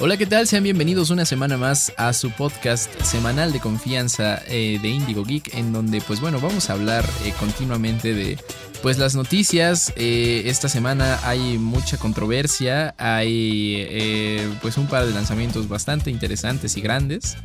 Hola, 0.00 0.16
¿qué 0.16 0.26
tal? 0.26 0.46
Sean 0.46 0.62
bienvenidos 0.62 1.10
una 1.10 1.24
semana 1.24 1.56
más 1.56 1.92
a 1.96 2.12
su 2.12 2.30
podcast 2.30 2.88
semanal 3.02 3.52
de 3.52 3.58
confianza 3.58 4.40
eh, 4.46 4.78
de 4.80 4.88
Indigo 4.90 5.24
Geek, 5.24 5.54
en 5.54 5.72
donde, 5.72 6.00
pues 6.00 6.20
bueno, 6.20 6.38
vamos 6.38 6.70
a 6.70 6.74
hablar 6.74 7.04
eh, 7.24 7.32
continuamente 7.40 8.14
de 8.14 8.38
pues 8.80 8.96
las 8.98 9.16
noticias. 9.16 9.92
Eh, 9.96 10.42
esta 10.46 10.68
semana 10.68 11.18
hay 11.24 11.58
mucha 11.58 11.96
controversia, 11.96 12.94
hay 12.96 14.54
pues 14.62 14.78
un 14.78 14.86
par 14.86 15.04
de 15.04 15.12
lanzamientos 15.12 15.68
bastante 15.68 16.12
interesantes 16.12 16.76
y 16.76 16.80
grandes. 16.80 17.36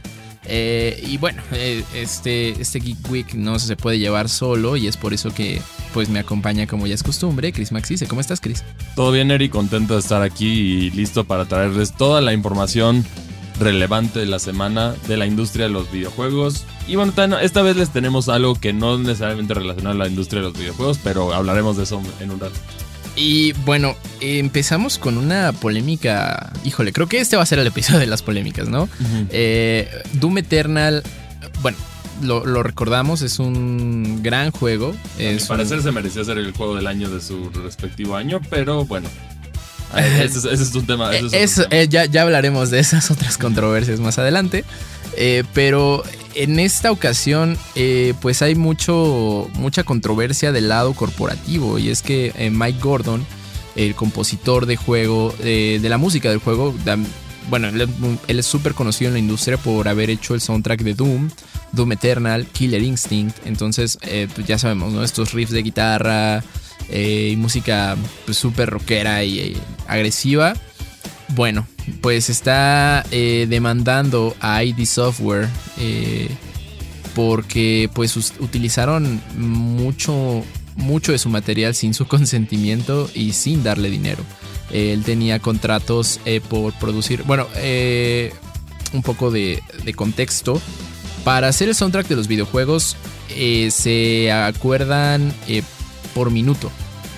Eh, 0.46 1.02
y 1.08 1.18
bueno, 1.18 1.42
eh, 1.52 1.84
este, 1.94 2.50
este 2.62 2.80
Geek 2.80 3.10
Week 3.10 3.34
no 3.34 3.60
se 3.60 3.76
puede 3.76 4.00
llevar 4.00 4.30
solo 4.30 4.76
y 4.76 4.88
es 4.88 4.98
por 4.98 5.14
eso 5.14 5.34
que 5.34 5.62
pues 5.94 6.10
me 6.10 6.20
acompaña 6.20 6.68
como 6.68 6.88
ya 6.88 6.96
es 6.96 7.04
costumbre, 7.04 7.54
Chris 7.54 7.72
Maxice. 7.72 8.08
¿Cómo 8.08 8.22
estás, 8.22 8.42
Chris? 8.42 8.64
Todo 8.96 9.12
bien, 9.12 9.32
Eri, 9.32 9.50
contento 9.50 9.94
de 9.94 10.00
estar 10.00 10.22
aquí 10.22 10.48
y 10.48 10.90
listo 10.92 11.24
para 11.24 11.46
traerles 11.46 11.96
toda 11.96 12.22
la 12.22 12.34
información 12.34 13.06
relevante 13.60 14.20
de 14.20 14.26
la 14.26 14.40
semana 14.40 14.96
de 15.08 15.18
la 15.18 15.26
industria 15.26 15.66
de 15.66 15.72
los 15.72 15.92
videojuegos. 15.92 16.66
Y 16.88 16.96
bueno, 16.96 17.14
esta 17.40 17.62
vez 17.62 17.78
les 17.78 17.90
tenemos 17.90 18.28
algo 18.28 18.56
que 18.56 18.74
no 18.74 18.98
necesariamente 18.98 19.54
relacionado 19.54 19.96
a 19.96 20.00
la 20.00 20.08
industria 20.08 20.42
de 20.42 20.50
los 20.50 20.58
videojuegos, 20.58 21.00
pero 21.04 21.34
hablaremos 21.34 21.78
de 21.78 21.84
eso 21.84 22.02
en 22.20 22.32
un 22.32 22.40
rato. 22.40 22.56
Y 23.16 23.54
bueno, 23.66 23.96
empezamos 24.22 24.98
con 24.98 25.18
una 25.18 25.52
polémica. 25.52 26.52
Híjole, 26.66 26.92
creo 26.92 27.08
que 27.08 27.20
este 27.20 27.36
va 27.36 27.44
a 27.44 27.46
ser 27.46 27.60
el 27.60 27.68
episodio 27.68 28.00
de 28.00 28.08
las 28.08 28.24
polémicas, 28.24 28.68
¿no? 28.68 28.90
Eh, 29.30 29.88
Doom 30.14 30.40
Eternal, 30.40 31.04
bueno, 31.62 31.78
lo, 32.24 32.64
recordamos, 32.64 33.22
es 33.22 33.40
un 33.40 34.22
gran 34.24 34.52
juego. 34.52 34.96
A 35.20 35.48
parecer 35.48 35.84
se 35.84 35.92
merecía 35.92 36.24
ser 36.24 36.38
el 36.38 36.54
juego 36.54 36.76
del 36.76 36.88
año 36.88 37.10
de 37.10 37.22
su 37.22 37.50
respectivo 37.52 38.16
año, 38.16 38.42
pero 38.50 38.86
bueno. 38.86 39.10
Ese, 39.96 40.52
es 40.52 40.74
un 40.74 40.88
tema. 40.88 41.12
Eh, 41.16 41.88
ya, 41.88 42.06
ya 42.06 42.22
hablaremos 42.24 42.72
de 42.72 42.80
esas 42.80 43.12
otras 43.12 43.38
controversias 43.38 44.00
más 44.00 44.18
adelante. 44.18 44.64
Eh, 45.16 45.44
pero 45.54 46.04
en 46.36 46.60
esta 46.60 46.92
ocasión, 46.92 47.58
eh, 47.76 48.14
pues 48.22 48.42
hay 48.42 48.56
mucho, 48.56 49.50
mucha 49.54 49.84
controversia 49.84 50.52
del 50.52 50.70
lado 50.70 50.94
corporativo. 50.94 51.80
Y 51.80 51.90
es 51.90 52.02
que 52.02 52.34
eh, 52.38 52.50
Mike 52.50 52.80
Gordon, 52.82 53.26
el 53.76 53.96
compositor 53.96 54.66
de 54.66 54.76
juego, 54.76 55.34
de 55.40 55.88
la 55.90 55.98
música 55.98 56.30
del 56.30 56.40
juego, 56.40 56.76
bueno, 57.50 57.68
él, 57.68 57.90
es 58.28 58.46
súper 58.46 58.74
conocido 58.74 59.10
en 59.10 59.14
la 59.14 59.20
industria 59.20 59.58
por 59.58 59.88
haber 59.88 60.10
hecho 60.10 60.36
el 60.36 60.42
soundtrack 60.42 60.82
de 60.82 60.94
Doom, 60.94 61.30
Doom 61.72 61.92
Eternal, 61.94 62.46
Killer 62.46 62.84
Instinct. 62.84 63.36
Entonces, 63.46 63.98
pues 64.36 64.46
ya 64.46 64.60
sabemos, 64.60 64.94
¿no? 64.94 65.04
Estos 65.04 65.34
riffs 65.34 65.52
de 65.52 65.64
guitarra 65.64 66.44
y 66.92 67.36
música 67.36 67.98
pues, 68.26 68.38
súper 68.38 68.70
rockera 68.70 69.24
y 69.24 69.58
agresiva. 69.88 70.54
Bueno, 71.30 71.68
pues 72.02 72.30
está 72.30 73.06
eh, 73.12 73.48
demandando 73.50 74.36
a 74.40 74.64
ID 74.64 74.86
Software 74.86 75.48
eh, 75.78 76.30
porque 77.16 77.90
pues 77.94 78.16
utilizaron 78.40 79.22
mucho, 79.38 80.44
mucho 80.76 81.12
de 81.12 81.18
su 81.18 81.30
material 81.30 81.76
sin 81.76 81.94
su 81.94 82.08
consentimiento 82.08 83.10
y 83.14 83.34
sin 83.34 83.64
darle 83.64 83.90
dinero. 83.90 84.24
él 84.72 85.04
tenía 85.04 85.40
contratos 85.40 86.20
eh, 86.26 86.42
por 86.42 86.74
producir, 86.74 87.24
bueno, 87.24 87.48
un 88.94 89.02
poco 89.02 89.32
de, 89.32 89.62
contexto. 89.96 90.62
Para 91.24 91.48
hacer 91.48 91.70
el 91.70 91.76
soundtrack 91.76 92.08
de 92.08 92.18
los 92.18 92.28
videojuegos 92.28 92.98
se 93.70 94.32
acuerdan 94.32 95.34
por 96.14 96.32
minuto. 96.32 96.70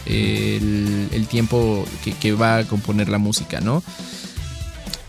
El, 0.06 1.28
tiempo 1.30 1.86
que, 2.04 2.14
que, 2.14 2.34
va 2.34 2.58
a 2.58 2.64
componer 2.66 3.10
la 3.10 3.18
música, 3.18 3.60
¿no? 3.60 3.84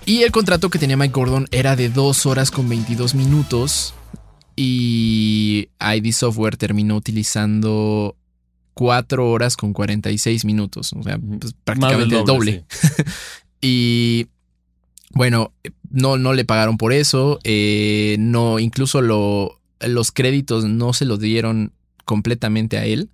Y 0.07 0.23
el 0.23 0.31
contrato 0.31 0.71
que 0.71 0.79
tenía 0.79 0.97
Mike 0.97 1.13
Gordon 1.13 1.49
era 1.51 1.75
de 1.75 1.89
2 1.89 2.27
horas 2.27 2.53
con 2.53 2.69
22 2.69 3.17
minutos. 3.17 3.93
Y 4.55 5.69
ID 5.81 6.13
Software 6.13 6.57
terminó 6.57 6.97
utilizando 6.97 8.17
4 8.75 9.29
horas 9.29 9.57
con 9.57 9.73
46 9.73 10.45
minutos. 10.45 10.93
O 10.93 11.03
sea, 11.03 11.19
pues, 11.19 11.55
prácticamente 11.65 12.19
el 12.19 12.25
doble. 12.25 12.65
y 13.61 14.29
bueno, 15.11 15.53
no, 15.91 16.17
no 16.19 16.35
le 16.35 16.45
pagaron 16.45 16.79
por 16.79 16.93
eso. 16.93 17.41
Eh, 17.43 18.17
no, 18.21 18.61
incluso 18.61 19.03
lo, 19.03 19.61
los 19.81 20.13
créditos 20.13 20.65
no 20.65 20.93
se 20.93 21.05
los 21.05 21.19
dieron 21.19 21.73
completamente 22.05 22.79
a 22.79 22.85
él 22.85 23.11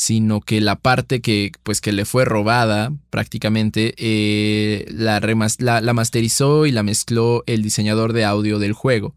sino 0.00 0.40
que 0.40 0.62
la 0.62 0.76
parte 0.76 1.20
que, 1.20 1.52
pues, 1.62 1.82
que 1.82 1.92
le 1.92 2.06
fue 2.06 2.24
robada 2.24 2.90
prácticamente 3.10 3.92
eh, 3.98 4.86
la, 4.88 5.20
la, 5.20 5.92
masterizó 5.92 6.64
y 6.64 6.72
la 6.72 6.82
mezcló 6.82 7.44
el 7.46 7.60
diseñador 7.60 8.14
de 8.14 8.24
audio 8.24 8.58
del 8.58 8.72
juego. 8.72 9.14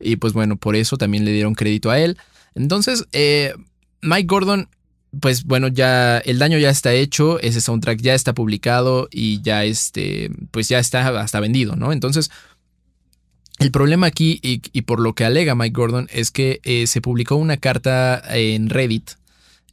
Y 0.00 0.16
pues 0.16 0.32
bueno, 0.32 0.56
por 0.56 0.74
eso 0.74 0.96
también 0.96 1.24
le 1.24 1.30
dieron 1.30 1.54
crédito 1.54 1.92
a 1.92 2.00
él. 2.00 2.18
Entonces, 2.56 3.06
eh, 3.12 3.54
Mike 4.02 4.26
Gordon, 4.26 4.68
pues 5.20 5.44
bueno, 5.44 5.68
ya 5.68 6.18
el 6.18 6.40
daño 6.40 6.58
ya 6.58 6.70
está 6.70 6.92
hecho, 6.92 7.38
ese 7.38 7.60
soundtrack 7.60 8.00
ya 8.00 8.14
está 8.16 8.34
publicado 8.34 9.06
y 9.12 9.40
ya 9.40 9.62
este, 9.62 10.32
pues 10.50 10.68
ya 10.68 10.80
está 10.80 11.20
hasta 11.20 11.38
vendido, 11.38 11.76
¿no? 11.76 11.92
Entonces, 11.92 12.32
el 13.60 13.70
problema 13.70 14.08
aquí 14.08 14.40
y, 14.42 14.82
por 14.82 14.98
lo 14.98 15.14
que 15.14 15.24
alega 15.24 15.54
Mike 15.54 15.74
Gordon 15.74 16.08
es 16.12 16.32
que 16.32 16.60
eh, 16.64 16.88
se 16.88 17.00
publicó 17.00 17.36
una 17.36 17.56
carta 17.56 18.20
en 18.36 18.68
Reddit 18.68 19.12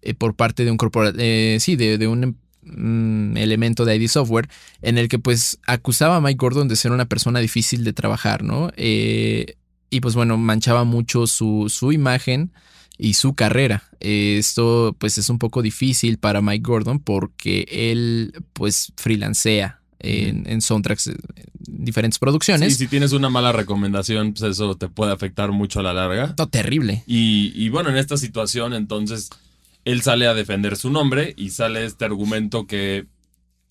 eh, 0.02 0.14
por 0.14 0.36
parte 0.36 0.66
de 0.66 0.72
un 0.72 0.78
corporativo, 0.78 1.24
eh, 1.24 1.58
sí, 1.60 1.76
de, 1.76 2.08
un 2.08 2.38
mm, 2.64 3.38
elemento 3.38 3.86
de 3.86 3.96
ID 3.96 4.08
Software, 4.08 4.50
en 4.82 4.98
el 4.98 5.08
que 5.08 5.20
pues 5.20 5.60
acusaba 5.68 6.16
a 6.16 6.22
Mike 6.22 6.38
Gordon 6.38 6.68
de 6.68 6.76
ser 6.76 6.92
una 6.92 7.06
persona 7.06 7.40
difícil 7.40 7.84
de 7.84 7.94
trabajar, 7.94 8.44
¿no? 8.44 8.72
Eh, 8.78 9.56
y 9.90 10.00
pues 10.00 10.16
bueno, 10.16 10.38
manchaba 10.38 10.84
mucho 10.84 11.28
su, 11.28 11.68
su 11.70 11.92
imagen 11.92 12.52
y 12.98 13.16
su 13.16 13.34
carrera. 13.34 13.84
esto 14.00 14.96
pues 14.98 15.18
es 15.18 15.30
un 15.30 15.38
poco 15.38 15.62
difícil 15.62 16.18
para 16.18 16.42
Mike 16.42 16.64
Gordon 16.64 17.00
porque 17.00 17.66
él 17.70 18.34
pues 18.54 18.94
freelancea 18.96 19.82
en, 20.00 20.50
en 20.50 20.62
soundtracks, 20.62 21.12
diferentes 21.60 22.20
producciones. 22.20 22.74
Y 22.74 22.76
si 22.76 22.88
tienes 22.88 23.12
una 23.12 23.30
mala 23.30 23.52
recomendación, 23.52 24.34
pues 24.34 24.52
eso 24.52 24.76
te 24.76 24.88
puede 24.88 25.12
afectar 25.12 25.52
mucho 25.52 25.80
a 25.80 25.84
la 25.84 25.94
larga. 25.94 26.34
No, 26.38 26.48
terrible. 26.48 27.04
Y, 27.06 27.52
y 27.56 27.70
bueno, 27.70 27.90
en 27.90 27.98
esta 27.98 28.18
situación 28.18 28.74
entonces 28.74 29.30
él 29.86 30.02
sale 30.02 30.28
a 30.28 30.34
defender 30.34 30.76
su 30.76 30.90
nombre 30.90 31.34
y 31.38 31.50
sale 31.50 31.86
este 31.86 32.06
argumento 32.06 32.68
que, 32.68 33.08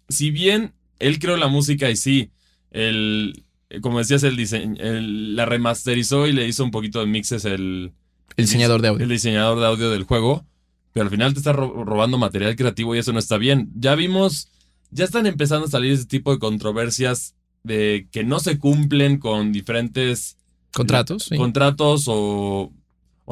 si 0.09 0.31
bien 0.31 0.75
él 0.99 1.19
creó 1.19 1.37
la 1.37 1.49
música 1.49 1.91
y 1.91 1.97
sí, 1.97 2.31
el, 2.71 3.45
como 3.81 3.99
decías, 3.99 4.23
el 4.23 4.37
diseño, 4.37 4.77
la 4.81 5.47
remasterizó 5.47 6.27
y 6.27 6.33
le 6.33 6.47
hizo 6.47 6.65
un 6.65 6.71
poquito 6.71 7.01
de 7.01 7.07
mixes 7.07 7.45
el, 7.45 7.93
el 8.37 8.45
diseñador 8.45 8.83
de 8.83 8.89
audio. 8.89 9.05
El 9.05 9.11
diseñador 9.11 9.61
de 9.61 9.67
audio 9.67 9.91
del 9.91 10.05
juego, 10.05 10.45
pero 10.93 11.05
al 11.05 11.11
final 11.11 11.33
te 11.33 11.39
está 11.39 11.53
robando 11.53 12.19
material 12.19 12.57
creativo 12.57 12.95
y 12.95 12.99
eso 12.99 13.13
no 13.13 13.19
está 13.19 13.39
bien. 13.39 13.71
Ya 13.77 13.95
vimos, 13.95 14.49
ya 14.91 15.05
están 15.05 15.27
empezando 15.27 15.67
a 15.67 15.71
salir 15.71 15.93
ese 15.93 16.07
tipo 16.07 16.33
de 16.33 16.39
controversias 16.39 17.35
de 17.63 18.09
que 18.11 18.25
no 18.25 18.41
se 18.41 18.59
cumplen 18.59 19.19
con 19.19 19.53
diferentes 19.53 20.37
contratos, 20.73 21.29
contratos 21.37 22.05
o 22.09 22.73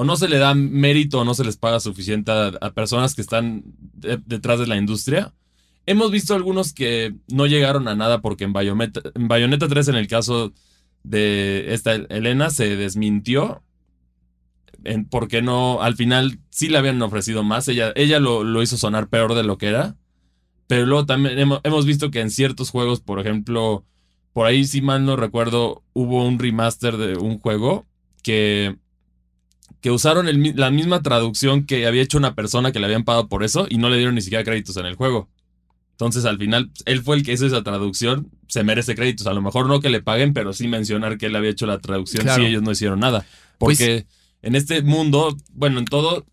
o 0.00 0.04
no 0.04 0.16
se 0.16 0.28
le 0.28 0.38
da 0.38 0.54
mérito 0.54 1.18
o 1.18 1.24
no 1.24 1.34
se 1.34 1.42
les 1.42 1.56
paga 1.56 1.80
suficiente 1.80 2.30
a, 2.30 2.70
personas 2.70 3.16
que 3.16 3.20
están 3.20 3.64
detrás 4.26 4.60
de 4.60 4.68
la 4.68 4.76
industria. 4.76 5.34
Hemos 5.86 6.12
visto 6.12 6.36
algunos 6.36 6.72
que 6.72 7.16
no 7.26 7.46
llegaron 7.46 7.88
a 7.88 7.96
nada 7.96 8.20
porque 8.20 8.44
en 8.44 8.52
Bayonetta, 8.52 9.00
en 9.16 9.58
3, 9.58 9.88
en 9.88 9.96
el 9.96 10.06
caso 10.06 10.52
de 11.02 11.74
esta 11.74 11.96
Elena, 11.96 12.50
se 12.50 12.76
desmintió. 12.76 13.64
Porque 15.10 15.42
no, 15.42 15.82
al 15.82 15.96
final 15.96 16.38
sí 16.48 16.68
le 16.68 16.78
habían 16.78 17.02
ofrecido 17.02 17.42
más. 17.42 17.66
Ella, 17.66 17.92
ella 17.96 18.20
lo, 18.20 18.62
hizo 18.62 18.76
sonar 18.76 19.08
peor 19.08 19.34
de 19.34 19.42
lo 19.42 19.58
que 19.58 19.66
era. 19.66 19.96
Pero 20.68 20.86
luego 20.86 21.06
también 21.06 21.40
hemos, 21.40 21.60
hemos, 21.64 21.86
visto 21.86 22.12
que 22.12 22.20
en 22.20 22.30
ciertos 22.30 22.70
juegos, 22.70 23.00
por 23.00 23.18
ejemplo, 23.18 23.84
por 24.32 24.46
ahí, 24.46 24.64
si 24.64 24.80
mal 24.80 25.04
no 25.04 25.16
recuerdo, 25.16 25.82
hubo 25.92 26.24
un 26.24 26.38
remaster 26.38 26.98
de 26.98 27.16
un 27.16 27.40
juego 27.40 27.84
que 28.22 28.76
que 29.80 29.90
usaron 29.90 30.26
la 30.56 30.70
misma 30.70 31.02
traducción 31.02 31.64
que 31.64 31.86
había 31.86 32.02
hecho 32.02 32.18
una 32.18 32.34
persona 32.34 32.72
que 32.72 32.80
le 32.80 32.86
habían 32.86 33.04
pagado 33.04 33.28
por 33.28 33.44
eso 33.44 33.66
y 33.70 33.78
no 33.78 33.90
le 33.90 33.96
dieron 33.96 34.14
ni 34.14 34.20
siquiera 34.20 34.44
créditos 34.44 34.76
en 34.76 34.86
el 34.86 34.96
juego. 34.96 35.28
Entonces, 35.92 36.24
al 36.24 36.38
final, 36.38 36.70
él 36.84 37.02
fue 37.02 37.16
el 37.16 37.24
que 37.24 37.32
hizo 37.32 37.46
esa 37.46 37.62
traducción, 37.62 38.30
se 38.46 38.62
merece 38.62 38.94
créditos. 38.94 39.26
A 39.26 39.34
lo 39.34 39.42
mejor 39.42 39.66
no 39.66 39.80
que 39.80 39.90
le 39.90 40.00
paguen, 40.00 40.32
pero 40.32 40.52
sí 40.52 40.68
mencionar 40.68 41.18
que 41.18 41.26
él 41.26 41.34
había 41.34 41.50
hecho 41.50 41.66
la 41.66 41.78
traducción 41.78 42.28
si 42.28 42.44
ellos 42.44 42.62
no 42.62 42.70
hicieron 42.70 43.00
nada. 43.00 43.26
Pues 43.58 43.78
Porque 43.78 44.06
en 44.42 44.54
este 44.54 44.82
mundo, 44.82 45.36
bueno, 45.52 45.80
en 45.80 45.84
todo 45.86 46.24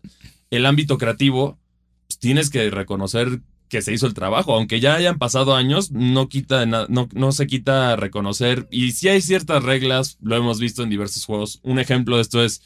el 0.50 0.66
ámbito 0.66 0.98
creativo, 0.98 1.58
pues, 2.06 2.18
tienes 2.20 2.48
que 2.48 2.70
reconocer 2.70 3.40
que 3.68 3.82
se 3.82 3.92
hizo 3.92 4.06
el 4.06 4.14
trabajo. 4.14 4.54
Aunque 4.54 4.78
ya 4.78 4.94
hayan 4.94 5.18
pasado 5.18 5.56
años, 5.56 5.90
no, 5.90 6.28
quita 6.28 6.64
no, 6.66 6.86
no 6.88 7.32
se 7.32 7.48
quita 7.48 7.96
reconocer. 7.96 8.68
Y 8.70 8.92
si 8.92 9.08
hay 9.08 9.20
ciertas 9.20 9.64
reglas, 9.64 10.16
lo 10.20 10.36
hemos 10.36 10.60
visto 10.60 10.84
en 10.84 10.90
diversos 10.90 11.24
juegos. 11.24 11.58
Un 11.64 11.80
ejemplo 11.80 12.16
de 12.16 12.22
esto 12.22 12.44
es 12.44 12.62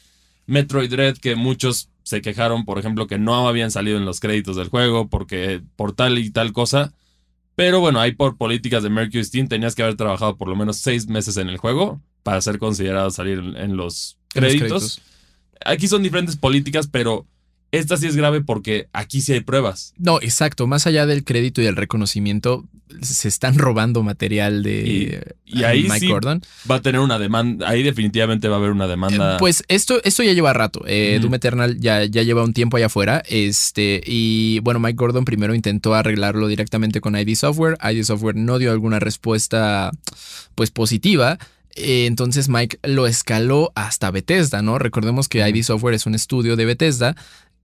Metroid 0.51 0.89
Dread, 0.89 1.17
que 1.17 1.35
muchos 1.35 1.89
se 2.03 2.21
quejaron, 2.21 2.65
por 2.65 2.77
ejemplo, 2.77 3.07
que 3.07 3.17
no 3.17 3.47
habían 3.47 3.71
salido 3.71 3.97
en 3.97 4.03
los 4.03 4.19
créditos 4.19 4.57
del 4.57 4.67
juego 4.67 5.07
porque 5.07 5.61
por 5.77 5.93
tal 5.93 6.19
y 6.19 6.29
tal 6.29 6.51
cosa. 6.51 6.93
Pero 7.55 7.79
bueno, 7.79 8.01
ahí 8.01 8.11
por 8.11 8.37
políticas 8.37 8.83
de 8.83 8.89
Mercury 8.89 9.23
Steam 9.23 9.47
tenías 9.47 9.75
que 9.75 9.83
haber 9.83 9.95
trabajado 9.95 10.35
por 10.35 10.49
lo 10.49 10.55
menos 10.57 10.77
seis 10.77 11.07
meses 11.07 11.37
en 11.37 11.47
el 11.47 11.57
juego 11.57 12.01
para 12.23 12.41
ser 12.41 12.59
considerado 12.59 13.11
salir 13.11 13.39
en 13.39 13.77
los 13.77 14.17
créditos. 14.27 15.01
Aquí 15.63 15.87
son 15.87 16.03
diferentes 16.03 16.35
políticas, 16.35 16.87
pero 16.87 17.25
esta 17.71 17.97
sí 17.97 18.07
es 18.07 18.15
grave 18.15 18.41
porque 18.41 18.87
aquí 18.91 19.21
sí 19.21 19.33
hay 19.33 19.41
pruebas. 19.41 19.93
No, 19.97 20.19
exacto. 20.21 20.67
Más 20.67 20.87
allá 20.87 21.05
del 21.05 21.23
crédito 21.23 21.61
y 21.61 21.65
el 21.65 21.75
reconocimiento, 21.75 22.65
se 23.01 23.27
están 23.27 23.57
robando 23.57 24.03
material 24.03 24.63
de 24.63 25.35
y, 25.45 25.63
ahí 25.63 25.87
Mike 25.89 26.07
Gordon. 26.07 26.41
Va 26.69 26.75
a 26.75 26.81
tener 26.81 26.99
una 26.99 27.17
demanda. 27.17 27.69
Ahí 27.69 27.83
definitivamente 27.83 28.49
va 28.49 28.55
a 28.55 28.59
haber 28.59 28.71
una 28.71 28.87
demanda. 28.87 29.35
Eh, 29.35 29.37
pues 29.39 29.63
esto, 29.69 30.01
esto 30.03 30.23
ya 30.23 30.33
lleva 30.33 30.51
rato. 30.51 30.83
Eh, 30.85 31.19
Doom 31.21 31.35
Eternal 31.35 31.79
ya, 31.79 32.03
ya 32.03 32.23
lleva 32.23 32.43
un 32.43 32.53
tiempo 32.53 32.77
allá 32.77 32.87
afuera. 32.87 33.23
Este, 33.27 34.01
y 34.05 34.59
bueno, 34.59 34.79
Mike 34.79 34.97
Gordon 34.97 35.23
primero 35.23 35.55
intentó 35.55 35.93
arreglarlo 35.93 36.47
directamente 36.47 36.99
con 36.99 37.15
ID 37.15 37.35
Software. 37.35 37.77
ID 37.81 38.03
Software 38.03 38.35
no 38.35 38.57
dio 38.57 38.71
alguna 38.71 38.99
respuesta 38.99 39.91
pues 40.55 40.71
positiva. 40.71 41.37
Eh, 41.75 42.05
entonces 42.05 42.49
Mike 42.49 42.79
lo 42.83 43.07
escaló 43.07 43.71
hasta 43.75 44.11
Bethesda, 44.11 44.61
¿no? 44.61 44.77
Recordemos 44.77 45.29
que 45.29 45.47
ID 45.47 45.63
Software 45.63 45.93
es 45.93 46.05
un 46.05 46.15
estudio 46.15 46.57
de 46.57 46.65
Bethesda 46.65 47.15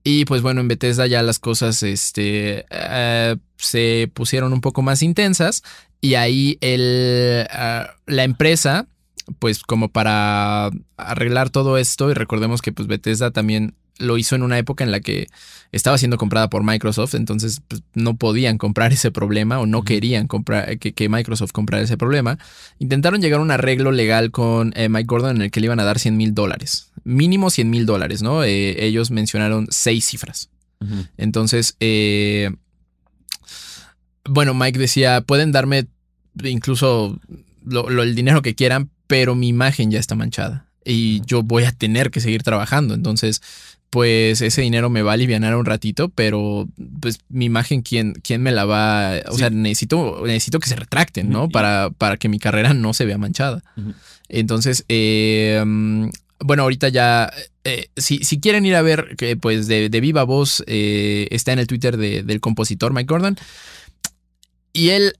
y 0.08 0.24
pues 0.24 0.40
bueno, 0.40 0.62
en 0.62 0.68
Bethesda 0.68 1.06
ya 1.06 1.22
las 1.22 1.38
cosas 1.38 1.82
este, 1.82 2.64
eh, 2.70 3.36
se 3.58 4.10
pusieron 4.14 4.54
un 4.54 4.62
poco 4.62 4.80
más 4.80 5.02
intensas 5.02 5.62
y 6.00 6.14
ahí 6.14 6.56
el, 6.62 7.46
ah, 7.50 7.90
la 8.06 8.24
empresa, 8.24 8.86
pues 9.38 9.62
como 9.62 9.90
para 9.90 10.70
arreglar 10.96 11.50
todo 11.50 11.76
esto, 11.76 12.10
y 12.10 12.14
recordemos 12.14 12.62
que 12.62 12.72
pues 12.72 12.88
Bethesda 12.88 13.32
también 13.32 13.74
lo 13.98 14.16
hizo 14.16 14.34
en 14.36 14.42
una 14.42 14.58
época 14.58 14.84
en 14.84 14.90
la 14.90 15.00
que 15.00 15.28
estaba 15.72 15.98
siendo 15.98 16.16
comprada 16.16 16.48
por 16.48 16.62
Microsoft, 16.62 17.14
entonces 17.14 17.60
pues, 17.66 17.82
no 17.94 18.16
podían 18.16 18.58
comprar 18.58 18.92
ese 18.94 19.10
problema 19.10 19.58
o 19.58 19.66
no 19.66 19.82
querían 19.82 20.26
comprar, 20.26 20.78
que, 20.78 21.08
Microsoft 21.08 21.52
comprara 21.52 21.82
ese 21.82 21.96
problema. 21.96 22.38
Intentaron 22.78 23.20
llegar 23.20 23.40
a 23.40 23.42
un 23.42 23.50
arreglo 23.50 23.92
legal 23.92 24.30
con 24.30 24.72
eh, 24.76 24.88
Mike 24.88 25.06
Gordon 25.06 25.36
en 25.36 25.42
el 25.42 25.50
que 25.50 25.60
le 25.60 25.66
iban 25.66 25.80
a 25.80 25.84
dar 25.84 25.98
100 25.98 26.16
mil 26.16 26.34
dólares, 26.34 26.90
mínimo 27.04 27.50
100 27.50 27.70
mil 27.70 27.86
dólares, 27.86 28.22
¿no? 28.22 28.44
Eh, 28.44 28.84
ellos 28.84 29.10
mencionaron 29.10 29.66
seis 29.70 30.04
cifras. 30.06 30.50
Entonces, 31.16 31.74
eh, 31.80 32.52
bueno, 34.24 34.54
Mike 34.54 34.78
decía, 34.78 35.22
pueden 35.22 35.50
darme 35.50 35.88
incluso 36.44 37.18
el 37.68 38.14
dinero 38.14 38.42
que 38.42 38.54
quieran, 38.54 38.88
pero 39.08 39.34
mi 39.34 39.48
imagen 39.48 39.90
ya 39.90 39.98
está 39.98 40.14
manchada 40.14 40.68
y 40.88 41.20
yo 41.26 41.42
voy 41.42 41.64
a 41.64 41.72
tener 41.72 42.10
que 42.10 42.20
seguir 42.20 42.42
trabajando. 42.42 42.94
Entonces, 42.94 43.42
pues 43.90 44.42
ese 44.42 44.60
dinero 44.62 44.90
me 44.90 45.02
va 45.02 45.12
a 45.12 45.14
aliviar 45.14 45.56
un 45.56 45.64
ratito, 45.64 46.10
pero 46.10 46.68
pues 47.00 47.20
mi 47.28 47.46
imagen, 47.46 47.82
¿quién, 47.82 48.14
quién 48.22 48.42
me 48.42 48.52
la 48.52 48.64
va? 48.64 49.14
O 49.28 49.38
sea, 49.38 49.50
necesito, 49.50 50.22
necesito 50.26 50.60
que 50.60 50.68
se 50.68 50.76
retracten, 50.76 51.30
¿no? 51.30 51.48
Para, 51.48 51.90
para 51.96 52.16
que 52.18 52.28
mi 52.28 52.38
carrera 52.38 52.74
no 52.74 52.92
se 52.92 53.06
vea 53.06 53.16
manchada. 53.16 53.62
Entonces, 54.28 54.84
eh, 54.88 55.62
bueno, 56.40 56.62
ahorita 56.64 56.88
ya, 56.88 57.32
eh, 57.64 57.88
si, 57.96 58.18
si, 58.24 58.40
quieren 58.40 58.66
ir 58.66 58.74
a 58.74 58.82
ver, 58.82 59.16
que 59.16 59.36
pues 59.36 59.66
de, 59.68 59.88
viva 59.88 60.22
voz, 60.24 60.62
eh, 60.66 61.26
está 61.30 61.52
en 61.52 61.58
el 61.58 61.66
Twitter 61.66 61.96
del 61.96 62.40
compositor 62.40 62.92
Mike 62.92 63.06
Gordon. 63.06 63.38
Y 64.74 64.90
él, 64.90 65.14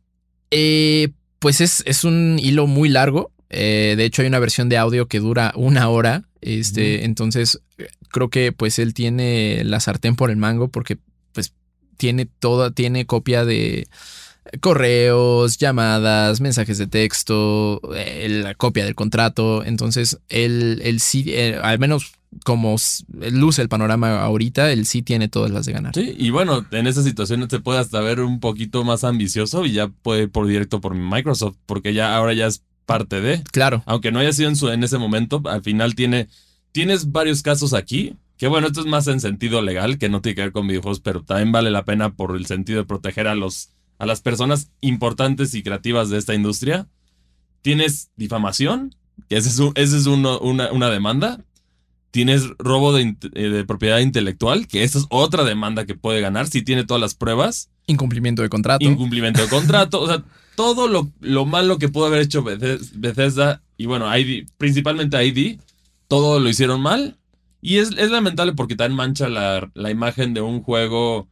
pues 1.39 1.63
es, 1.63 1.83
es 1.87 2.05
un 2.05 2.39
hilo 2.39 2.67
muy 2.67 2.91
largo. 2.91 3.33
de 3.49 4.05
hecho, 4.05 4.21
hay 4.21 4.29
una 4.29 4.39
versión 4.39 4.69
de 4.69 4.77
audio 4.77 5.07
que 5.07 5.21
dura 5.21 5.53
una 5.57 5.89
hora. 5.89 6.25
Este, 6.43 7.05
entonces, 7.05 7.61
creo 8.09 8.31
que 8.31 8.53
pues 8.53 8.79
él 8.79 8.95
tiene 8.95 9.63
la 9.65 9.81
sartén 9.81 10.17
por 10.17 10.31
el 10.31 10.37
mango 10.37 10.69
porque 10.69 10.99
pues 11.33 11.55
tiene 11.97 12.27
toda, 12.27 12.71
tiene 12.71 13.07
copia 13.07 13.45
de 13.45 13.89
correos, 14.61 15.59
llamadas, 15.59 16.41
mensajes 16.41 16.79
de 16.79 16.87
texto, 16.87 17.81
eh, 17.95 18.29
la 18.43 18.55
copia 18.55 18.85
del 18.85 18.95
contrato. 18.95 19.65
Entonces, 19.65 20.19
él, 20.29 20.81
él 20.85 21.01
sí, 21.01 21.25
eh, 21.29 21.59
al 21.63 21.79
menos 21.79 22.13
como 22.45 22.77
luce 23.31 23.63
el 23.63 23.69
panorama 23.69 24.23
ahorita, 24.23 24.71
él 24.71 24.87
sí 24.87 25.03
tiene 25.03 25.29
todas 25.29 25.51
las 25.51 25.67
de 25.67 25.73
ganar. 25.73 25.95
Sí, 25.95 26.15
y 26.17 26.31
bueno, 26.31 26.67
en 26.71 26.87
esa 26.87 27.03
situación 27.03 27.49
se 27.49 27.61
puede 27.61 27.79
hasta 27.79 28.01
ver 28.01 28.21
un 28.21 28.41
poquito 28.41 28.85
más 28.85 29.05
ambicioso 29.05 29.65
y 29.65 29.73
ya 29.73 29.89
puede 29.89 30.25
ir 30.25 30.31
por 30.31 30.47
directo 30.47 30.81
por 30.81 30.95
Microsoft, 30.95 31.57
porque 31.67 31.95
ya 31.95 32.15
ahora 32.17 32.35
ya 32.35 32.47
es 32.47 32.63
parte 32.87 33.21
de. 33.21 33.43
Claro. 33.53 33.83
Aunque 33.87 34.13
no 34.13 34.19
haya 34.19 34.33
sido 34.33 34.49
en, 34.49 34.57
su, 34.57 34.69
en 34.69 34.85
ese 34.85 34.99
momento, 34.99 35.43
al 35.47 35.63
final 35.63 35.95
tiene 35.95 36.29
tienes 36.73 37.13
varios 37.13 37.43
casos 37.43 37.75
aquí. 37.75 38.17
Que 38.37 38.47
bueno, 38.47 38.69
esto 38.69 38.81
es 38.81 38.87
más 38.87 39.09
en 39.09 39.19
sentido 39.19 39.63
legal, 39.63 39.99
que 39.99 40.09
no 40.09 40.21
tiene 40.23 40.37
que 40.37 40.43
ver 40.43 40.53
con 40.53 40.69
videojuegos, 40.69 41.01
pero 41.01 41.25
también 41.25 41.51
vale 41.51 41.73
la 41.73 41.85
pena 41.85 42.15
por 42.15 42.37
el 42.37 42.47
sentido 42.47 42.79
de 42.79 42.87
proteger 42.87 43.27
a, 43.27 43.35
los, 43.35 43.71
a 43.99 44.07
las 44.07 44.21
personas 44.21 44.71
importantes 44.81 45.55
y 45.55 45.65
creativas 45.65 46.09
de 46.09 46.19
esta 46.19 46.35
industria. 46.35 46.87
Tienes 47.63 48.11
difamación, 48.15 48.95
que 49.29 49.39
ese 49.39 49.49
es, 49.75 49.93
es 49.93 50.07
una, 50.07 50.39
una, 50.39 50.89
demanda. 50.89 51.45
Tienes 52.13 52.45
robo 52.59 52.93
de, 52.93 53.17
eh, 53.35 53.49
de, 53.49 53.65
propiedad 53.65 53.99
intelectual, 53.99 54.69
que 54.69 54.85
esa 54.85 55.01
es 55.01 55.07
otra 55.11 55.43
demanda 55.43 55.85
que 55.85 55.97
puede 55.97 56.21
ganar 56.21 56.47
si 56.47 56.63
tiene 56.63 56.85
todas 56.85 57.01
las 57.01 57.17
pruebas. 57.17 57.71
Incumplimiento 57.89 58.43
de 58.43 58.49
contrato. 58.49 58.85
Incumplimiento 58.85 59.43
de 59.43 59.49
contrato. 59.49 60.01
o 60.01 60.07
sea, 60.07 60.23
todo 60.55 60.89
lo, 60.89 61.11
lo 61.21 61.45
malo 61.45 61.79
que 61.79 61.89
pudo 61.89 62.07
haber 62.07 62.21
hecho 62.21 62.45
Bethesda, 62.45 63.63
y 63.77 63.87
bueno, 63.87 64.17
ID, 64.17 64.49
principalmente 64.59 65.25
ID, 65.25 65.61
todo 66.09 66.41
lo 66.41 66.49
hicieron 66.49 66.81
mal. 66.81 67.19
Y 67.61 67.79
es, 67.79 67.91
es 67.97 68.11
lamentable 68.11 68.53
porque 68.53 68.77
también 68.77 68.97
mancha 68.97 69.29
la, 69.29 69.71
la, 69.75 69.91
imagen 69.91 70.33
de 70.33 70.41
un 70.41 70.63
juego 70.63 71.29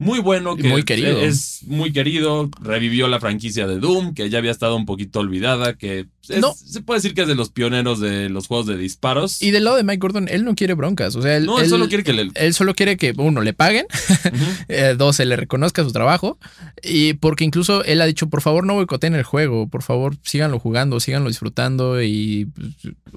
muy 0.00 0.18
bueno 0.18 0.56
que 0.56 0.66
muy 0.66 0.82
querido. 0.82 1.20
es 1.20 1.60
muy 1.66 1.92
querido. 1.92 2.50
Revivió 2.62 3.06
la 3.06 3.20
franquicia 3.20 3.66
de 3.66 3.78
Doom, 3.78 4.14
que 4.14 4.30
ya 4.30 4.38
había 4.38 4.50
estado 4.50 4.74
un 4.74 4.86
poquito 4.86 5.20
olvidada, 5.20 5.74
que 5.74 6.06
se 6.20 6.80
puede 6.82 6.98
decir 6.98 7.14
que 7.14 7.22
es 7.22 7.28
de 7.28 7.34
los 7.34 7.50
pioneros 7.50 8.00
de 8.00 8.28
los 8.28 8.46
juegos 8.46 8.66
de 8.66 8.76
disparos. 8.76 9.42
Y 9.42 9.50
del 9.50 9.64
lado 9.64 9.76
de 9.76 9.84
Mike 9.84 9.98
Gordon, 9.98 10.28
él 10.28 10.44
no 10.44 10.54
quiere 10.54 10.74
broncas. 10.74 11.16
O 11.16 11.22
sea, 11.22 11.36
él, 11.36 11.46
no, 11.46 11.60
él, 11.60 11.68
solo 11.68 11.88
quiere 11.88 12.04
que 12.04 12.12
le... 12.12 12.30
Él 12.34 12.54
solo 12.54 12.74
quiere 12.74 12.96
que, 12.96 13.12
uno, 13.16 13.42
le 13.42 13.52
paguen, 13.52 13.86
eh, 14.68 14.94
dos, 14.96 15.16
se 15.16 15.26
le 15.26 15.36
reconozca 15.36 15.84
su 15.84 15.92
trabajo. 15.92 16.38
Y 16.82 17.14
porque 17.14 17.44
incluso 17.44 17.84
él 17.84 18.00
ha 18.00 18.06
dicho, 18.06 18.28
por 18.28 18.40
favor, 18.40 18.64
no 18.64 18.74
boicoteen 18.74 19.14
el 19.14 19.22
juego, 19.22 19.68
por 19.68 19.82
favor, 19.82 20.16
síganlo 20.22 20.58
jugando, 20.58 21.00
síganlo 21.00 21.28
disfrutando 21.28 22.02
y, 22.02 22.48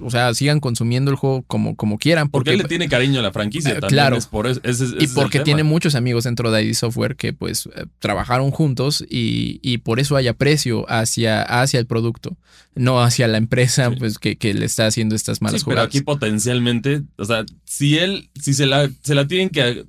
o 0.02 0.10
sea, 0.10 0.34
sigan 0.34 0.60
consumiendo 0.60 1.10
el 1.10 1.16
juego 1.16 1.42
como, 1.46 1.76
como 1.76 1.98
quieran. 1.98 2.28
Porque, 2.28 2.50
él 2.50 2.58
le 2.58 2.64
tiene 2.64 2.88
cariño 2.88 3.20
a 3.20 3.22
la 3.22 3.32
franquicia 3.32 3.70
eh, 3.70 3.80
también. 3.80 3.90
Claro. 3.90 4.18
por 4.30 4.44
y 4.46 5.06
porque 5.08 5.40
tiene 5.40 5.62
muchos 5.62 5.94
amigos 5.94 6.24
dentro 6.24 6.50
de 6.50 6.73
Software 6.74 7.16
que 7.16 7.32
pues 7.32 7.66
eh, 7.74 7.86
trabajaron 7.98 8.50
juntos 8.50 9.04
y, 9.08 9.78
por 9.78 10.00
eso 10.00 10.16
hay 10.16 10.28
aprecio 10.28 10.84
hacia, 10.90 11.42
hacia 11.42 11.80
el 11.80 11.86
producto, 11.86 12.36
no 12.74 13.02
hacia 13.02 13.28
la 13.28 13.38
empresa 13.38 13.90
pues 13.90 14.18
que, 14.18 14.36
le 14.54 14.64
está 14.64 14.86
haciendo 14.86 15.14
estas 15.14 15.42
malas 15.42 15.60
sí, 15.60 15.66
Pero 15.68 15.82
aquí 15.82 16.00
potencialmente, 16.00 17.02
o 17.16 17.24
sea, 17.24 17.44
si 17.64 17.98
él, 17.98 18.30
si 18.40 18.54
se 18.54 18.66
la, 18.66 18.90
se 19.02 19.14
la 19.14 19.26
tienen 19.26 19.50
que, 19.50 19.84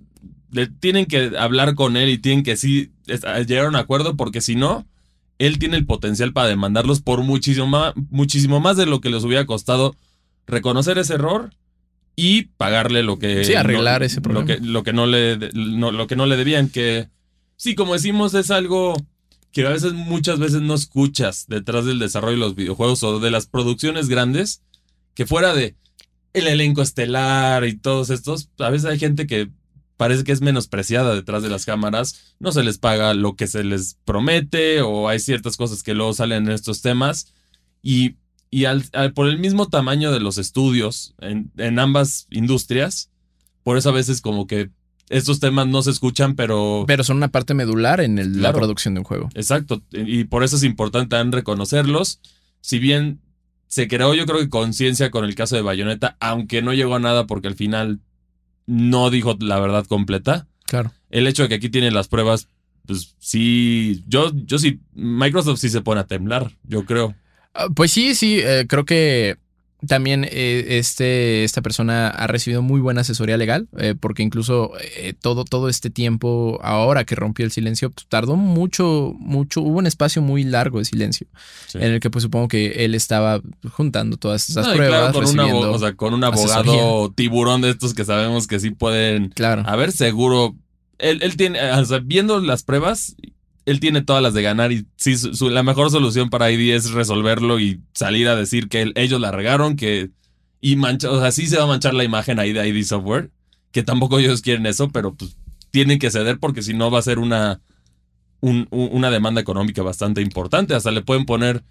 le 0.52 0.68
tienen 0.68 1.06
que 1.06 1.34
hablar 1.38 1.76
con 1.76 1.98
él 1.98 2.10
y 2.10 2.18
tienen 2.18 2.44
que 2.44 2.58
sí 2.58 2.92
llegar 3.48 3.66
a 3.66 3.70
un 3.70 3.76
acuerdo 3.76 4.16
porque 4.16 4.42
si 4.42 4.56
no, 4.56 4.88
él 5.38 5.60
tiene 5.60 5.78
el 5.78 5.86
potencial 5.86 6.34
para 6.34 6.48
demandarlos 6.48 7.02
por 7.02 7.22
muchísimo 7.24 7.68
más, 7.68 7.94
muchísimo 8.10 8.60
más 8.60 8.78
de 8.78 8.86
lo 8.86 9.02
que 9.02 9.10
les 9.10 9.24
hubiera 9.24 9.46
costado 9.46 9.96
reconocer 10.48 10.98
ese 10.98 11.16
error 11.16 11.52
y 12.16 12.44
pagarle 12.44 13.04
lo 13.04 13.20
que 13.20 13.44
sí 13.44 13.56
arreglar 13.56 14.04
ese 14.04 14.22
problema 14.22 14.48
lo 14.48 14.56
que, 14.56 14.66
lo 14.66 14.84
que 14.84 14.94
no 14.94 15.06
le 15.06 15.38
lo 15.54 16.08
que 16.08 16.16
no 16.16 16.26
le 16.26 16.38
debían 16.38 16.70
que 16.70 17.10
sí 17.58 17.76
como 17.76 17.94
decimos 17.94 18.34
es 18.34 18.52
algo 18.52 18.96
que 19.52 19.66
a 19.66 19.70
veces 19.70 19.94
muchas 19.94 20.40
veces 20.40 20.62
no 20.62 20.74
escuchas 20.74 21.46
detrás 21.48 21.86
del 21.86 22.00
desarrollo 22.00 22.34
de 22.34 22.40
los 22.40 22.56
videojuegos 22.56 23.04
o 23.04 23.20
de 23.20 23.32
las 23.32 23.48
producciones 23.48 24.08
grandes 24.08 24.62
que 25.14 25.26
fuera 25.26 25.54
de 25.54 25.76
el 26.34 26.48
elenco 26.48 26.82
estelar 26.82 27.66
y 27.66 27.78
todos 27.78 28.10
estos 28.10 28.50
a 28.60 28.70
veces 28.70 28.90
hay 28.90 29.00
gente 29.00 29.28
que 29.28 29.50
parece 29.98 30.24
que 30.24 30.34
es 30.34 30.42
menospreciada 30.42 31.16
detrás 31.16 31.44
de 31.44 31.50
las 31.50 31.66
cámaras 31.66 32.36
no 32.40 32.52
se 32.52 32.64
les 32.64 32.78
paga 32.78 33.14
lo 33.14 33.36
que 33.36 33.48
se 33.48 33.64
les 33.64 33.98
promete 34.06 34.82
o 34.82 35.10
hay 35.10 35.20
ciertas 35.20 35.58
cosas 35.58 35.84
que 35.84 35.94
luego 35.94 36.14
salen 36.14 36.46
en 36.48 36.52
estos 36.54 36.82
temas 36.82 37.34
y 37.82 38.16
y 38.56 38.64
al, 38.64 38.86
por 39.14 39.28
el 39.28 39.38
mismo 39.38 39.68
tamaño 39.68 40.14
de 40.14 40.22
los 40.22 40.38
estudios 40.38 41.14
en, 41.20 41.52
en, 41.58 41.78
ambas 41.78 42.26
industrias, 42.30 43.12
por 43.64 43.78
eso 43.78 43.90
a 43.90 43.92
veces 43.92 44.22
como 44.22 44.48
que 44.48 44.70
estos 45.10 45.42
temas 45.42 45.68
no 45.68 45.82
se 45.82 45.92
escuchan, 45.92 46.36
pero... 46.36 46.86
Pero 46.88 47.04
son 47.04 47.18
una 47.18 47.28
parte 47.28 47.54
medular 47.54 48.00
en 48.00 48.42
la 48.42 48.54
producción 48.54 48.94
de 48.94 49.02
un 49.02 49.04
juego. 49.04 49.30
Exacto, 49.34 49.84
y 49.92 50.24
por 50.24 50.46
eso 50.46 50.56
es 50.56 50.64
importante 50.64 51.10
también 51.10 51.34
reconocerlos. 51.34 52.22
Si 52.62 52.80
bien 52.80 53.20
se 53.68 53.90
creó 53.90 54.14
yo 54.14 54.26
creo 54.26 54.40
que 54.40 54.48
conciencia 54.48 55.12
con 55.12 55.26
el 55.26 55.36
caso 55.36 55.58
de 55.58 55.62
Bayonetta, 55.62 56.16
aunque 56.22 56.62
no 56.62 56.74
llegó 56.74 56.96
a 56.96 57.00
nada 57.00 57.28
porque 57.28 57.50
al 57.50 57.56
final 57.56 58.00
no 58.68 59.10
dijo 59.10 59.36
la 59.38 59.60
verdad 59.60 59.86
completa. 59.86 60.48
Claro. 60.66 60.94
El 61.10 61.28
hecho 61.28 61.44
de 61.44 61.50
que 61.50 61.56
aquí 61.56 61.68
tiene 61.68 61.92
las 61.92 62.08
pruebas 62.08 62.48
pues 62.86 63.16
sí, 63.20 64.02
yo, 64.08 64.32
yo 64.34 64.60
sí, 64.60 64.80
Microsoft 64.94 65.60
sí 65.60 65.68
se 65.68 65.82
pone 65.82 66.00
a 66.00 66.08
temblar, 66.08 66.54
yo 66.64 66.86
creo. 66.86 67.16
Ah, 67.56 67.68
Pues 67.74 67.92
sí, 67.92 68.16
sí, 68.16 68.40
eh, 68.42 68.66
creo 68.68 68.86
que 68.86 69.38
también 69.88 70.24
eh, 70.32 70.66
este, 70.80 71.44
esta 71.44 71.62
persona 71.62 72.08
ha 72.08 72.26
recibido 72.26 72.64
muy 72.64 72.82
buena 72.82 73.02
asesoría 73.02 73.38
legal, 73.38 73.68
eh, 73.78 73.94
porque 74.00 74.24
incluso 74.24 74.72
eh, 74.98 75.14
todo, 75.22 75.46
todo 75.46 75.70
este 75.70 75.92
tiempo, 75.92 76.60
ahora 76.64 77.04
que 77.04 77.14
rompió 77.14 77.46
el 77.46 77.52
silencio, 77.52 77.92
pues, 77.92 78.08
tardó 78.08 78.36
mucho, 78.36 79.14
mucho, 79.20 79.62
hubo 79.62 79.78
un 79.78 79.86
espacio 79.86 80.24
muy 80.24 80.44
largo 80.44 80.80
de 80.80 80.86
silencio, 80.86 81.28
Sí. 81.68 81.78
en 81.78 81.84
el 81.92 82.00
que 82.00 82.10
pues 82.10 82.24
supongo 82.24 82.48
que 82.48 82.84
él 82.86 82.96
estaba 82.96 83.42
juntando 83.74 84.18
todas 84.18 84.50
esas 84.50 84.66
No, 84.68 84.74
pruebas, 84.74 84.98
claro, 85.00 85.14
con, 85.14 85.22
recibiendo- 85.24 85.72
o 85.72 85.78
sea, 85.80 85.94
con 85.94 86.14
un 86.16 86.24
abogado 86.24 86.62
asesoría. 86.62 87.14
tiburón 87.16 87.62
de 87.62 87.70
estos 87.70 87.94
que 87.94 88.06
sabemos 88.06 88.48
que 88.48 88.60
sí 88.60 88.72
pueden. 88.72 89.30
claro. 89.30 89.64
A 89.68 89.76
ver, 89.76 89.92
seguro. 89.92 90.56
Él, 90.98 91.20
él 91.22 91.36
tiene, 91.38 91.60
o 91.74 91.86
sea, 91.86 92.00
viendo 92.00 92.40
las 92.40 92.64
pruebas, 92.64 93.16
él 93.66 93.80
tiene 93.80 94.02
todas 94.02 94.22
las 94.22 94.34
de 94.34 94.42
ganar 94.44 94.72
y 94.72 94.86
sí, 94.96 95.18
su- 95.18 95.50
la 95.50 95.64
mejor 95.64 95.90
solución 95.92 96.30
para 96.30 96.52
ID 96.52 96.76
es 96.76 96.92
resolverlo 96.92 97.60
y 97.60 97.82
salir 97.94 98.28
a 98.28 98.36
decir 98.36 98.68
que 98.70 98.92
ellos 98.96 99.20
la 99.22 99.32
regaron, 99.32 99.76
que. 99.76 100.12
Y 100.62 100.76
mancha, 100.78 101.12
o 101.12 101.20
sea, 101.20 101.32
sí 101.32 101.48
se 101.48 101.58
va 101.58 101.64
a 101.64 101.68
manchar 101.68 101.94
la 101.94 102.04
imagen 102.04 102.40
ahí 102.40 102.52
de 102.54 102.68
ID 102.68 102.84
Software, 102.84 103.32
que 103.72 103.84
tampoco 103.84 104.18
ellos 104.20 104.42
quieren 104.42 104.66
eso, 104.66 104.90
pero 104.90 105.14
pues 105.14 105.38
tienen 105.72 106.00
que 106.00 106.10
ceder 106.10 106.40
porque 106.40 106.62
si 106.64 106.74
no 106.74 106.90
va 106.90 107.00
a 107.00 107.04
ser 107.04 107.20
una, 107.20 107.62
un- 108.42 108.68
un- 108.72 108.90
una 108.92 109.10
demanda 109.12 109.42
económica 109.42 109.82
bastante 109.84 110.22
importante. 110.22 110.74
Hasta 110.74 110.92
le 110.92 111.02
pueden 111.02 111.26
poner, 111.26 111.64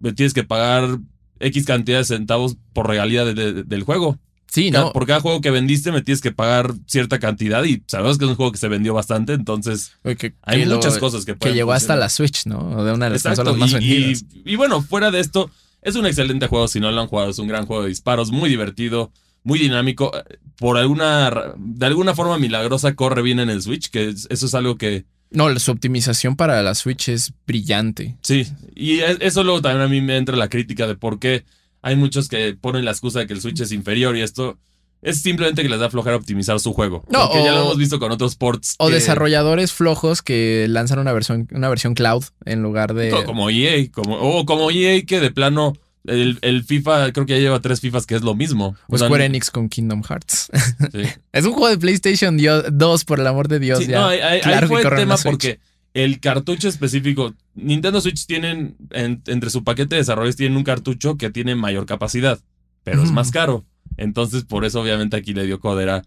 "Me 0.00 0.12
tienes 0.12 0.34
que 0.34 0.44
pagar 0.44 0.98
X 1.38 1.64
cantidad 1.64 1.98
de 1.98 2.04
centavos 2.04 2.56
por 2.74 2.88
regalía 2.88 3.24
de- 3.24 3.34
de- 3.34 3.62
del 3.64 3.82
juego. 3.84 4.18
Sí, 4.50 4.70
Cada- 4.70 4.86
no, 4.86 4.92
Por 4.92 5.06
cada 5.06 5.20
juego 5.20 5.40
que 5.40 5.50
vendiste 5.50 5.92
me 5.92 6.02
tienes 6.02 6.20
que 6.20 6.32
pagar 6.32 6.74
cierta 6.86 7.18
cantidad 7.20 7.62
y 7.64 7.82
sabemos 7.86 8.18
que 8.18 8.24
es 8.24 8.30
un 8.30 8.36
juego 8.36 8.50
que 8.52 8.58
se 8.58 8.66
vendió 8.68 8.92
bastante, 8.94 9.32
entonces 9.32 9.92
que, 10.02 10.34
hay 10.42 10.60
que 10.60 10.66
lo- 10.66 10.76
muchas 10.76 10.98
cosas 10.98 11.24
que 11.24 11.32
que 11.32 11.38
pueden 11.38 11.56
llegó 11.56 11.72
hasta 11.72 11.94
la 11.96 12.08
Switch, 12.08 12.46
¿no? 12.46 12.84
De 12.84 12.92
una 12.92 13.06
de 13.06 13.10
las 13.12 13.24
Exacto, 13.24 13.44
consolas 13.44 13.58
más 13.74 13.82
y, 13.82 13.88
vendidas. 13.88 14.24
y- 14.44 14.52
y 14.52 14.56
bueno, 14.56 14.82
fuera 14.82 15.10
de 15.12 15.20
esto, 15.20 15.50
es 15.82 15.94
un 15.94 16.04
excelente 16.06 16.48
juego 16.48 16.66
si 16.68 16.80
no 16.80 16.90
lo 16.90 17.00
han 17.00 17.06
jugado, 17.06 17.30
es 17.30 17.38
un 17.38 17.46
gran 17.48 17.64
juego 17.66 17.84
de 17.84 17.90
disparos, 17.90 18.32
muy 18.32 18.50
divertido, 18.50 19.12
muy 19.44 19.58
dinámico. 19.58 20.10
Por 20.58 20.76
alguna, 20.76 21.30
de 21.56 21.86
alguna 21.86 22.14
forma 22.14 22.36
milagrosa 22.36 22.94
corre 22.94 23.22
bien 23.22 23.38
en 23.40 23.50
el 23.50 23.62
Switch, 23.62 23.88
que 23.88 24.08
es- 24.08 24.26
eso 24.30 24.46
es 24.46 24.54
algo 24.54 24.76
que 24.76 25.04
No, 25.30 25.56
su 25.60 25.70
optimización 25.70 26.34
para 26.34 26.60
la 26.60 26.74
Switch 26.74 27.08
es 27.08 27.32
brillante. 27.46 28.16
Sí, 28.20 28.48
y 28.74 28.98
e- 28.98 29.16
eso 29.20 29.44
luego 29.44 29.62
también 29.62 29.82
a 29.82 29.88
mí 29.88 30.00
me 30.00 30.16
entra 30.16 30.36
la 30.36 30.48
crítica 30.48 30.88
de 30.88 30.96
por 30.96 31.20
qué 31.20 31.44
hay 31.82 31.96
muchos 31.96 32.28
que 32.28 32.56
ponen 32.60 32.84
la 32.84 32.90
excusa 32.92 33.20
de 33.20 33.26
que 33.26 33.32
el 33.34 33.40
Switch 33.40 33.60
es 33.60 33.72
inferior 33.72 34.16
y 34.16 34.22
esto 34.22 34.58
es 35.02 35.22
simplemente 35.22 35.62
que 35.62 35.68
les 35.70 35.80
da 35.80 35.88
flojera 35.88 36.16
optimizar 36.16 36.60
su 36.60 36.74
juego. 36.74 37.04
No, 37.08 37.26
Porque 37.28 37.42
ya 37.44 37.52
lo 37.52 37.60
o- 37.60 37.64
hemos 37.64 37.78
visto 37.78 37.98
con 37.98 38.12
otros 38.12 38.36
ports. 38.36 38.74
O 38.78 38.88
que- 38.88 38.94
desarrolladores 38.94 39.72
flojos 39.72 40.20
que 40.20 40.66
lanzan 40.68 40.98
una 40.98 41.12
versión, 41.12 41.48
una 41.52 41.68
versión 41.70 41.94
cloud 41.94 42.24
en 42.44 42.62
lugar 42.62 42.92
de. 42.94 43.10
co- 43.10 43.24
Como 43.24 43.48
EA, 43.48 43.90
como, 43.90 44.16
o 44.16 44.44
como 44.44 44.70
EA 44.70 45.02
que 45.06 45.20
de 45.20 45.30
plano 45.30 45.72
el, 46.04 46.38
el 46.42 46.64
FIFA, 46.64 47.12
creo 47.12 47.24
que 47.26 47.34
ya 47.34 47.38
lleva 47.40 47.60
tres 47.60 47.80
FIFAs 47.80 48.04
que 48.06 48.14
es 48.14 48.22
lo 48.22 48.34
mismo. 48.34 48.74
O 48.88 48.98
sea, 48.98 49.06
Square 49.06 49.24
Enix 49.26 49.50
con 49.50 49.68
Kingdom 49.70 50.02
Hearts. 50.02 50.50
sí. 50.92 51.02
es 51.32 51.44
un 51.44 51.52
juego 51.52 51.68
de 51.68 51.78
PlayStation 51.78 52.36
Dio- 52.36 52.62
2, 52.70 53.04
por 53.06 53.20
el 53.20 53.26
amor 53.26 53.48
de 53.48 53.58
Dios. 53.58 53.78
Sí, 53.78 53.86
ya. 53.86 54.00
no, 54.00 54.06
ahí, 54.08 54.20
ahí- 54.20 54.40
Claro 54.42 54.68
fue 54.68 54.82
el 54.82 54.88
tema 54.96 55.16
porque 55.22 55.60
el 55.94 56.20
cartucho 56.20 56.68
específico, 56.68 57.34
Nintendo 57.54 58.00
Switch 58.00 58.26
tienen, 58.26 58.76
en- 58.90 59.22
entre 59.26 59.50
su 59.50 59.64
paquete 59.64 59.96
de 59.96 60.00
desarrollos 60.02 60.36
tienen 60.36 60.56
un 60.56 60.64
cartucho 60.64 61.16
que 61.16 61.30
tiene 61.30 61.54
mayor 61.54 61.86
capacidad, 61.86 62.38
pero 62.84 63.02
es 63.02 63.10
más 63.10 63.30
caro. 63.30 63.64
Entonces, 63.96 64.44
por 64.44 64.64
eso 64.64 64.80
obviamente 64.80 65.16
aquí 65.16 65.34
le 65.34 65.44
dio 65.46 65.58
codera 65.60 66.04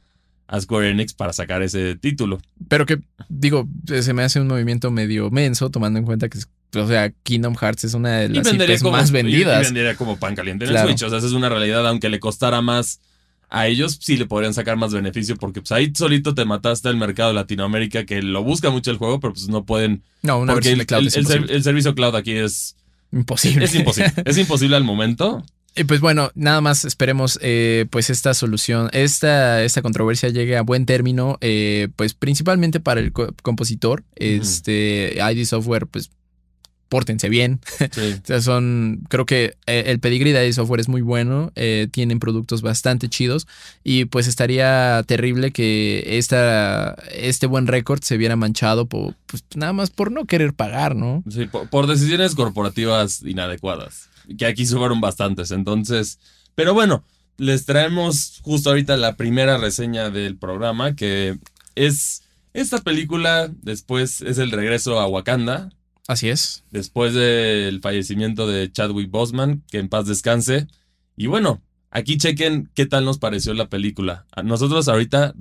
a 0.48 0.60
Square 0.62 0.90
Enix 0.90 1.14
para 1.14 1.34
sacar 1.34 1.62
ese 1.64 1.96
título. 1.96 2.40
Pero 2.68 2.86
que, 2.86 3.00
digo, 3.30 3.68
se 3.86 4.14
me 4.14 4.24
hace 4.24 4.40
un 4.40 4.48
movimiento 4.48 4.90
medio 4.92 5.30
menso, 5.32 5.70
tomando 5.70 6.00
en 6.00 6.06
cuenta 6.06 6.30
que, 6.30 6.40
o 6.76 6.88
sea, 6.88 7.12
Kingdom 7.24 7.56
Hearts 7.56 7.84
es 7.86 7.94
una 7.94 8.20
de 8.20 8.30
las 8.30 8.52
IPs 8.54 8.84
más 8.84 9.12
vendidas. 9.12 9.62
Y, 9.64 9.66
vendería 9.66 9.96
como 9.96 10.18
pan 10.18 10.36
caliente 10.36 10.66
en 10.66 10.72
Claro. 10.72 10.90
el 10.90 10.98
Switch. 10.98 11.06
O 11.06 11.10
sea, 11.10 11.18
esa 11.20 11.28
es 11.28 11.34
una 11.34 11.50
realidad, 11.50 11.88
aunque 11.88 12.10
le 12.10 12.20
costara 12.20 12.62
más 12.62 13.00
a 13.54 13.68
ellos, 13.68 14.00
sí 14.02 14.18
le 14.18 14.26
podrían 14.26 14.54
sacar 14.54 14.76
más 14.78 14.92
beneficio, 14.94 15.36
porque 15.38 15.62
pues 15.62 15.72
ahí 15.72 15.92
solito 15.96 16.34
te 16.34 16.44
mataste 16.44 16.90
el 16.90 16.98
mercado 16.98 17.30
de 17.30 17.36
Latinoamérica, 17.36 18.04
que 18.06 18.22
lo 18.22 18.44
busca 18.44 18.70
mucho 18.72 18.90
el 18.92 18.98
juego, 18.98 19.20
pero 19.20 19.34
pues 19.34 19.48
no 19.48 19.64
pueden. 19.64 20.02
no, 20.24 20.40
una 20.40 20.54
porque 20.54 20.72
el, 20.72 20.86
cloud 20.86 21.04
el- 21.50 21.64
servicio 21.64 21.94
cloud 21.96 22.16
aquí 22.16 22.32
es, 22.32 22.76
imposible. 23.12 23.66
es 23.66 23.76
imposible. 23.76 24.12
es 24.26 24.38
imposible 24.40 24.76
al 24.76 24.84
momento. 24.84 25.44
Y 25.76 25.86
pues 25.86 26.02
bueno, 26.02 26.32
nada 26.36 26.62
más 26.62 26.86
esperemos 26.86 27.40
eh, 27.42 27.86
pues 27.90 28.10
esta 28.12 28.34
solución, 28.36 28.90
esta, 28.94 29.64
esta 29.64 29.82
controversia 29.82 30.30
llegue 30.30 30.56
a 30.58 30.62
buen 30.62 30.86
término, 30.86 31.38
eh, 31.42 31.88
pues 31.96 32.14
principalmente 32.14 32.80
para 32.80 33.00
el 33.02 33.12
co- 33.12 33.34
compositor, 33.42 34.04
este 34.16 35.16
ID 35.18 35.46
Software, 35.46 35.88
pues 35.88 36.12
pórtense 36.94 37.28
bien. 37.28 37.60
Sí. 37.92 38.14
O 38.24 38.26
sea, 38.26 38.40
son, 38.42 39.04
creo 39.10 39.26
que 39.26 39.56
eh, 39.66 39.86
el 39.88 40.00
pedigrí 40.00 40.32
de 40.32 40.54
Software 40.54 40.80
es 40.80 40.88
muy 40.88 41.02
bueno, 41.02 41.52
eh, 41.56 41.88
tienen 41.92 42.20
productos 42.20 42.62
bastante 42.62 43.10
chidos 43.10 43.48
y 43.84 44.06
pues 44.06 44.28
estaría 44.28 45.04
terrible 45.08 45.52
que 45.52 46.18
esta, 46.20 46.96
este 47.12 47.48
buen 47.48 47.66
récord 47.66 48.02
se 48.04 48.18
viera 48.18 48.36
manchado 48.36 48.86
por, 48.86 49.16
pues 49.26 49.44
nada 49.56 49.74
más 49.74 49.90
por 49.90 50.12
no 50.12 50.26
querer 50.26 50.54
pagar, 50.54 50.96
¿no? 50.96 51.24
Sí, 51.30 51.46
por, 51.46 51.68
por 51.70 51.88
decisiones 51.88 52.36
corporativas 52.36 53.24
inadecuadas, 53.24 54.10
que 54.38 54.46
aquí 54.46 54.66
fueron 54.68 55.02
bastantes. 55.02 55.50
Entonces, 55.50 56.20
pero 56.54 56.76
bueno, 56.76 57.04
les 57.38 57.66
traemos 57.66 58.40
justo 58.44 58.70
ahorita 58.70 58.98
la 58.98 59.16
primera 59.16 59.58
reseña 59.58 60.12
del 60.12 60.38
programa, 60.38 60.96
que 60.96 61.38
es 61.76 62.22
esta 62.54 62.78
película, 62.80 63.50
después 63.64 64.22
es 64.22 64.38
el 64.38 64.52
regreso 64.52 65.00
a 65.00 65.08
Wakanda, 65.08 65.72
Así 66.08 66.30
es. 66.30 66.64
después 66.72 67.14
del 67.14 67.80
fallecimiento 67.80 68.48
de 68.48 68.72
Chadwick 68.72 69.10
Boseman, 69.10 69.64
que 69.70 69.80
en 69.80 69.88
paz 69.90 70.06
descanse. 70.06 70.68
Y 71.16 71.28
bueno, 71.28 71.62
aquí 71.92 72.18
chequen 72.18 72.70
qué 72.74 72.86
tal 72.86 73.06
nos 73.06 73.20
pareció 73.20 73.54
la 73.54 73.70
película. 73.70 74.26
A 74.36 74.44
nosotros 74.44 74.88
ahorita. 74.88 75.34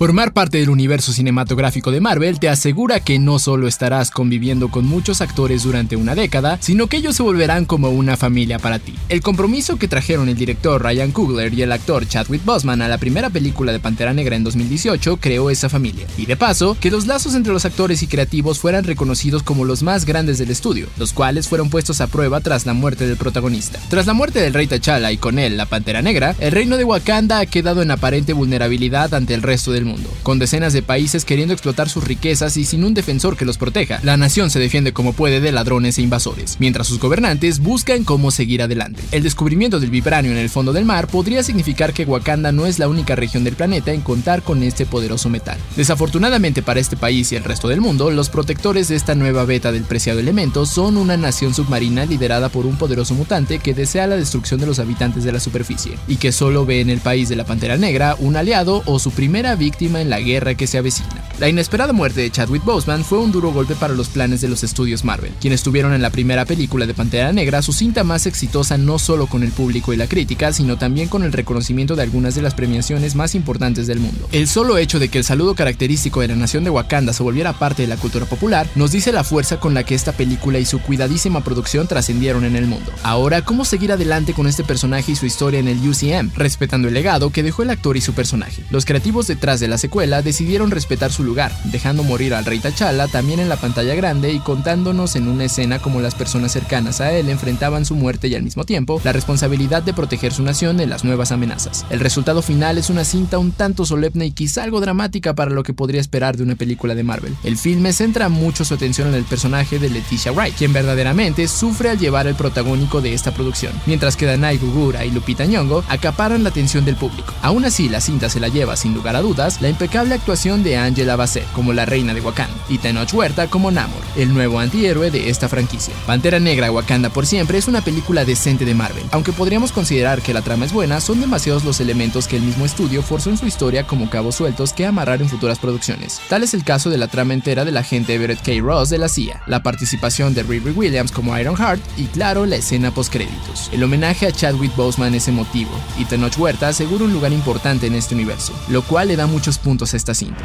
Formar 0.00 0.32
parte 0.32 0.56
del 0.56 0.70
universo 0.70 1.12
cinematográfico 1.12 1.90
de 1.90 2.00
Marvel 2.00 2.40
te 2.40 2.48
asegura 2.48 3.00
que 3.00 3.18
no 3.18 3.38
solo 3.38 3.68
estarás 3.68 4.10
conviviendo 4.10 4.70
con 4.70 4.86
muchos 4.86 5.20
actores 5.20 5.64
durante 5.64 5.94
una 5.94 6.14
década, 6.14 6.56
sino 6.62 6.86
que 6.86 6.96
ellos 6.96 7.16
se 7.16 7.22
volverán 7.22 7.66
como 7.66 7.90
una 7.90 8.16
familia 8.16 8.58
para 8.58 8.78
ti. 8.78 8.94
El 9.10 9.20
compromiso 9.20 9.76
que 9.76 9.88
trajeron 9.88 10.30
el 10.30 10.38
director 10.38 10.82
Ryan 10.82 11.12
Coogler 11.12 11.52
y 11.52 11.60
el 11.60 11.70
actor 11.70 12.08
Chadwick 12.08 12.42
Boseman 12.46 12.80
a 12.80 12.88
la 12.88 12.96
primera 12.96 13.28
película 13.28 13.72
de 13.72 13.78
Pantera 13.78 14.14
Negra 14.14 14.36
en 14.36 14.44
2018 14.44 15.18
creó 15.18 15.50
esa 15.50 15.68
familia. 15.68 16.06
Y 16.16 16.24
de 16.24 16.34
paso, 16.38 16.78
que 16.80 16.90
los 16.90 17.06
lazos 17.06 17.34
entre 17.34 17.52
los 17.52 17.66
actores 17.66 18.02
y 18.02 18.06
creativos 18.06 18.58
fueran 18.58 18.84
reconocidos 18.84 19.42
como 19.42 19.66
los 19.66 19.82
más 19.82 20.06
grandes 20.06 20.38
del 20.38 20.50
estudio, 20.50 20.86
los 20.96 21.12
cuales 21.12 21.46
fueron 21.46 21.68
puestos 21.68 22.00
a 22.00 22.06
prueba 22.06 22.40
tras 22.40 22.64
la 22.64 22.72
muerte 22.72 23.06
del 23.06 23.18
protagonista. 23.18 23.78
Tras 23.90 24.06
la 24.06 24.14
muerte 24.14 24.40
del 24.40 24.54
rey 24.54 24.66
T'Challa 24.66 25.12
y 25.12 25.18
con 25.18 25.38
él 25.38 25.58
la 25.58 25.66
Pantera 25.66 26.00
Negra, 26.00 26.34
el 26.40 26.52
reino 26.52 26.78
de 26.78 26.84
Wakanda 26.84 27.38
ha 27.40 27.44
quedado 27.44 27.82
en 27.82 27.90
aparente 27.90 28.32
vulnerabilidad 28.32 29.12
ante 29.12 29.34
el 29.34 29.42
resto 29.42 29.72
del 29.72 29.84
mundo, 29.84 29.89
con 30.22 30.38
decenas 30.38 30.72
de 30.72 30.82
países 30.82 31.24
queriendo 31.24 31.54
explotar 31.54 31.88
sus 31.88 32.04
riquezas 32.04 32.56
y 32.56 32.64
sin 32.64 32.84
un 32.84 32.94
defensor 32.94 33.36
que 33.36 33.44
los 33.44 33.58
proteja. 33.58 34.00
La 34.02 34.16
nación 34.16 34.50
se 34.50 34.58
defiende 34.58 34.92
como 34.92 35.12
puede 35.12 35.40
de 35.40 35.52
ladrones 35.52 35.98
e 35.98 36.02
invasores, 36.02 36.56
mientras 36.58 36.86
sus 36.86 36.98
gobernantes 36.98 37.60
buscan 37.60 38.04
cómo 38.04 38.30
seguir 38.30 38.62
adelante. 38.62 39.02
El 39.12 39.22
descubrimiento 39.22 39.80
del 39.80 39.90
vibranio 39.90 40.32
en 40.32 40.38
el 40.38 40.50
fondo 40.50 40.72
del 40.72 40.84
mar 40.84 41.06
podría 41.08 41.42
significar 41.42 41.92
que 41.92 42.04
Wakanda 42.04 42.52
no 42.52 42.66
es 42.66 42.78
la 42.78 42.88
única 42.88 43.16
región 43.16 43.44
del 43.44 43.56
planeta 43.56 43.92
en 43.92 44.00
contar 44.00 44.42
con 44.42 44.62
este 44.62 44.86
poderoso 44.86 45.28
metal. 45.28 45.58
Desafortunadamente 45.76 46.62
para 46.62 46.80
este 46.80 46.96
país 46.96 47.32
y 47.32 47.36
el 47.36 47.44
resto 47.44 47.68
del 47.68 47.80
mundo, 47.80 48.10
los 48.10 48.28
protectores 48.28 48.88
de 48.88 48.96
esta 48.96 49.14
nueva 49.14 49.44
beta 49.44 49.72
del 49.72 49.84
preciado 49.84 50.20
elemento 50.20 50.66
son 50.66 50.96
una 50.96 51.16
nación 51.16 51.54
submarina 51.54 52.04
liderada 52.06 52.48
por 52.48 52.66
un 52.66 52.76
poderoso 52.76 53.14
mutante 53.14 53.58
que 53.58 53.74
desea 53.74 54.06
la 54.06 54.16
destrucción 54.16 54.60
de 54.60 54.66
los 54.66 54.78
habitantes 54.78 55.24
de 55.24 55.32
la 55.32 55.40
superficie, 55.40 55.98
y 56.08 56.16
que 56.16 56.32
solo 56.32 56.66
ve 56.66 56.80
en 56.80 56.90
el 56.90 57.00
país 57.00 57.28
de 57.28 57.36
la 57.36 57.44
Pantera 57.44 57.76
Negra 57.76 58.16
un 58.18 58.36
aliado 58.36 58.82
o 58.86 58.98
su 58.98 59.10
primera 59.10 59.54
víctima 59.56 59.79
en 59.80 60.10
la 60.10 60.20
guerra 60.20 60.54
que 60.54 60.66
se 60.66 60.76
avecina. 60.76 61.08
La 61.38 61.48
inesperada 61.48 61.94
muerte 61.94 62.20
de 62.20 62.30
Chadwick 62.30 62.64
Boseman 62.64 63.02
fue 63.02 63.18
un 63.18 63.32
duro 63.32 63.50
golpe 63.50 63.74
para 63.74 63.94
los 63.94 64.10
planes 64.10 64.42
de 64.42 64.48
los 64.48 64.62
estudios 64.62 65.04
Marvel, 65.04 65.32
quienes 65.40 65.62
tuvieron 65.62 65.94
en 65.94 66.02
la 66.02 66.10
primera 66.10 66.44
película 66.44 66.86
de 66.86 66.92
Pantera 66.92 67.32
Negra 67.32 67.62
su 67.62 67.72
cinta 67.72 68.04
más 68.04 68.26
exitosa 68.26 68.76
no 68.76 68.98
solo 68.98 69.26
con 69.26 69.42
el 69.42 69.50
público 69.50 69.94
y 69.94 69.96
la 69.96 70.06
crítica, 70.06 70.52
sino 70.52 70.76
también 70.76 71.08
con 71.08 71.22
el 71.22 71.32
reconocimiento 71.32 71.96
de 71.96 72.02
algunas 72.02 72.34
de 72.34 72.42
las 72.42 72.52
premiaciones 72.52 73.14
más 73.14 73.34
importantes 73.34 73.86
del 73.86 74.00
mundo. 74.00 74.28
El 74.32 74.48
solo 74.48 74.76
hecho 74.76 74.98
de 74.98 75.08
que 75.08 75.16
el 75.16 75.24
saludo 75.24 75.54
característico 75.54 76.20
de 76.20 76.28
la 76.28 76.36
nación 76.36 76.62
de 76.62 76.70
Wakanda 76.70 77.14
se 77.14 77.22
volviera 77.22 77.54
parte 77.54 77.82
de 77.82 77.88
la 77.88 77.96
cultura 77.96 78.26
popular 78.26 78.68
nos 78.74 78.92
dice 78.92 79.10
la 79.10 79.24
fuerza 79.24 79.58
con 79.58 79.72
la 79.72 79.84
que 79.84 79.94
esta 79.94 80.12
película 80.12 80.58
y 80.58 80.66
su 80.66 80.80
cuidadísima 80.80 81.42
producción 81.42 81.88
trascendieron 81.88 82.44
en 82.44 82.56
el 82.56 82.66
mundo. 82.66 82.92
Ahora, 83.02 83.42
¿cómo 83.42 83.64
seguir 83.64 83.92
adelante 83.92 84.34
con 84.34 84.46
este 84.46 84.62
personaje 84.62 85.12
y 85.12 85.16
su 85.16 85.24
historia 85.24 85.60
en 85.60 85.68
el 85.68 85.78
UCM, 85.78 86.32
respetando 86.34 86.88
el 86.88 86.94
legado 86.94 87.30
que 87.30 87.42
dejó 87.42 87.62
el 87.62 87.70
actor 87.70 87.96
y 87.96 88.02
su 88.02 88.12
personaje? 88.12 88.62
Los 88.70 88.84
creativos 88.84 89.26
detrás 89.26 89.58
de 89.60 89.68
la 89.70 89.78
secuela 89.78 90.20
decidieron 90.20 90.70
respetar 90.70 91.12
su 91.12 91.24
lugar, 91.24 91.52
dejando 91.64 92.02
morir 92.02 92.34
al 92.34 92.44
rey 92.44 92.58
T'Challa 92.58 93.08
también 93.08 93.40
en 93.40 93.48
la 93.48 93.56
pantalla 93.56 93.94
grande 93.94 94.32
y 94.32 94.40
contándonos 94.40 95.16
en 95.16 95.28
una 95.28 95.44
escena 95.44 95.78
como 95.78 96.00
las 96.00 96.14
personas 96.14 96.52
cercanas 96.52 97.00
a 97.00 97.12
él 97.12 97.28
enfrentaban 97.30 97.84
su 97.84 97.94
muerte 97.94 98.28
y 98.28 98.34
al 98.34 98.42
mismo 98.42 98.64
tiempo 98.64 99.00
la 99.04 99.12
responsabilidad 99.12 99.82
de 99.82 99.94
proteger 99.94 100.32
su 100.32 100.42
nación 100.42 100.76
de 100.76 100.86
las 100.86 101.04
nuevas 101.04 101.32
amenazas. 101.32 101.86
El 101.88 102.00
resultado 102.00 102.42
final 102.42 102.76
es 102.76 102.90
una 102.90 103.04
cinta 103.04 103.38
un 103.38 103.52
tanto 103.52 103.86
solemne 103.86 104.26
y 104.26 104.32
quizá 104.32 104.64
algo 104.64 104.80
dramática 104.80 105.34
para 105.34 105.50
lo 105.50 105.62
que 105.62 105.72
podría 105.72 106.00
esperar 106.00 106.36
de 106.36 106.42
una 106.42 106.56
película 106.56 106.94
de 106.94 107.02
Marvel. 107.02 107.36
El 107.44 107.56
filme 107.56 107.92
centra 107.92 108.28
mucho 108.28 108.64
su 108.64 108.74
atención 108.74 109.08
en 109.08 109.14
el 109.14 109.24
personaje 109.24 109.78
de 109.78 109.88
Leticia 109.88 110.32
Wright, 110.32 110.56
quien 110.56 110.72
verdaderamente 110.72 111.46
sufre 111.48 111.90
al 111.90 111.98
llevar 111.98 112.26
el 112.26 112.34
protagónico 112.34 113.00
de 113.00 113.14
esta 113.14 113.32
producción, 113.32 113.72
mientras 113.86 114.16
que 114.16 114.26
Danai 114.26 114.58
Gugura 114.58 115.04
y 115.04 115.10
Lupita 115.10 115.46
Nyong'o 115.46 115.84
acaparan 115.88 116.42
la 116.42 116.50
atención 116.50 116.84
del 116.84 116.96
público. 116.96 117.32
Aún 117.42 117.64
así, 117.64 117.88
la 117.88 118.00
cinta 118.00 118.28
se 118.28 118.40
la 118.40 118.48
lleva 118.48 118.76
sin 118.76 118.94
lugar 118.94 119.16
a 119.16 119.22
dudas 119.22 119.49
la 119.60 119.68
impecable 119.68 120.14
actuación 120.14 120.62
de 120.62 120.76
Angela 120.76 121.16
Bassett 121.16 121.50
como 121.52 121.72
la 121.72 121.86
reina 121.86 122.14
de 122.14 122.20
Wakanda 122.20 122.54
y 122.68 122.78
Tenoch 122.78 123.12
Huerta 123.12 123.48
como 123.48 123.70
Namor, 123.70 124.02
el 124.16 124.32
nuevo 124.32 124.60
antihéroe 124.60 125.10
de 125.10 125.30
esta 125.30 125.48
franquicia. 125.48 125.94
Pantera 126.06 126.38
Negra 126.38 126.70
Wakanda 126.70 127.10
por 127.10 127.26
siempre 127.26 127.58
es 127.58 127.68
una 127.68 127.80
película 127.80 128.24
decente 128.24 128.64
de 128.64 128.74
Marvel, 128.74 129.04
aunque 129.10 129.32
podríamos 129.32 129.72
considerar 129.72 130.22
que 130.22 130.34
la 130.34 130.42
trama 130.42 130.66
es 130.66 130.72
buena, 130.72 131.00
son 131.00 131.20
demasiados 131.20 131.64
los 131.64 131.80
elementos 131.80 132.28
que 132.28 132.36
el 132.36 132.42
mismo 132.42 132.64
estudio 132.64 133.02
forzó 133.02 133.30
en 133.30 133.38
su 133.38 133.46
historia 133.46 133.86
como 133.86 134.10
cabos 134.10 134.36
sueltos 134.36 134.72
que 134.72 134.86
amarrar 134.86 135.22
en 135.22 135.28
futuras 135.28 135.58
producciones. 135.58 136.20
Tal 136.28 136.42
es 136.42 136.54
el 136.54 136.64
caso 136.64 136.90
de 136.90 136.98
la 136.98 137.08
trama 137.08 137.34
entera 137.34 137.64
del 137.64 137.76
agente 137.76 138.14
Everett 138.14 138.42
K. 138.42 138.52
Ross 138.62 138.90
de 138.90 138.98
la 138.98 139.08
CIA, 139.08 139.42
la 139.46 139.62
participación 139.62 140.34
de 140.34 140.42
Riri 140.42 140.70
Williams 140.70 141.12
como 141.12 141.36
Ironheart 141.38 141.80
y 141.96 142.04
claro, 142.04 142.46
la 142.46 142.56
escena 142.56 142.92
post-créditos. 142.92 143.70
El 143.72 143.82
homenaje 143.82 144.26
a 144.26 144.32
Chadwick 144.32 144.74
Boseman 144.76 145.14
es 145.14 145.28
emotivo, 145.28 145.70
y 145.98 146.04
Tenoch 146.04 146.36
Huerta 146.38 146.68
asegura 146.68 147.04
un 147.04 147.12
lugar 147.12 147.32
importante 147.32 147.86
en 147.86 147.94
este 147.94 148.14
universo, 148.14 148.52
lo 148.68 148.82
cual 148.82 149.08
le 149.08 149.16
da 149.16 149.26
muchos 149.40 149.56
puntos 149.56 149.94
esta 149.94 150.12
cinta. 150.12 150.44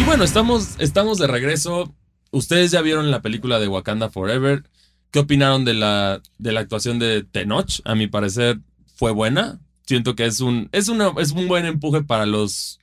Y 0.00 0.04
bueno, 0.04 0.24
estamos, 0.24 0.76
estamos 0.78 1.18
de 1.18 1.26
regreso. 1.26 1.94
Ustedes 2.30 2.70
ya 2.70 2.80
vieron 2.80 3.10
la 3.10 3.20
película 3.20 3.60
de 3.60 3.68
Wakanda 3.68 4.08
Forever. 4.08 4.62
¿Qué 5.10 5.18
opinaron 5.18 5.66
de 5.66 5.74
la, 5.74 6.22
de 6.38 6.52
la 6.52 6.60
actuación 6.60 6.98
de 6.98 7.24
Tenoch? 7.24 7.82
A 7.84 7.94
mi 7.94 8.06
parecer 8.06 8.58
fue 8.96 9.12
buena. 9.12 9.60
Siento 9.84 10.16
que 10.16 10.24
es 10.24 10.40
un, 10.40 10.70
es, 10.72 10.90
es 11.18 11.32
un 11.32 11.46
buen 11.46 11.66
empuje 11.66 12.02
para 12.02 12.24
los 12.24 12.80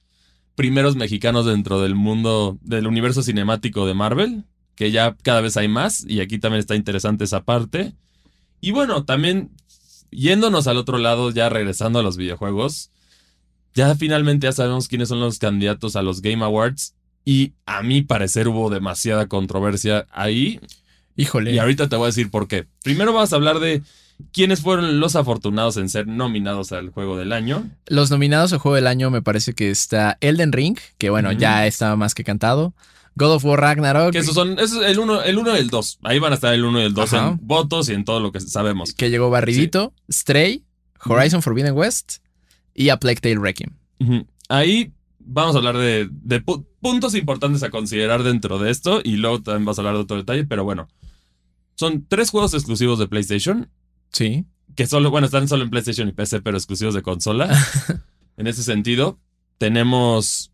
primeros 0.53 0.95
mexicanos 0.95 1.47
dentro 1.47 1.81
del 1.81 1.95
mundo, 1.95 2.59
del 2.61 2.85
universo 2.85 3.23
cinemático 3.23 3.87
de 3.87 3.95
Marvel, 3.95 4.43
que 4.75 4.91
ya 4.91 5.17
cada 5.23 5.41
vez 5.41 5.57
hay 5.57 5.67
más 5.67 6.05
y 6.07 6.19
aquí 6.19 6.37
también 6.37 6.59
está 6.59 6.75
interesante 6.75 7.23
esa 7.23 7.43
parte. 7.43 7.95
Y 8.59 8.69
bueno, 8.69 9.03
también 9.03 9.49
yéndonos 10.11 10.67
al 10.67 10.77
otro 10.77 10.99
lado, 10.99 11.31
ya 11.31 11.49
regresando 11.49 11.97
a 11.97 12.03
los 12.03 12.17
videojuegos, 12.17 12.91
ya 13.73 13.95
finalmente 13.95 14.45
ya 14.47 14.51
sabemos 14.51 14.87
quiénes 14.87 15.09
son 15.09 15.19
los 15.19 15.39
candidatos 15.39 15.95
a 15.95 16.01
los 16.01 16.21
Game 16.21 16.43
Awards 16.43 16.93
y 17.25 17.53
a 17.65 17.81
mi 17.83 18.01
parecer 18.01 18.47
hubo 18.47 18.69
demasiada 18.69 19.27
controversia 19.27 20.07
ahí. 20.11 20.59
Híjole. 21.15 21.53
Y 21.53 21.59
ahorita 21.59 21.87
te 21.89 21.95
voy 21.95 22.05
a 22.05 22.07
decir 22.07 22.31
por 22.31 22.47
qué. 22.47 22.65
Primero 22.83 23.13
vas 23.13 23.33
a 23.33 23.35
hablar 23.35 23.59
de 23.59 23.81
quiénes 24.33 24.61
fueron 24.61 24.99
los 24.99 25.15
afortunados 25.15 25.77
en 25.77 25.89
ser 25.89 26.07
nominados 26.07 26.71
al 26.71 26.89
juego 26.89 27.17
del 27.17 27.33
año. 27.33 27.69
Los 27.87 28.11
nominados 28.11 28.53
al 28.53 28.59
juego 28.59 28.75
del 28.75 28.87
año 28.87 29.09
me 29.11 29.21
parece 29.21 29.53
que 29.53 29.69
está 29.69 30.17
Elden 30.21 30.51
Ring, 30.51 30.77
que 30.97 31.09
bueno, 31.09 31.31
ya 31.31 31.65
estaba 31.67 31.95
más 31.95 32.15
que 32.15 32.23
cantado. 32.23 32.73
God 33.15 33.33
of 33.33 33.45
War 33.45 33.59
Ragnarok, 33.59 34.13
Que 34.13 34.19
esos 34.19 34.33
son, 34.33 34.57
eso 34.57 34.81
es 34.83 34.91
el 34.91 34.99
1 34.99 35.23
el 35.23 35.37
uno 35.37 35.55
y 35.55 35.59
el 35.59 35.69
2. 35.69 35.99
Ahí 36.03 36.17
van 36.17 36.31
a 36.31 36.35
estar 36.35 36.53
el 36.53 36.63
1 36.63 36.79
y 36.81 36.83
el 36.85 36.93
2 36.93 37.13
Ajá. 37.13 37.27
en 37.29 37.39
votos 37.41 37.89
y 37.89 37.93
en 37.93 38.05
todo 38.05 38.21
lo 38.21 38.31
que 38.31 38.39
sabemos. 38.39 38.93
que 38.93 39.09
llegó 39.09 39.29
barridito. 39.29 39.93
Stray, 40.09 40.63
Horizon 41.05 41.41
Forbidden 41.41 41.73
West 41.73 42.19
y 42.81 42.89
A 42.89 42.97
Plague 42.97 43.19
Tale 43.21 43.39
Requiem. 43.39 43.71
Ahí 44.49 44.91
vamos 45.19 45.55
a 45.55 45.59
hablar 45.59 45.77
de, 45.77 46.09
de 46.11 46.43
pu- 46.43 46.65
puntos 46.81 47.15
importantes 47.15 47.63
a 47.63 47.69
considerar 47.69 48.23
dentro 48.23 48.57
de 48.59 48.71
esto 48.71 49.01
y 49.03 49.17
luego 49.17 49.41
también 49.41 49.65
vas 49.65 49.77
a 49.77 49.81
hablar 49.81 49.93
de 49.95 50.01
otro 50.01 50.17
detalle, 50.17 50.45
pero 50.45 50.63
bueno. 50.63 50.87
Son 51.75 52.05
tres 52.07 52.29
juegos 52.29 52.53
exclusivos 52.53 52.99
de 52.99 53.07
PlayStation, 53.07 53.69
Sí. 54.11 54.45
que 54.75 54.85
solo, 54.87 55.09
bueno, 55.09 55.25
están 55.25 55.47
solo 55.47 55.63
en 55.63 55.69
PlayStation 55.69 56.07
y 56.07 56.11
PC, 56.11 56.41
pero 56.41 56.57
exclusivos 56.57 56.93
de 56.93 57.01
consola. 57.01 57.49
en 58.37 58.47
ese 58.47 58.61
sentido, 58.63 59.19
tenemos, 59.57 60.51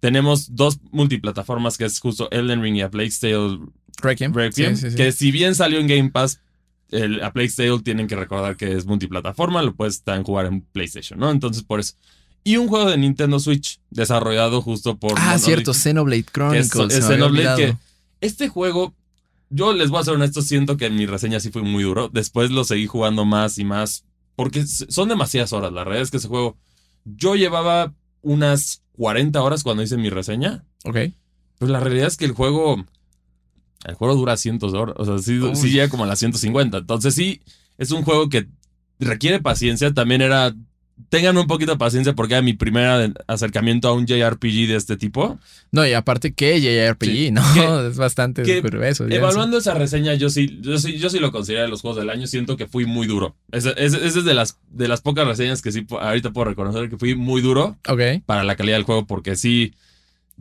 tenemos 0.00 0.54
dos 0.56 0.78
multiplataformas, 0.90 1.76
que 1.78 1.84
es 1.84 2.00
justo 2.00 2.28
Elden 2.30 2.62
Ring 2.62 2.76
y 2.76 2.80
A 2.82 2.90
Plague 2.90 3.10
Tale 3.20 3.58
Requiem. 4.00 4.32
Requiem, 4.32 4.74
Sí, 4.76 4.82
sí, 4.82 4.90
sí. 4.90 4.96
que 4.96 5.12
si 5.12 5.30
bien 5.30 5.54
salió 5.54 5.78
en 5.78 5.86
Game 5.86 6.10
Pass, 6.10 6.40
el, 6.92 7.22
a 7.22 7.32
Plague 7.32 7.50
Tale 7.56 7.80
tienen 7.80 8.06
que 8.06 8.14
recordar 8.16 8.56
que 8.56 8.72
es 8.76 8.86
multiplataforma, 8.86 9.62
lo 9.62 9.74
puedes 9.74 10.02
también 10.02 10.24
jugar 10.24 10.46
en 10.46 10.60
PlayStation, 10.62 11.18
¿no? 11.18 11.30
Entonces, 11.30 11.62
por 11.64 11.80
eso. 11.80 11.94
Y 12.44 12.56
un 12.56 12.68
juego 12.68 12.90
de 12.90 12.96
Nintendo 12.98 13.38
Switch, 13.40 13.80
desarrollado 13.90 14.62
justo 14.62 14.96
por... 14.96 15.12
Ah, 15.16 15.22
Monolith, 15.24 15.44
cierto, 15.44 15.74
Xenoblade 15.74 16.24
Chronicles. 16.24 16.70
que 16.70 16.82
es- 16.86 16.94
es 16.98 17.04
Xenoblade 17.06 17.56
que-. 17.56 17.76
Este 18.20 18.48
juego, 18.48 18.94
yo 19.50 19.72
les 19.72 19.90
voy 19.90 20.00
a 20.00 20.04
ser 20.04 20.14
honesto, 20.14 20.42
siento 20.42 20.76
que 20.76 20.86
en 20.86 20.96
mi 20.96 21.06
reseña 21.06 21.40
sí 21.40 21.50
fue 21.50 21.62
muy 21.62 21.82
duro. 21.84 22.08
Después 22.08 22.50
lo 22.50 22.64
seguí 22.64 22.86
jugando 22.86 23.24
más 23.24 23.58
y 23.58 23.64
más, 23.64 24.04
porque 24.36 24.64
son 24.66 25.08
demasiadas 25.08 25.52
horas. 25.52 25.72
La 25.72 25.84
realidad 25.84 26.02
es 26.04 26.10
que 26.10 26.16
ese 26.18 26.28
juego, 26.28 26.56
yo 27.04 27.34
llevaba 27.36 27.92
unas 28.22 28.82
40 28.96 29.40
horas 29.42 29.62
cuando 29.62 29.82
hice 29.82 29.96
mi 29.96 30.10
reseña. 30.10 30.64
Ok. 30.84 30.96
Pues 31.58 31.70
la 31.70 31.80
realidad 31.80 32.08
es 32.08 32.16
que 32.16 32.24
el 32.24 32.32
juego. 32.32 32.84
El 33.84 33.94
juego 33.94 34.14
dura 34.14 34.36
cientos 34.36 34.72
de 34.72 34.78
horas. 34.78 34.94
O 34.98 35.04
sea, 35.04 35.18
sí, 35.18 35.40
sí 35.54 35.70
llega 35.70 35.88
como 35.88 36.04
a 36.04 36.06
las 36.06 36.18
150. 36.18 36.78
Entonces, 36.78 37.14
sí, 37.14 37.40
es 37.78 37.90
un 37.90 38.02
juego 38.02 38.28
que 38.28 38.46
requiere 39.00 39.40
paciencia. 39.40 39.92
También 39.92 40.22
era. 40.22 40.54
Tengan 41.08 41.36
un 41.36 41.46
poquito 41.48 41.72
de 41.72 41.78
paciencia 41.78 42.12
porque 42.14 42.34
era 42.34 42.42
mi 42.42 42.52
primer 42.52 43.12
acercamiento 43.26 43.88
a 43.88 43.92
un 43.92 44.06
JRPG 44.06 44.68
de 44.68 44.76
este 44.76 44.96
tipo. 44.96 45.38
No, 45.72 45.84
y 45.86 45.94
aparte 45.94 46.32
que 46.32 46.60
JRPG, 46.60 47.04
Sí. 47.10 47.30
¿no? 47.32 47.42
Que- 47.54 47.88
es 47.88 47.96
bastante 47.96 48.42
que 48.42 48.60
grueso. 48.60 49.08
ya 49.08 49.16
Evaluando 49.16 49.58
esa 49.58 49.74
reseña, 49.74 50.14
yo 50.14 50.30
sí, 50.30 50.58
yo 50.60 50.78
sí, 50.78 50.98
yo 50.98 51.10
sí 51.10 51.18
lo 51.18 51.32
considero 51.32 51.62
de 51.62 51.68
los 51.68 51.80
juegos 51.80 51.98
del 51.98 52.10
año. 52.10 52.26
Siento 52.28 52.56
que 52.56 52.66
fui 52.68 52.84
muy 52.86 53.06
duro. 53.08 53.34
Es, 53.50 53.64
es, 53.66 53.94
es 53.94 54.24
de, 54.24 54.34
las, 54.34 54.58
de 54.70 54.86
las 54.86 55.00
pocas 55.00 55.26
reseñas 55.26 55.60
que 55.60 55.72
sí 55.72 55.84
ahorita 55.90 56.30
puedo 56.30 56.44
reconocer 56.44 56.88
que 56.88 56.98
fui 56.98 57.16
muy 57.16 57.40
duro. 57.40 57.78
sé. 57.84 57.92
Ok. 57.92 58.22
para 58.26 58.44
la 58.44 58.54
calidad 58.54 58.76
del 58.76 58.84
juego, 58.84 59.06
porque 59.06 59.34
sí, 59.34 59.74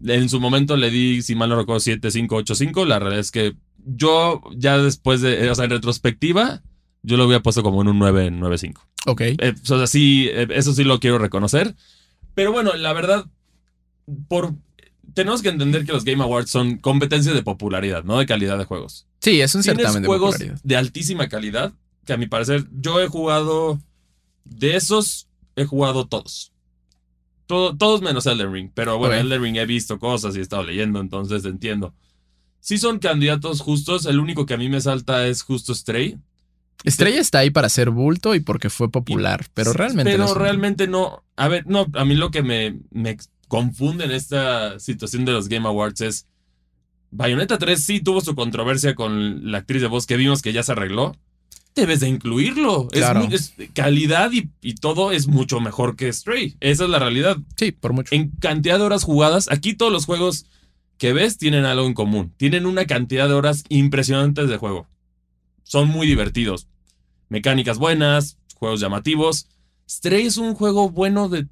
en 0.06 0.30
su 0.30 0.40
momento 0.40 0.78
le 0.78 0.90
di, 0.90 1.22
si 1.22 1.36
mal 1.36 1.50
no 1.50 1.56
recuerdo, 1.56 1.80
7, 1.80 2.12
5, 2.12 2.36
8, 2.36 2.56
5. 2.56 2.86
La 2.86 3.00
realidad 3.00 3.20
es 3.20 3.32
que 3.32 3.56
yo 3.86 4.42
ya 4.56 4.78
después 4.78 5.22
de, 5.22 5.50
o 5.50 5.56
sea, 5.56 5.66
en 5.66 5.72
retrospectiva, 5.72 6.62
yo 7.04 7.18
lo 7.18 7.24
había 7.24 7.42
puesto 7.42 7.64
como 7.64 7.82
en 7.82 7.88
un 7.88 8.00
9, 8.00 8.32
9, 8.32 8.58
5. 8.58 8.88
Ok. 9.08 9.22
Eh, 9.22 9.54
o 9.64 9.66
sea, 9.66 9.88
sí, 9.88 10.28
eh, 10.32 10.48
eso 10.52 10.74
sí 10.74 10.84
lo 10.84 11.00
quiero 11.00 11.18
reconocer. 11.18 11.76
Pero 12.36 12.52
bueno, 12.52 12.74
la 12.74 12.94
verdad, 12.94 13.26
por... 14.28 14.54
Tenemos 15.14 15.42
que 15.42 15.50
entender 15.50 15.86
que 15.86 15.92
los 15.92 16.06
Game 16.06 16.24
Awards 16.24 16.50
son 16.50 16.78
competencias 16.78 17.36
de 17.36 17.44
popularidad, 17.44 18.04
no 18.06 18.18
de 18.18 18.26
calidad 18.26 18.58
de 18.58 18.64
juegos. 18.64 19.08
Sí, 19.20 19.42
es 19.42 19.54
un 19.56 19.62
Tienes 19.62 19.80
certamen 19.82 20.04
de 20.04 20.08
juegos 20.08 20.36
popularidad. 20.36 20.62
de 20.64 20.78
altísima 20.78 21.28
calidad, 21.28 21.74
que 22.06 22.14
a 22.14 22.18
mi 22.18 22.28
parecer 22.28 22.66
yo 22.72 23.02
he 23.02 23.08
jugado, 23.08 23.82
de 24.46 24.78
esos 24.78 25.28
he 25.58 25.66
jugado 25.66 26.08
todos. 26.08 26.51
Todo- 27.52 27.76
todos 27.76 28.02
menos 28.02 28.26
Elden 28.28 28.54
Ring, 28.54 28.72
pero 28.74 28.98
bueno, 28.98 29.14
Ok. 29.16 29.22
Elden 29.22 29.42
Ring 29.44 29.58
he 29.58 29.66
visto 29.66 30.00
cosas 30.00 30.36
y 30.36 30.40
he 30.40 30.42
estado 30.42 30.64
leyendo, 30.64 31.02
entonces 31.02 31.44
entiendo. 31.44 31.94
Sí 32.62 32.78
son 32.78 33.00
candidatos 33.00 33.60
justos, 33.60 34.06
el 34.06 34.20
único 34.20 34.46
que 34.46 34.54
a 34.54 34.58
mí 34.58 34.70
me 34.70 34.80
salta 34.80 35.28
es 35.28 35.44
justo 35.44 35.76
Stray. 35.76 36.18
Estrella 36.86 37.20
está 37.20 37.40
ahí 37.40 37.50
para 37.50 37.68
ser 37.68 37.90
bulto 37.90 38.36
y 38.36 38.40
porque 38.40 38.70
fue 38.70 38.90
popular, 38.90 39.46
pero 39.54 39.74
realmente 39.74 40.12
Pero 40.14 40.26
no 40.28 40.34
realmente 40.34 40.88
no. 40.88 41.24
A 41.36 41.50
ver, 41.50 41.68
no, 41.68 41.88
a 41.94 42.06
mí 42.06 42.16
lo 42.16 42.32
que 42.32 42.42
me, 42.42 42.80
me 42.90 43.18
confunde 43.50 44.06
en 44.06 44.12
esta 44.12 44.80
situación 44.80 45.26
de 45.26 45.34
los 45.34 45.50
Game 45.50 45.68
Awards 45.68 46.00
es. 46.02 46.28
Bayonetta 47.12 47.58
3 47.58 47.84
sí 47.84 48.00
tuvo 48.00 48.22
su 48.22 48.34
controversia 48.36 48.96
con 48.96 49.52
la 49.52 49.58
actriz 49.58 49.82
de 49.82 49.90
voz 49.90 50.08
que 50.08 50.16
vimos 50.16 50.42
que 50.42 50.54
ya 50.54 50.64
se 50.64 50.72
arregló. 50.72 51.18
Debes 51.76 52.02
de 52.02 52.10
incluirlo. 52.10 52.88
Es 52.92 53.00
Claro. 53.00 53.22
mu- 53.22 53.34
Es, 53.34 53.54
calidad 53.74 54.32
y, 54.34 54.50
y 54.62 54.76
todo 54.76 55.12
es 55.12 55.28
mucho 55.28 55.60
mejor 55.62 55.96
que 55.96 56.12
Stray. 56.12 56.56
Esa 56.60 56.84
es 56.84 56.90
la 56.90 57.00
realidad. 57.00 57.38
Sí, 57.56 57.72
por 57.72 57.94
mucho. 57.94 58.14
En 58.14 58.30
cantidad 58.32 58.78
de 58.78 58.84
horas 58.86 59.04
jugadas, 59.04 59.48
aquí 59.50 59.74
todos 59.74 59.92
los 59.92 60.06
juegos 60.06 60.46
que 60.98 61.14
ves 61.14 61.38
tienen 61.38 61.66
algo 61.66 61.86
en 61.88 61.94
común. 61.94 62.34
Tienen 62.38 62.66
una 62.66 62.86
cantidad 62.86 63.28
de 63.28 63.34
horas 63.36 63.64
impresionantes 63.70 64.50
de 64.50 64.58
juego. 64.58 64.88
Son 65.64 65.88
muy 65.88 66.06
divertidos. 66.08 66.68
Mecánicas 67.30 67.78
buenas, 67.78 68.38
juegos 68.56 68.82
llamativos. 68.82 69.48
Stray 69.90 70.26
es 70.28 70.38
un 70.38 70.54
juego 70.56 70.90
bueno 70.90 71.30
de 71.30 71.48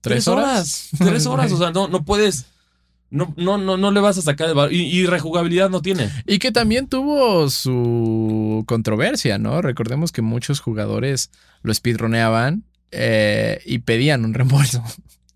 ¿Tres 0.00 0.28
horas? 0.28 0.90
Tres 0.98 1.26
horas, 1.26 1.52
o 1.52 1.58
sea, 1.58 1.70
no, 1.70 1.88
no 1.88 2.04
puedes. 2.04 2.46
No, 3.10 3.32
no, 3.36 3.56
no, 3.56 3.76
no 3.76 3.90
le 3.90 4.00
vas 4.00 4.18
a 4.18 4.22
sacar 4.22 4.48
el 4.48 4.54
valor. 4.54 4.72
Y, 4.72 4.82
y 4.82 5.06
rejugabilidad 5.06 5.70
no 5.70 5.80
tiene. 5.80 6.10
Y 6.26 6.38
que 6.38 6.52
también 6.52 6.88
tuvo 6.88 7.48
su 7.48 8.64
controversia, 8.66 9.38
¿no? 9.38 9.62
Recordemos 9.62 10.12
que 10.12 10.20
muchos 10.22 10.60
jugadores 10.60 11.30
lo 11.62 11.72
speedroneaban 11.72 12.64
eh, 12.90 13.60
y 13.64 13.78
pedían 13.78 14.24
un 14.24 14.34
reembolso. 14.34 14.82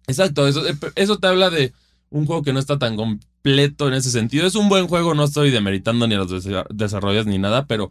Exacto, 0.07 0.47
eso, 0.49 0.63
eso 0.97 1.19
te 1.19 1.27
habla 1.27 1.49
de 1.51 1.73
un 2.11 2.27
juego 2.27 2.43
que 2.43 2.53
no 2.53 2.59
está 2.59 2.79
tan 2.79 2.97
completo 2.97 3.89
en 3.89 3.95
ese 3.95 4.11
sentido. 4.11 4.47
Es 4.47 4.55
un 4.55 4.69
buen 4.69 4.87
juego, 4.87 5.15
no 5.15 5.25
estoy 5.25 5.51
demeritando 5.51 6.07
ni 6.07 6.15
a 6.15 6.19
los 6.19 6.31
desa- 6.31 6.67
desarrolladores 6.69 7.27
ni 7.27 7.39
nada, 7.39 7.67
pero 7.67 7.91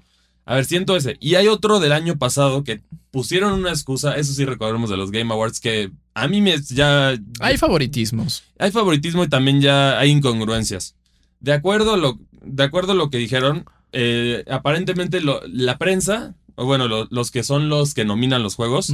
A 0.52 0.56
ver, 0.56 0.66
siento 0.66 0.98
ese. 0.98 1.16
Y 1.22 1.36
hay 1.36 1.48
otro 1.48 1.80
del 1.80 1.94
año 1.94 2.18
pasado 2.18 2.64
que 2.66 2.82
pusieron 3.10 3.54
una 3.54 3.70
excusa, 3.70 4.16
eso 4.18 4.34
sí 4.34 4.44
recordemos 4.44 4.90
de 4.90 4.98
los 4.98 5.12
Game 5.12 5.32
Awards, 5.34 5.60
que 5.62 5.92
a 6.14 6.28
mí 6.28 6.42
me 6.42 6.60
ya... 6.62 7.14
Hay 7.40 7.58
favoritismos. 7.58 8.44
Hay 8.60 8.72
favoritismo 8.72 9.24
y 9.24 9.30
también 9.30 9.62
ya 9.62 9.98
hay 9.98 10.10
incongruencias. 10.10 10.96
De 11.40 11.54
acuerdo 11.54 11.94
a 11.94 11.98
lo, 11.98 12.20
de 12.42 12.64
acuerdo 12.64 12.92
a 12.92 12.96
lo 12.96 13.10
que 13.10 13.18
dijeron, 13.18 13.64
eh, 13.94 14.44
aparentemente 14.52 15.22
lo- 15.22 15.42
la 15.48 15.78
prensa, 15.78 16.36
o 16.56 16.66
bueno, 16.66 16.88
lo- 16.90 17.08
los 17.12 17.32
que 17.32 17.44
son 17.44 17.70
los 17.70 17.94
que 17.94 18.04
nominan 18.04 18.44
los 18.44 18.56
juegos, 18.56 18.94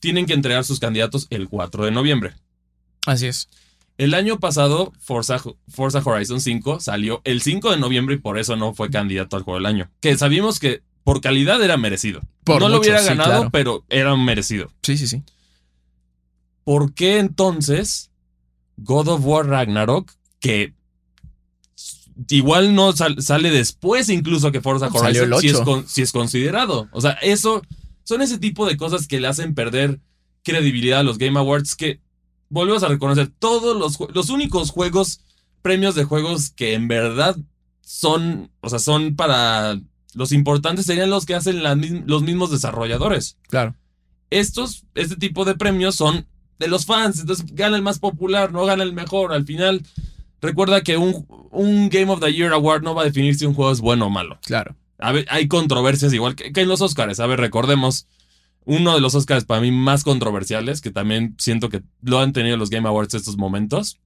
tienen 0.00 0.26
que 0.26 0.34
entregar 0.34 0.64
sus 0.64 0.80
candidatos 0.80 1.26
el 1.30 1.48
4 1.48 1.86
de 1.86 1.92
noviembre. 1.92 2.34
Así 3.06 3.26
es. 3.26 3.48
El 3.96 4.12
año 4.14 4.38
pasado, 4.38 4.92
Forza, 4.98 5.40
Forza 5.68 6.02
Horizon 6.04 6.40
5 6.40 6.80
salió 6.80 7.20
el 7.24 7.42
5 7.42 7.70
de 7.70 7.76
noviembre 7.78 8.14
y 8.16 8.18
por 8.18 8.38
eso 8.38 8.56
no 8.56 8.74
fue 8.74 8.90
candidato 8.90 9.36
al 9.36 9.42
juego 9.42 9.58
del 9.58 9.66
año. 9.66 9.90
Que 10.00 10.16
sabíamos 10.16 10.58
que 10.58 10.82
por 11.04 11.20
calidad 11.20 11.62
era 11.62 11.76
merecido. 11.76 12.20
Por 12.44 12.60
no 12.62 12.68
lo 12.68 12.78
hubiera 12.80 13.00
sí, 13.00 13.08
ganado, 13.08 13.30
claro. 13.30 13.50
pero 13.50 13.84
era 13.88 14.14
merecido. 14.16 14.70
Sí, 14.82 14.96
sí, 14.96 15.06
sí. 15.06 15.22
¿Por 16.64 16.94
qué 16.94 17.18
entonces 17.18 18.10
God 18.76 19.08
of 19.08 19.24
War 19.24 19.46
Ragnarok, 19.46 20.10
que 20.40 20.74
igual 22.28 22.74
no 22.74 22.92
sal- 22.92 23.20
sale 23.22 23.50
después 23.50 24.08
incluso 24.08 24.52
que 24.52 24.60
Forza 24.60 24.90
Salió 24.90 25.22
Horizon, 25.22 25.40
si 25.40 25.48
es, 25.48 25.54
8. 25.54 25.64
con- 25.64 25.88
si 25.88 26.02
es 26.02 26.12
considerado? 26.12 26.88
O 26.92 27.00
sea, 27.00 27.12
eso 27.22 27.62
son 28.04 28.22
ese 28.22 28.38
tipo 28.38 28.66
de 28.66 28.76
cosas 28.76 29.06
que 29.06 29.20
le 29.20 29.28
hacen 29.28 29.54
perder 29.54 30.00
credibilidad 30.42 31.00
a 31.00 31.04
los 31.04 31.18
Game 31.18 31.38
Awards 31.38 31.76
que 31.76 32.00
volvemos 32.48 32.82
a 32.82 32.88
reconocer 32.88 33.28
todos 33.38 33.76
los, 33.76 33.98
los 34.14 34.30
únicos 34.30 34.70
juegos, 34.70 35.20
premios 35.62 35.94
de 35.94 36.04
juegos 36.04 36.50
que 36.50 36.74
en 36.74 36.88
verdad 36.88 37.36
son, 37.82 38.50
o 38.60 38.68
sea, 38.68 38.78
son 38.78 39.14
para 39.16 39.78
los 40.14 40.32
importantes 40.32 40.86
serían 40.86 41.10
los 41.10 41.26
que 41.26 41.34
hacen 41.34 41.62
la 41.62 41.74
los 41.74 42.22
mismos 42.22 42.50
desarrolladores 42.50 43.36
Claro. 43.48 43.74
estos, 44.30 44.84
este 44.94 45.16
tipo 45.16 45.44
de 45.44 45.54
premios 45.54 45.94
son 45.96 46.26
de 46.58 46.68
los 46.68 46.84
fans, 46.86 47.20
entonces 47.20 47.46
gana 47.52 47.76
el 47.76 47.82
más 47.82 47.98
popular, 47.98 48.52
no 48.52 48.66
gana 48.66 48.82
el 48.82 48.92
mejor. 48.92 49.32
Al 49.32 49.44
final, 49.46 49.82
recuerda 50.42 50.82
que 50.82 50.96
un, 50.98 51.26
un 51.50 51.88
Game 51.88 52.10
of 52.12 52.20
the 52.20 52.32
Year 52.32 52.52
Award 52.52 52.82
no 52.82 52.94
va 52.94 53.02
a 53.02 53.06
definir 53.06 53.34
si 53.34 53.46
un 53.46 53.54
juego 53.54 53.72
es 53.72 53.80
bueno 53.80 54.06
o 54.06 54.10
malo. 54.10 54.38
Claro. 54.44 54.76
A 54.98 55.12
ver, 55.12 55.24
hay 55.30 55.48
controversias 55.48 56.12
igual 56.12 56.34
que, 56.34 56.52
que 56.52 56.60
en 56.60 56.68
los 56.68 56.82
Oscars. 56.82 57.18
A 57.18 57.26
ver, 57.26 57.40
recordemos, 57.40 58.06
uno 58.66 58.94
de 58.94 59.00
los 59.00 59.14
Oscars 59.14 59.46
para 59.46 59.62
mí 59.62 59.70
más 59.72 60.04
controversiales, 60.04 60.82
que 60.82 60.90
también 60.90 61.34
siento 61.38 61.70
que 61.70 61.82
lo 62.02 62.18
han 62.20 62.34
tenido 62.34 62.58
los 62.58 62.68
Game 62.68 62.86
Awards 62.86 63.14
estos 63.14 63.38
momentos. 63.38 63.98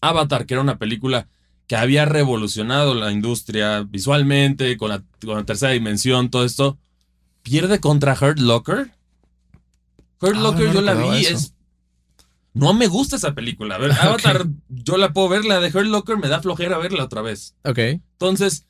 Avatar, 0.00 0.46
que 0.46 0.54
era 0.54 0.60
una 0.62 0.78
película 0.78 1.28
que 1.66 1.76
había 1.76 2.04
revolucionado 2.04 2.94
la 2.94 3.10
industria 3.12 3.82
visualmente, 3.82 4.76
con 4.76 4.90
la, 4.90 5.02
con 5.24 5.36
la 5.36 5.44
tercera 5.44 5.72
dimensión, 5.72 6.30
todo 6.30 6.44
esto, 6.44 6.78
pierde 7.42 7.80
contra 7.80 8.12
Hurt 8.12 8.38
Locker. 8.38 8.90
Hurt 10.20 10.36
Ah, 10.36 10.40
Locker 10.40 10.66
no 10.68 10.74
yo 10.74 10.80
la 10.82 10.94
vi, 10.94 11.26
eso. 11.26 11.34
es... 11.36 11.54
No 12.52 12.72
me 12.72 12.86
gusta 12.86 13.16
esa 13.16 13.34
película. 13.34 13.74
A 13.74 13.78
ver, 13.78 13.92
Avatar, 14.00 14.46
yo 14.68 14.96
la 14.96 15.12
puedo 15.12 15.28
ver, 15.28 15.44
la 15.44 15.58
de 15.60 15.68
Hurt 15.68 15.86
Locker 15.88 16.18
me 16.18 16.28
da 16.28 16.40
flojera 16.40 16.78
verla 16.78 17.04
otra 17.04 17.20
vez. 17.22 17.54
Ok. 17.64 17.78
Entonces, 17.78 18.66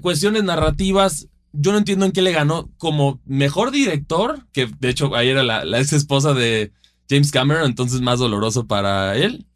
cuestiones 0.00 0.44
narrativas, 0.44 1.28
yo 1.52 1.72
no 1.72 1.78
entiendo 1.78 2.06
en 2.06 2.12
qué 2.12 2.22
le 2.22 2.32
ganó 2.32 2.70
como 2.78 3.20
mejor 3.24 3.70
director, 3.70 4.46
que 4.52 4.70
de 4.78 4.88
hecho 4.88 5.14
ahí 5.14 5.28
era 5.28 5.42
la, 5.42 5.64
la 5.64 5.80
ex 5.80 5.92
esposa 5.92 6.32
de 6.34 6.72
James 7.08 7.32
Cameron, 7.32 7.64
entonces 7.66 8.00
más 8.00 8.18
doloroso 8.20 8.66
para 8.66 9.16
él, 9.16 9.46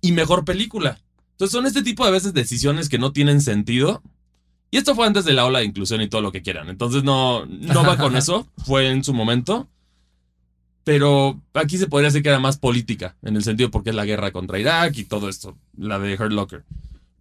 y 0.00 0.12
mejor 0.12 0.44
película. 0.44 1.00
Entonces 1.34 1.52
son 1.52 1.66
este 1.66 1.82
tipo 1.82 2.04
de 2.06 2.12
veces 2.12 2.32
decisiones 2.32 2.88
que 2.88 2.98
no 2.98 3.12
tienen 3.12 3.40
sentido. 3.40 4.02
Y 4.70 4.76
esto 4.78 4.94
fue 4.94 5.06
antes 5.06 5.24
de 5.24 5.32
la 5.32 5.44
ola 5.46 5.60
de 5.60 5.66
inclusión 5.66 6.00
y 6.00 6.08
todo 6.08 6.20
lo 6.20 6.32
que 6.32 6.42
quieran. 6.42 6.68
Entonces 6.68 7.04
no, 7.04 7.46
no 7.46 7.84
va 7.84 7.96
con 7.96 8.16
eso, 8.16 8.48
fue 8.64 8.90
en 8.90 9.04
su 9.04 9.12
momento. 9.14 9.68
Pero 10.84 11.40
aquí 11.54 11.78
se 11.78 11.86
podría 11.86 12.08
decir 12.08 12.22
que 12.22 12.28
era 12.28 12.38
más 12.40 12.58
política, 12.58 13.16
en 13.22 13.36
el 13.36 13.42
sentido 13.44 13.70
porque 13.70 13.90
es 13.90 13.96
la 13.96 14.04
guerra 14.04 14.32
contra 14.32 14.58
Irak 14.58 14.96
y 14.98 15.04
todo 15.04 15.28
esto, 15.30 15.56
la 15.78 15.98
de 15.98 16.14
Hurt 16.14 16.32
Locker. 16.32 16.64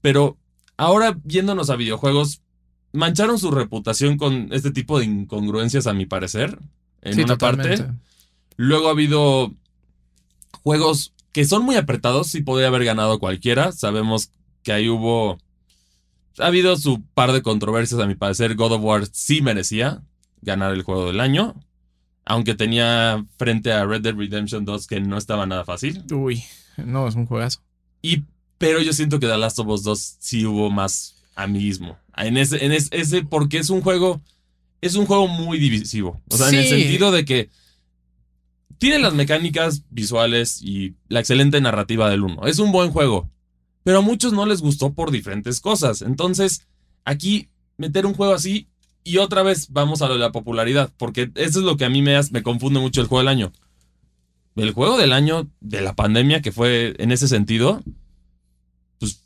Pero 0.02 0.38
ahora 0.76 1.18
viéndonos 1.24 1.70
a 1.70 1.78
videojuegos, 1.78 2.42
mancharon 2.92 3.40
su 3.40 3.52
reputación 3.52 4.18
con 4.18 4.50
este 4.52 4.72
tipo 4.72 5.00
de 5.00 5.06
incongruencias, 5.06 5.88
a 5.88 5.94
mi 5.94 6.06
parecer, 6.06 6.60
en 7.02 7.14
Sí, 7.14 7.22
una 7.22 7.38
totalmente. 7.38 7.84
parte. 7.84 8.00
Luego 8.58 8.90
ha 8.90 8.92
habido 8.92 9.54
juegos 10.62 11.14
que 11.34 11.44
son 11.46 11.64
muy 11.64 11.76
apretados 11.76 12.34
y 12.36 12.42
podría 12.44 12.68
haber 12.70 12.86
ganado 12.86 13.20
cualquiera. 13.20 13.72
Sabemos 13.74 14.30
que 14.64 14.72
ahí 14.72 14.88
hubo... 14.88 15.38
Ha 16.40 16.48
habido 16.48 16.76
su 16.78 17.04
par 17.14 17.32
de 17.34 17.42
controversias, 17.42 18.00
a 18.00 18.08
mi 18.08 18.16
parecer. 18.16 18.56
God 18.56 18.72
of 18.74 18.82
War 18.84 19.06
sí 19.12 19.42
merecía 19.42 20.02
ganar 20.42 20.74
el 20.74 20.82
juego 20.84 21.08
del 21.08 21.20
año. 21.20 21.54
Aunque 22.26 22.56
tenía 22.56 23.24
frente 23.38 23.72
a 23.74 23.86
Red 23.86 24.02
Dead 24.02 24.16
Redemption 24.16 24.64
2 24.64 24.88
que 24.88 25.02
no 25.02 25.18
estaba 25.18 25.46
nada 25.46 25.66
fácil. 25.66 26.04
Uy, 26.14 26.44
no, 26.78 27.08
es 27.08 27.16
un 27.16 27.26
juegazo. 27.26 27.60
Y, 28.02 28.24
pero 28.58 28.82
yo 28.82 28.94
siento 28.94 29.20
que 29.20 29.28
The 29.28 29.38
Last 29.38 29.60
of 29.60 29.68
Us 29.68 29.84
2 29.84 30.16
sí 30.20 30.46
hubo 30.46 30.70
más 30.72 31.16
amiguismo. 31.36 31.98
En 32.16 32.38
ese, 32.38 32.64
en 32.66 32.72
es- 32.72 32.88
ese, 32.92 33.24
porque 33.24 33.58
es 33.58 33.70
un 33.70 33.82
juego, 33.82 34.22
es 34.82 34.96
un 34.96 35.06
juego 35.06 35.28
muy 35.28 35.60
divisivo. 35.60 36.22
O 36.30 36.38
sea, 36.38 36.50
en 36.50 36.56
el 36.56 36.64
Sí. 36.64 36.70
sentido 36.82 37.12
de 37.12 37.26
que 37.26 37.50
tiene 38.84 39.00
las 39.00 39.14
mecánicas 39.14 39.86
visuales 39.92 40.62
y 40.62 40.96
la 41.08 41.22
excelente 41.22 41.62
narrativa 41.62 42.10
del 42.10 42.22
1. 42.22 42.48
Es 42.48 42.60
un 42.60 42.74
buen 42.74 42.92
juego. 42.92 43.30
Pero 43.84 44.00
a 44.00 44.02
muchos 44.02 44.34
no 44.34 44.46
les 44.46 44.60
gustó 44.60 44.92
por 44.92 45.10
diferentes 45.10 45.62
cosas. 45.62 46.02
Entonces, 46.02 46.68
aquí 47.06 47.48
meter 47.78 48.06
un 48.06 48.14
juego 48.14 48.34
así 48.34 48.68
y 49.06 49.20
otra 49.20 49.42
vez 49.42 49.70
vamos 49.70 50.02
a 50.02 50.10
lo 50.10 50.16
de 50.16 50.20
la 50.20 50.34
popularidad. 50.34 50.92
Porque 50.98 51.32
eso 51.36 51.60
es 51.60 51.66
lo 51.66 51.78
que 51.78 51.86
a 51.86 51.90
mí 51.90 52.02
me, 52.02 52.20
me 52.32 52.44
confunde 52.44 52.82
mucho 52.82 53.00
el 53.00 53.08
juego 53.08 53.22
del 53.22 53.30
año. 53.30 53.54
El 54.58 54.72
juego 54.72 54.98
del 54.98 55.14
año 55.14 55.50
de 55.62 55.80
la 55.80 55.96
pandemia, 55.96 56.42
que 56.42 56.52
fue 56.52 56.94
en 57.00 57.14
ese 57.14 57.30
sentido, 57.30 57.82
pues 59.00 59.24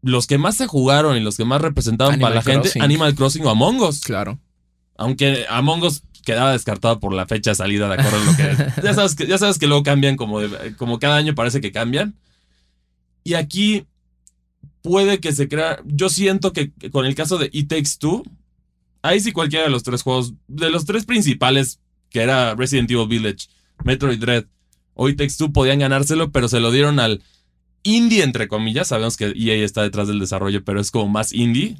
los 0.00 0.26
que 0.26 0.38
más 0.38 0.56
se 0.56 0.66
jugaron 0.66 1.18
y 1.18 1.20
los 1.20 1.36
que 1.36 1.44
más 1.44 1.60
representaban 1.60 2.14
Animal 2.14 2.32
para 2.32 2.36
la 2.36 2.42
gente. 2.42 2.80
Animal 2.80 3.14
Crossing 3.14 3.44
o 3.44 3.50
Among 3.50 3.82
Us. 3.82 4.00
Claro. 4.00 4.38
Aunque 4.96 5.44
Among 5.50 5.82
Us 5.82 6.04
quedaba 6.24 6.52
descartado 6.52 7.00
por 7.00 7.12
la 7.14 7.26
fecha 7.26 7.50
de 7.50 7.54
salida, 7.56 7.88
de 7.88 7.94
acuerdo 7.94 8.18
a 8.18 8.24
lo 8.24 8.36
que. 8.36 8.82
ya, 8.82 8.94
sabes 8.94 9.14
que 9.14 9.26
ya 9.26 9.38
sabes 9.38 9.58
que 9.58 9.66
luego 9.66 9.82
cambian, 9.82 10.16
como, 10.16 10.40
de- 10.40 10.74
como 10.76 10.98
cada 10.98 11.16
año 11.16 11.34
parece 11.34 11.60
que 11.60 11.72
cambian. 11.72 12.14
Y 13.22 13.34
aquí 13.34 13.84
puede 14.82 15.18
que 15.20 15.32
se 15.32 15.48
crea. 15.48 15.80
Yo 15.84 16.08
siento 16.08 16.52
que 16.52 16.72
con 16.90 17.06
el 17.06 17.14
caso 17.14 17.38
de 17.38 17.48
It 17.52 17.68
Takes 17.68 17.92
Two, 17.98 18.22
ahí 19.02 19.20
sí 19.20 19.32
cualquiera 19.32 19.64
de 19.64 19.70
los 19.70 19.82
tres 19.82 20.02
juegos, 20.02 20.34
de 20.48 20.70
los 20.70 20.84
tres 20.84 21.04
principales, 21.04 21.80
que 22.10 22.20
era 22.22 22.54
Resident 22.54 22.90
Evil 22.90 23.08
Village, 23.08 23.48
Metroid 23.84 24.18
Dread 24.20 24.44
o 24.94 25.08
It 25.08 25.16
Takes 25.18 25.34
Two, 25.38 25.52
podían 25.52 25.78
ganárselo, 25.78 26.30
pero 26.32 26.48
se 26.48 26.60
lo 26.60 26.70
dieron 26.70 27.00
al 27.00 27.22
indie, 27.82 28.22
entre 28.22 28.46
comillas. 28.48 28.88
Sabemos 28.88 29.16
que 29.16 29.32
EA 29.36 29.64
está 29.64 29.82
detrás 29.82 30.08
del 30.08 30.20
desarrollo, 30.20 30.64
pero 30.64 30.80
es 30.80 30.90
como 30.90 31.08
más 31.08 31.32
indie, 31.32 31.76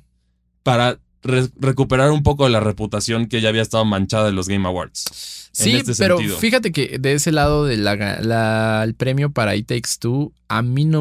para 0.62 0.98
re- 1.24 1.48
recuperar 1.58 2.10
un 2.12 2.22
poco 2.22 2.44
de 2.44 2.50
la 2.50 2.60
reputación 2.60 3.26
que 3.26 3.40
ya 3.40 3.48
había 3.48 3.62
estado 3.62 3.84
manchada 3.84 4.26
de 4.26 4.32
los 4.32 4.48
Game 4.48 4.66
Awards. 4.68 5.04
Sí, 5.52 5.72
este 5.76 5.94
pero 5.96 6.16
sentido. 6.18 6.38
fíjate 6.38 6.72
que 6.72 6.98
de 6.98 7.12
ese 7.14 7.30
lado 7.32 7.64
del 7.64 7.86
el 7.86 8.94
premio 8.94 9.30
para 9.30 9.54
It 9.56 9.66
Takes 9.68 9.90
Two, 10.00 10.32
a 10.48 10.62
mí 10.62 10.84
no, 10.84 10.98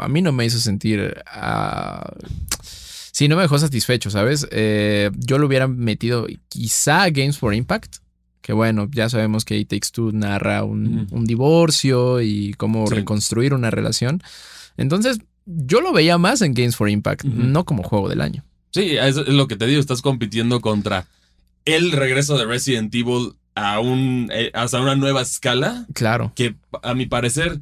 a 0.00 0.08
mí 0.08 0.22
no 0.22 0.32
me 0.32 0.44
hizo 0.46 0.58
sentir. 0.58 1.16
ah, 1.26 2.08
sí, 3.12 3.26
no 3.28 3.36
me 3.36 3.42
dejó 3.42 3.58
satisfecho, 3.58 4.10
¿sabes? 4.10 4.46
Eh, 4.52 5.10
yo 5.16 5.38
lo 5.38 5.46
hubiera 5.48 5.66
metido 5.68 6.26
quizá 6.48 7.02
a 7.04 7.10
Games 7.10 7.38
for 7.38 7.54
Impact. 7.54 7.96
Que 8.40 8.52
bueno, 8.54 8.88
ya 8.92 9.10
sabemos 9.10 9.44
que 9.44 9.58
It 9.58 9.68
Takes 9.68 9.88
Two 9.92 10.10
narra 10.12 10.64
un, 10.64 11.08
divorcio 11.26 12.22
y 12.22 12.54
cómo 12.54 12.86
Sí. 12.86 12.94
reconstruir 12.94 13.52
una 13.52 13.70
relación. 13.70 14.22
Entonces, 14.78 15.18
yo 15.44 15.80
lo 15.82 15.92
veía 15.92 16.16
más 16.18 16.40
en 16.40 16.54
Games 16.54 16.76
for 16.76 16.88
Impact, 16.88 17.24
no 17.24 17.64
como 17.64 17.82
juego 17.82 18.08
del 18.08 18.20
año. 18.22 18.44
Sí, 18.70 18.96
eso 18.96 19.22
es 19.22 19.28
lo 19.34 19.48
que 19.48 19.56
te 19.56 19.66
digo, 19.66 19.80
estás 19.80 20.02
compitiendo 20.02 20.60
contra 20.60 21.06
el 21.64 21.92
regreso 21.92 22.36
de 22.38 22.44
Resident 22.46 22.94
Evil 22.94 23.34
a 23.54 23.80
un 23.80 24.30
eh, 24.32 24.50
hasta 24.54 24.80
una 24.80 24.94
nueva 24.94 25.22
escala 25.22 25.86
Claro. 25.94 26.32
que 26.34 26.54
a 26.82 26.94
mi 26.94 27.06
parecer 27.06 27.60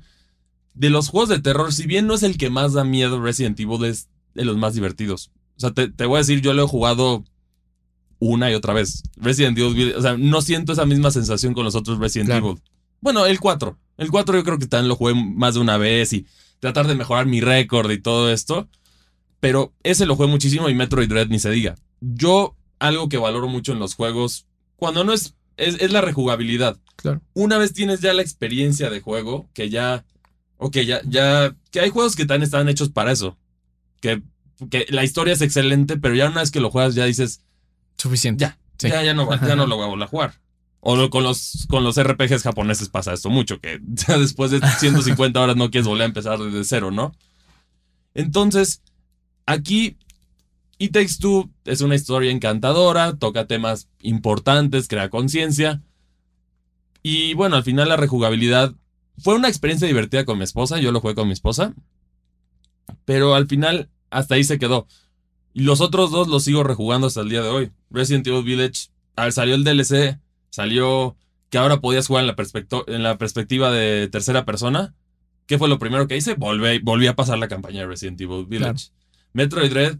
de 0.74 0.90
los 0.90 1.08
juegos 1.08 1.28
de 1.30 1.40
terror, 1.40 1.72
si 1.72 1.86
bien 1.86 2.06
no 2.06 2.14
es 2.14 2.22
el 2.22 2.36
que 2.36 2.50
más 2.50 2.74
da 2.74 2.84
miedo 2.84 3.20
Resident 3.22 3.58
Evil 3.58 3.84
es 3.84 4.08
de 4.34 4.44
los 4.44 4.56
más 4.58 4.74
divertidos. 4.74 5.30
O 5.56 5.60
sea, 5.60 5.70
te, 5.72 5.88
te 5.88 6.04
voy 6.04 6.16
a 6.16 6.18
decir, 6.18 6.42
yo 6.42 6.52
lo 6.52 6.64
he 6.64 6.68
jugado 6.68 7.24
una 8.18 8.50
y 8.50 8.54
otra 8.54 8.74
vez. 8.74 9.02
Resident 9.16 9.56
Evil, 9.58 9.94
o 9.96 10.02
sea, 10.02 10.16
no 10.18 10.42
siento 10.42 10.72
esa 10.72 10.84
misma 10.86 11.10
sensación 11.10 11.54
con 11.54 11.64
los 11.64 11.74
otros 11.74 11.98
Resident 11.98 12.28
Claro. 12.28 12.50
Evil. 12.50 12.62
Bueno, 13.00 13.24
el 13.26 13.40
4. 13.40 13.78
El 13.98 14.10
4 14.10 14.36
yo 14.36 14.44
creo 14.44 14.58
que 14.58 14.66
también 14.66 14.88
lo 14.88 14.96
jugué 14.96 15.14
más 15.14 15.54
de 15.54 15.60
una 15.60 15.78
vez 15.78 16.12
y 16.12 16.26
tratar 16.60 16.86
de 16.86 16.94
mejorar 16.94 17.26
mi 17.26 17.40
récord 17.40 17.90
y 17.90 17.98
todo 18.00 18.30
esto. 18.30 18.68
Pero 19.40 19.72
ese 19.83 20.07
lo 20.07 20.16
jugué 20.16 20.29
muchísimo 20.29 20.68
y 20.68 20.75
Metroid 20.75 21.09
Dread 21.09 21.29
ni 21.29 21.38
se 21.38 21.51
diga. 21.51 21.75
Yo, 22.01 22.57
algo 22.79 23.09
que 23.09 23.18
valoro 23.18 23.49
mucho 23.49 23.72
en 23.72 23.79
los 23.79 23.94
juegos, 23.94 24.46
cuando 24.77 25.05
no 25.05 25.12
es, 25.12 25.35
es, 25.57 25.81
es 25.81 25.92
la 25.92 26.01
rejugabilidad. 26.01 26.79
Claro. 26.96 27.20
Una 27.35 27.59
vez 27.59 27.72
tienes 27.72 28.01
ya 28.01 28.12
la 28.12 28.22
experiencia 28.22 28.90
de 28.90 29.01
juego, 29.01 29.49
que 29.55 29.68
ya, 29.70 30.05
ok, 30.57 30.77
ya, 30.79 31.01
ya, 31.05 31.55
que 31.70 31.81
hay 31.81 31.90
juegos 31.90 32.16
que 32.16 32.25
también 32.25 32.44
están 32.44 32.68
hechos 32.68 32.88
para 32.90 33.12
eso. 33.12 33.37
Que, 34.01 34.22
que 34.70 34.87
la 34.88 35.05
historia 35.05 35.35
es 35.35 35.42
excelente, 35.42 35.96
pero 35.99 36.14
ya 36.14 36.29
una 36.29 36.40
vez 36.40 36.51
que 36.51 36.61
lo 36.61 36.70
juegas 36.70 36.94
ya 36.94 37.05
dices, 37.05 37.40
Suficiente. 37.99 38.42
Ya, 38.44 38.59
Sí. 38.79 38.88
ya, 38.90 39.03
ya, 39.03 39.14
no, 39.14 39.27
ya 39.46 39.57
no 39.57 39.66
lo 39.66 39.77
voy 39.77 39.87
a 39.87 39.88
volver 39.88 40.05
a 40.05 40.11
jugar. 40.11 40.35
O 40.81 41.09
con 41.09 41.22
los, 41.25 41.66
con 41.68 41.83
los 41.83 41.99
RPGs 42.01 42.42
japoneses 42.42 42.90
pasa 42.90 43.14
esto 43.14 43.31
mucho, 43.31 43.59
que 43.59 43.81
ya 43.87 44.18
después 44.18 44.51
de 44.51 44.61
150 44.79 45.40
horas 45.40 45.57
no 45.57 45.70
quieres 45.70 45.88
volver 45.88 46.03
a 46.03 46.07
empezar 46.07 46.38
desde 46.38 46.62
cero, 46.64 46.90
¿no? 46.90 47.12
Entonces, 48.14 48.83
aquí 49.46 49.96
It 50.78 50.92
Takes 50.92 51.18
Two 51.20 51.50
es 51.64 51.80
una 51.80 51.94
historia 51.94 52.30
encantadora, 52.30 53.16
toca 53.16 53.46
temas 53.46 53.88
importantes, 54.00 54.88
crea 54.88 55.09
conciencia. 55.09 55.82
Y 57.02 57.35
bueno, 57.35 57.56
al 57.56 57.62
final 57.62 57.88
la 57.88 57.96
rejugabilidad 57.96 58.74
fue 59.18 59.35
una 59.35 59.48
experiencia 59.48 59.88
divertida 59.88 60.24
con 60.24 60.38
mi 60.38 60.44
esposa, 60.44 60.78
yo 60.78 60.92
lo 60.92 61.00
jugué 61.00 61.14
con 61.14 61.28
mi 61.28 61.32
esposa. 61.32 61.74
Pero 63.04 63.35
al 63.35 63.46
final, 63.46 63.88
hasta 64.11 64.35
ahí 64.35 64.44
se 64.44 64.59
quedó. 64.59 64.87
Y 65.54 65.62
los 65.62 65.80
otros 65.80 66.11
dos 66.11 66.28
los 66.28 66.44
sigo 66.44 66.62
rejugando 66.62 67.06
hasta 67.06 67.22
el 67.22 67.30
día 67.30 67.42
de 67.42 67.48
hoy. 67.48 67.72
Resident 67.90 68.26
Evil 68.26 68.44
Village, 68.44 68.90
a 69.14 69.24
ver, 69.24 69.32
salió 69.32 69.54
el 69.54 69.64
DLC, 69.64 70.20
salió 70.50 71.16
que 71.48 71.59
ahora 71.59 71.80
podías 71.80 72.06
jugar 72.06 72.24
en 72.24 72.26
la, 72.26 72.37
en 72.88 73.02
la 73.02 73.16
perspectiva 73.16 73.70
de 73.70 74.09
tercera 74.09 74.44
persona. 74.44 74.94
¿Qué 75.46 75.59
fue 75.59 75.68
lo 75.68 75.78
primero 75.78 76.09
que 76.09 76.16
hice? 76.16 76.35
Volví, 76.35 76.80
volví 76.80 77.06
a 77.06 77.16
pasar 77.16 77.38
la 77.38 77.48
campaña 77.48 77.80
de 77.80 77.87
Resident 77.87 78.20
Evil 78.20 78.44
Village. 78.46 78.90
Metroid 79.37 79.68
Dread, 79.68 79.99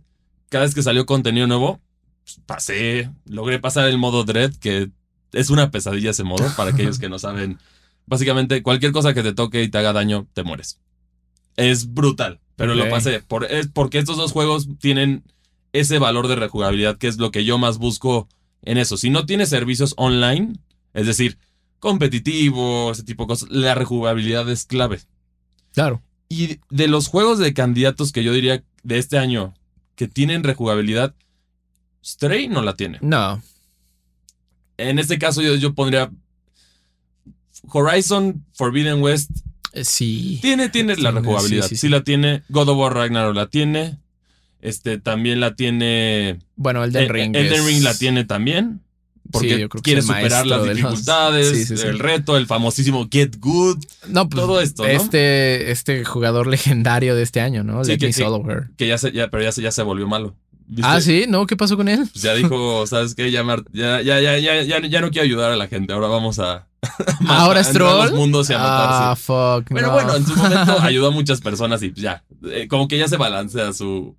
cada 0.49 0.65
vez 0.65 0.75
que 0.75 0.83
salió 0.83 1.05
contenido 1.05 1.47
nuevo, 1.47 1.79
pues, 2.25 2.41
pasé, 2.47 3.11
logré 3.27 3.59
pasar 3.59 3.87
el 3.87 3.99
modo 3.99 4.25
Dread, 4.25 4.55
que 4.57 4.91
es 5.33 5.51
una 5.51 5.71
pesadilla 5.71 6.13
ese 6.13 6.25
modo, 6.25 6.51
para 6.57 6.71
aquellos 6.71 6.99
que 6.99 7.11
no 7.11 7.19
saben. 7.19 7.59
Básicamente, 8.07 8.63
cualquier 8.63 8.93
cosa 8.93 9.13
que 9.13 9.23
te 9.23 9.35
toque 9.35 9.63
y 9.63 9.69
te 9.69 9.77
haga 9.77 9.93
daño, 9.93 10.27
te 10.33 10.43
mueres. 10.43 10.81
Es 11.57 11.93
brutal, 11.93 12.41
pero 12.57 12.75
lo 12.75 12.89
pasé. 12.89 13.21
Por, 13.21 13.45
es 13.45 13.69
porque 13.69 13.99
estos 13.99 14.17
dos 14.17 14.33
juegos 14.33 14.69
tienen 14.79 15.23
ese 15.75 15.99
valor 15.99 16.29
de 16.29 16.37
rejugabilidad, 16.37 16.97
que 16.97 17.07
es 17.07 17.19
lo 17.19 17.31
que 17.31 17.45
yo 17.45 17.59
más 17.59 17.77
busco 17.77 18.29
en 18.63 18.79
eso. 18.79 18.97
Si 18.97 19.11
no 19.11 19.27
tienes 19.27 19.51
servicios 19.51 19.93
online, 19.99 20.55
es 20.95 21.07
decir, 21.07 21.37
competitivo, 21.79 22.91
ese 22.91 23.03
tipo 23.03 23.25
de 23.25 23.29
cosas, 23.29 23.51
la 23.51 23.75
rejugabilidad 23.75 24.49
es 24.49 24.65
clave. 24.65 25.01
Claro. 25.75 26.01
Y 26.31 26.61
de 26.71 26.89
los 26.89 27.09
juegos 27.09 27.39
de 27.39 27.53
candidatos 27.53 28.13
que 28.13 28.25
yo 28.25 28.33
diría 28.33 28.65
de 28.87 28.99
este 28.99 29.19
año 29.19 29.53
que 29.97 30.07
tienen 30.07 30.45
rejugabilidad, 30.45 31.15
Stray 32.05 32.47
no 32.49 32.63
la 32.63 32.75
tiene. 32.77 32.99
No. 33.01 33.43
En 34.77 34.99
este 35.01 35.19
caso 35.19 35.43
yo, 35.43 35.57
yo 35.57 35.75
pondría 35.75 36.11
Horizon 37.73 38.45
Forbidden 38.55 39.03
West. 39.03 39.31
Eh, 39.73 39.85
Sí. 39.85 40.39
Tiene, 40.41 40.69
tiene 40.69 40.97
la 40.97 41.11
rejugabilidad. 41.11 41.65
sí, 41.65 41.71
Sí, 41.71 41.77
sí, 41.77 41.81
sí. 41.83 41.89
la 41.89 42.03
tiene. 42.05 42.43
God 42.49 42.69
of 42.71 42.79
War 42.79 42.95
Ragnarok 42.95 43.35
la 43.35 43.49
tiene. 43.49 43.99
Este 44.61 44.99
también 44.99 45.41
la 45.41 45.55
tiene. 45.55 46.39
Bueno, 46.57 46.83
Elden 46.85 47.05
eh, 47.05 47.09
Ring. 47.13 47.37
Elden 47.37 47.53
es- 47.61 47.67
Ring 47.67 47.83
la 47.83 47.95
tiene 47.95 48.25
también. 48.25 48.81
Porque 49.31 49.55
Sí, 49.55 49.61
yo 49.61 49.69
creo 49.69 49.83
que 49.83 49.91
quiere 49.91 50.03
superar 50.03 50.47
las 50.47 50.63
de 50.63 50.69
los- 50.69 50.77
dificultades, 50.77 51.51
Sí, 51.51 51.65
sí, 51.67 51.77
sí. 51.77 51.87
el 51.87 51.99
reto, 51.99 52.37
el 52.37 52.47
famosísimo 52.47 53.09
Get 53.11 53.37
Good. 53.39 53.79
No, 54.09 54.29
pues, 54.29 54.41
todo 54.43 54.61
esto, 54.61 54.83
¿no? 54.85 54.89
Este, 54.89 55.71
este 55.71 56.05
jugador 56.05 56.47
legendario 56.49 57.15
de 57.15 57.23
este 57.23 57.41
año, 57.41 57.65
¿no? 57.65 57.83
Let 57.83 57.99
que- 57.99 58.13
que- 58.77 58.87
ya 58.89 58.99
se, 58.99 59.13
ya, 59.13 59.29
pero 59.29 59.43
ya 59.43 59.53
se, 59.53 59.63
ya 59.63 59.71
se 59.71 59.83
volvió 59.83 60.07
malo. 60.07 60.35
¿Viste? 60.69 60.83
Ah, 60.91 61.01
sí, 61.01 61.27
¿no? 61.29 61.47
¿Qué 61.47 61.57
pasó 61.57 61.77
con 61.77 61.87
él? 61.89 62.09
Pues 62.13 62.23
ya 62.23 62.35
dijo, 62.35 62.85
¿sabes 62.89 63.15
qué? 63.15 63.31
Ya, 63.31 63.45
ya, 63.73 64.01
ya, 64.03 64.21
ya, 64.21 64.39
ya, 64.39 64.63
ya, 64.63 64.81
ya 64.81 65.01
no 65.01 65.11
quiero 65.11 65.25
ayudar 65.25 65.53
a 65.53 65.57
la 65.57 65.69
gente. 65.69 65.93
Ahora 65.93 66.09
vamos 66.09 66.39
a. 66.41 66.67
¿Ahora 67.29 67.61
es 67.61 67.69
a 67.69 67.73
troll? 67.73 68.13
mundos 68.15 68.51
y 68.51 68.53
a 68.53 68.57
Ah, 68.59 68.69
matarse. 69.15 69.23
fuck. 69.23 69.69
Pero 69.75 69.87
no. 69.89 69.93
bueno, 69.93 70.17
en 70.17 70.27
su 70.27 70.35
momento 70.37 70.81
ayudó 70.81 71.09
a 71.09 71.11
muchas 71.13 71.41
personas 71.41 71.83
y 71.85 71.91
pues 71.91 72.03
ya. 72.03 72.25
eh, 72.51 72.67
como 72.69 72.89
que 72.89 72.99
ya 72.99 73.07
se 73.07 73.17
balancea 73.17 73.73
su, 73.73 74.17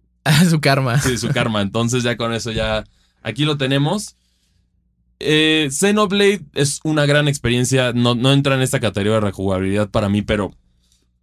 Su 0.50 0.60
karma. 0.62 1.02
sí, 1.02 1.18
su 1.18 1.30
karma. 1.30 1.62
Entonces 1.62 2.04
ya 2.04 2.16
con 2.16 2.34
eso 2.34 2.52
ya. 2.52 2.86
Aquí 3.24 3.44
lo 3.44 3.58
tenemos. 3.58 4.16
Eh, 5.20 5.70
Xenoblade 5.72 6.42
es 6.54 6.80
una 6.84 7.06
gran 7.06 7.28
experiencia. 7.28 7.94
No, 7.94 8.16
no 8.16 8.32
entra 8.34 8.56
en 8.56 8.62
esta 8.62 8.80
categoría 8.80 9.14
de 9.16 9.22
rejugabilidad 9.22 9.90
para 9.90 10.10
mí, 10.10 10.22
pero 10.22 10.54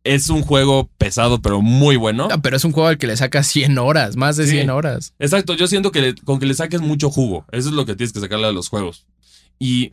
es 0.03 0.29
un 0.29 0.43
juego 0.43 0.91
pesado, 0.99 1.41
pero 1.41 1.63
muy 1.63 1.97
bueno. 1.97 2.29
No, 2.29 2.43
pero 2.43 2.57
es 2.57 2.65
un 2.65 2.73
juego 2.73 2.89
al 2.89 2.99
que 2.99 3.07
le 3.07 3.17
saca 3.17 3.43
100 3.43 3.79
horas, 3.79 4.17
más 4.17 4.37
de 4.37 4.45
Sí. 4.47 4.51
100 4.53 4.71
horas. 4.71 5.15
Exacto, 5.19 5.55
yo 5.55 5.67
siento 5.67 5.93
que 5.93 6.01
le- 6.01 6.15
con 6.15 6.39
que 6.41 6.47
le 6.47 6.55
saques 6.55 6.81
mucho 6.81 7.11
jugo. 7.11 7.47
Eso 7.53 7.69
es 7.69 7.75
lo 7.75 7.87
que 7.87 7.95
tienes 7.97 8.13
que 8.13 8.21
sacarle 8.21 8.47
a 8.47 8.53
los 8.53 8.69
juegos. 8.69 9.07
Y 9.59 9.93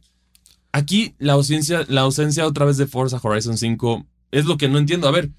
aquí 0.72 1.14
la 1.20 1.34
ausencia, 1.34 1.86
la 1.88 2.02
ausencia 2.02 2.46
otra 2.48 2.66
vez 2.66 2.78
de 2.78 2.88
Forza 2.88 3.20
Horizon 3.22 3.58
5 3.58 4.06
es 4.32 4.46
lo 4.46 4.58
que 4.58 4.68
no 4.68 4.80
entiendo. 4.80 5.08
A 5.08 5.12
ver, 5.12 5.30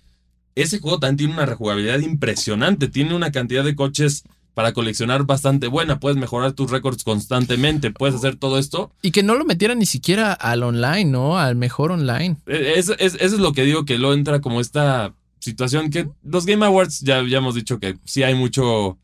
ese 0.54 0.78
juego 0.78 0.98
también 1.00 1.16
tiene 1.16 1.32
una 1.34 1.46
rejugabilidad 1.46 1.98
impresionante. 2.00 2.88
Tiene 2.88 3.14
una 3.14 3.32
cantidad 3.32 3.64
de 3.64 3.74
coches 3.74 4.22
para 4.54 4.72
coleccionar 4.72 5.24
bastante 5.24 5.66
buena. 5.66 5.98
Puedes 6.00 6.18
mejorar 6.18 6.52
tus 6.52 6.70
récords 6.70 7.04
constantemente. 7.04 7.90
Puedes 7.90 8.14
hacer 8.14 8.36
todo 8.36 8.58
esto. 8.58 8.92
Y 9.02 9.10
que 9.10 9.22
no 9.22 9.34
lo 9.34 9.44
metieran 9.44 9.78
ni 9.78 9.86
siquiera 9.86 10.32
al 10.32 10.62
online, 10.62 11.06
¿no? 11.06 11.38
Al 11.38 11.56
mejor 11.56 11.92
online. 11.92 12.36
Eh, 12.46 12.74
es- 12.76 12.90
es- 12.98 13.14
eso 13.14 13.34
es 13.36 13.38
lo 13.40 13.52
que 13.52 13.64
digo 13.64 13.84
que 13.84 13.98
lo 13.98 14.12
entra 14.12 14.40
como 14.40 14.60
esta 14.60 15.14
situación 15.38 15.90
que 15.90 16.08
los 16.22 16.46
Game 16.46 16.64
Awards 16.64 17.00
ya, 17.00 17.22
ya 17.26 17.38
hemos 17.38 17.54
dicho 17.54 17.78
que 17.80 17.96
sí 18.04 18.22
hay 18.22 18.34
mucho 18.34 18.98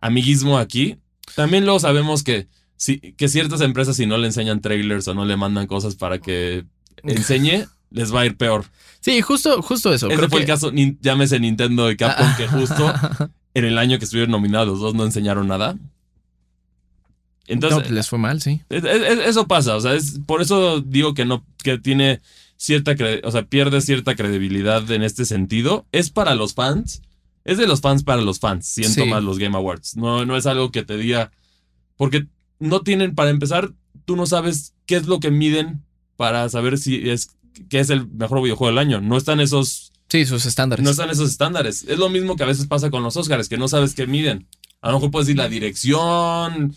amiguismo 0.00 0.58
aquí. 0.58 0.96
También 1.36 1.64
luego 1.64 1.78
sabemos 1.78 2.22
que, 2.22 2.48
si, 2.76 2.98
que 2.98 3.28
ciertas 3.28 3.60
empresas 3.60 3.96
si 3.96 4.06
no 4.06 4.16
le 4.16 4.26
enseñan 4.26 4.60
trailers 4.60 5.06
o 5.08 5.14
no 5.14 5.24
le 5.24 5.36
mandan 5.36 5.66
cosas 5.66 5.94
para 5.94 6.18
que 6.18 6.64
enseñe, 7.04 7.66
les 7.90 8.14
va 8.14 8.20
a 8.20 8.26
ir 8.26 8.36
peor. 8.36 8.64
Sí, 9.00 9.20
justo, 9.22 9.62
justo 9.62 9.92
eso. 9.92 10.06
Ese 10.08 10.16
Creo 10.16 10.28
fue 10.28 10.38
que- 10.40 10.44
el 10.44 10.48
caso, 10.48 10.72
llámese 11.00 11.40
Nintendo 11.40 11.90
y 11.90 11.96
Capcom, 11.96 12.36
que 12.36 12.46
justo 12.48 12.92
en 13.54 13.64
el 13.64 13.78
año 13.78 13.98
que 13.98 14.04
estuvieron 14.04 14.30
nominados 14.30 14.68
los 14.68 14.80
dos 14.80 14.94
no 14.94 15.04
enseñaron 15.04 15.48
nada. 15.48 15.76
Entonces, 17.46 17.76
no, 17.78 17.82
pues 17.82 17.90
les 17.92 18.08
fue 18.08 18.18
mal, 18.18 18.40
sí. 18.40 18.62
es- 18.68 18.84
es- 18.84 19.18
eso 19.26 19.48
pasa, 19.48 19.74
o 19.76 19.80
sea, 19.80 19.94
es 19.94 20.20
por 20.24 20.40
eso 20.40 20.80
digo 20.80 21.14
que 21.14 21.24
no, 21.24 21.44
que 21.64 21.78
tiene 21.78 22.20
cierta, 22.56 22.94
o 23.24 23.30
sea, 23.32 23.42
pierde 23.46 23.80
cierta 23.80 24.14
credibilidad 24.14 24.88
en 24.90 25.02
este 25.02 25.24
sentido. 25.24 25.86
Es 25.90 26.10
para 26.10 26.34
los 26.36 26.54
fans, 26.54 27.02
es 27.44 27.58
de 27.58 27.66
los 27.66 27.80
fans 27.80 28.04
para 28.04 28.22
los 28.22 28.38
fans, 28.38 28.66
siento 28.66 29.02
Sí. 29.02 29.08
más 29.08 29.24
los 29.24 29.38
Game 29.38 29.56
Awards. 29.56 29.96
No, 29.96 30.24
no 30.26 30.36
es 30.36 30.46
algo 30.46 30.70
que 30.70 30.84
te 30.84 30.96
diga, 30.96 31.32
porque 31.96 32.26
no 32.60 32.82
tienen, 32.82 33.14
para 33.16 33.30
empezar, 33.30 33.72
tú 34.04 34.14
no 34.14 34.26
sabes 34.26 34.74
qué 34.86 34.96
es 34.96 35.06
lo 35.06 35.18
que 35.18 35.30
miden 35.32 35.82
para 36.16 36.48
saber 36.50 36.78
si 36.78 37.08
es, 37.10 37.30
qué 37.68 37.80
es 37.80 37.90
el 37.90 38.08
mejor 38.08 38.42
videojuego 38.42 38.70
del 38.70 38.78
año. 38.78 39.00
No 39.00 39.16
están 39.16 39.40
esos, 39.40 39.92
Sí, 40.08 40.26
sus 40.26 40.46
estándares. 40.46 40.84
no 40.84 40.90
están 40.90 41.10
esos 41.10 41.30
estándares. 41.30 41.84
Es 41.84 41.98
lo 41.98 42.08
mismo 42.08 42.36
que 42.36 42.42
a 42.42 42.46
veces 42.46 42.66
pasa 42.66 42.90
con 42.90 43.02
los 43.02 43.16
Oscars, 43.16 43.48
que 43.48 43.58
no 43.58 43.68
sabes 43.68 43.94
qué 43.94 44.06
miden. 44.06 44.48
A 44.80 44.88
lo 44.88 44.94
mejor 44.94 45.10
puedes 45.10 45.26
decir 45.26 45.38
la 45.38 45.48
dirección, 45.48 46.74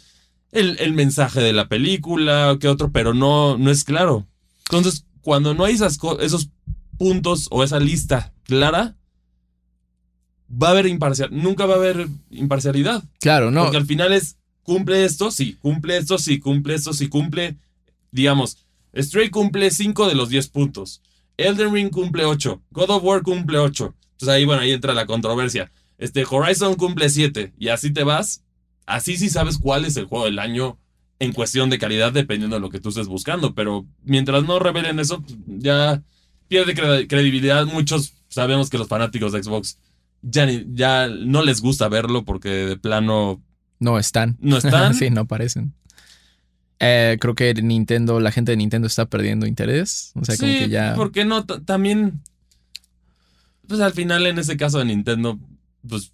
el, 0.52 0.78
el 0.80 0.94
mensaje 0.94 1.42
de 1.42 1.54
la 1.54 1.68
película, 1.68 2.58
qué 2.60 2.68
otro, 2.68 2.92
pero 2.92 3.14
no, 3.14 3.58
no 3.58 3.72
es 3.72 3.84
claro. 3.84 4.28
Entonces, 4.70 5.06
cuando 5.22 5.54
no 5.54 5.66
hay 5.66 5.74
esas 5.76 5.98
esos 6.20 6.50
puntos 6.98 7.48
o 7.50 7.64
esa 7.64 7.80
lista 7.80 8.34
clara, 8.44 8.96
va 10.52 10.68
a 10.68 10.72
haber 10.72 10.88
imparcial, 10.88 11.30
nunca 11.32 11.66
va 11.66 11.76
a 11.76 11.78
haber 11.78 12.08
imparcialidad. 12.30 13.04
Claro, 13.20 13.52
no. 13.52 13.64
Porque 13.64 13.78
al 13.78 13.86
final 13.86 14.14
es, 14.14 14.38
cumple 14.64 15.06
esto, 15.06 15.32
sí, 15.32 15.58
cumple 15.62 15.98
esto, 15.98 16.18
sí, 16.18 16.40
cumple 16.40 16.76
esto, 16.76 16.94
sí, 16.94 17.08
cumple, 17.08 17.58
digamos, 18.12 18.58
Stray 18.96 19.30
cumple 19.30 19.70
5 19.72 20.08
de 20.08 20.16
los 20.16 20.30
10 20.30 20.48
puntos. 20.50 21.02
Elden 21.38 21.74
Ring 21.74 21.90
cumple 21.90 22.26
8. 22.26 22.62
God 22.72 22.90
of 22.90 23.04
War 23.04 23.22
cumple 23.24 23.58
8. 23.58 23.94
Entonces 24.12 24.30
ahí, 24.30 24.46
bueno, 24.46 24.62
ahí 24.62 24.72
entra 24.72 24.94
la 24.94 25.06
controversia. 25.06 25.72
Este, 25.98 26.26
Horizon 26.30 26.76
cumple 26.76 27.10
7. 27.10 27.54
Y 27.58 27.70
así 27.70 27.92
te 27.92 28.04
vas. 28.04 28.44
Así 28.86 29.18
sí 29.18 29.30
sabes 29.30 29.58
cuál 29.58 29.86
es 29.86 29.96
el 29.98 30.06
juego 30.06 30.26
del 30.26 30.40
año 30.40 30.78
en 31.20 31.32
cuestión 31.34 31.70
de 31.70 31.80
calidad, 31.80 32.12
dependiendo 32.12 32.56
de 32.58 32.60
lo 32.62 32.70
que 32.70 32.80
tú 32.80 32.90
estés 32.90 33.08
buscando. 33.08 33.56
Pero 33.56 33.86
mientras 34.04 34.44
no 34.44 34.60
revelen 34.60 35.00
eso, 35.00 35.22
pues, 35.22 35.38
ya 35.48 36.04
pierde 36.48 36.76
cre- 36.76 37.08
credibilidad. 37.08 37.66
Muchos 37.66 38.14
sabemos 38.28 38.70
que 38.70 38.78
los 38.78 38.88
fanáticos 38.88 39.32
de 39.32 39.42
Xbox 39.42 39.80
ya, 40.22 40.46
ni- 40.46 40.66
ya 40.74 41.08
no 41.08 41.42
les 41.44 41.62
gusta 41.62 41.88
verlo 41.90 42.26
porque 42.26 42.50
de 42.50 42.78
plano 42.78 43.42
No 43.80 43.98
están. 43.98 44.38
no 44.40 44.58
están. 44.58 44.94
sí, 44.96 45.10
no 45.10 45.22
aparecen. 45.22 45.74
Eh, 46.84 47.18
creo 47.20 47.34
que 47.36 47.54
Nintendo, 47.56 48.20
la 48.20 48.32
gente 48.32 48.52
de 48.52 48.58
Nintendo 48.58 48.88
está 48.88 49.06
perdiendo 49.06 49.46
interés. 49.48 50.12
O 50.16 50.26
sea, 50.26 50.36
como 50.38 50.52
que 50.52 50.70
ya. 50.70 50.94
porque 50.96 51.24
no? 51.26 51.46
T- 51.46 51.62
También, 51.62 52.22
pues 53.68 53.80
al 53.82 53.94
final 53.94 54.26
en 54.28 54.40
ese 54.40 54.58
caso 54.58 54.80
de 54.80 54.86
Nintendo, 54.86 55.40
pues 55.88 56.12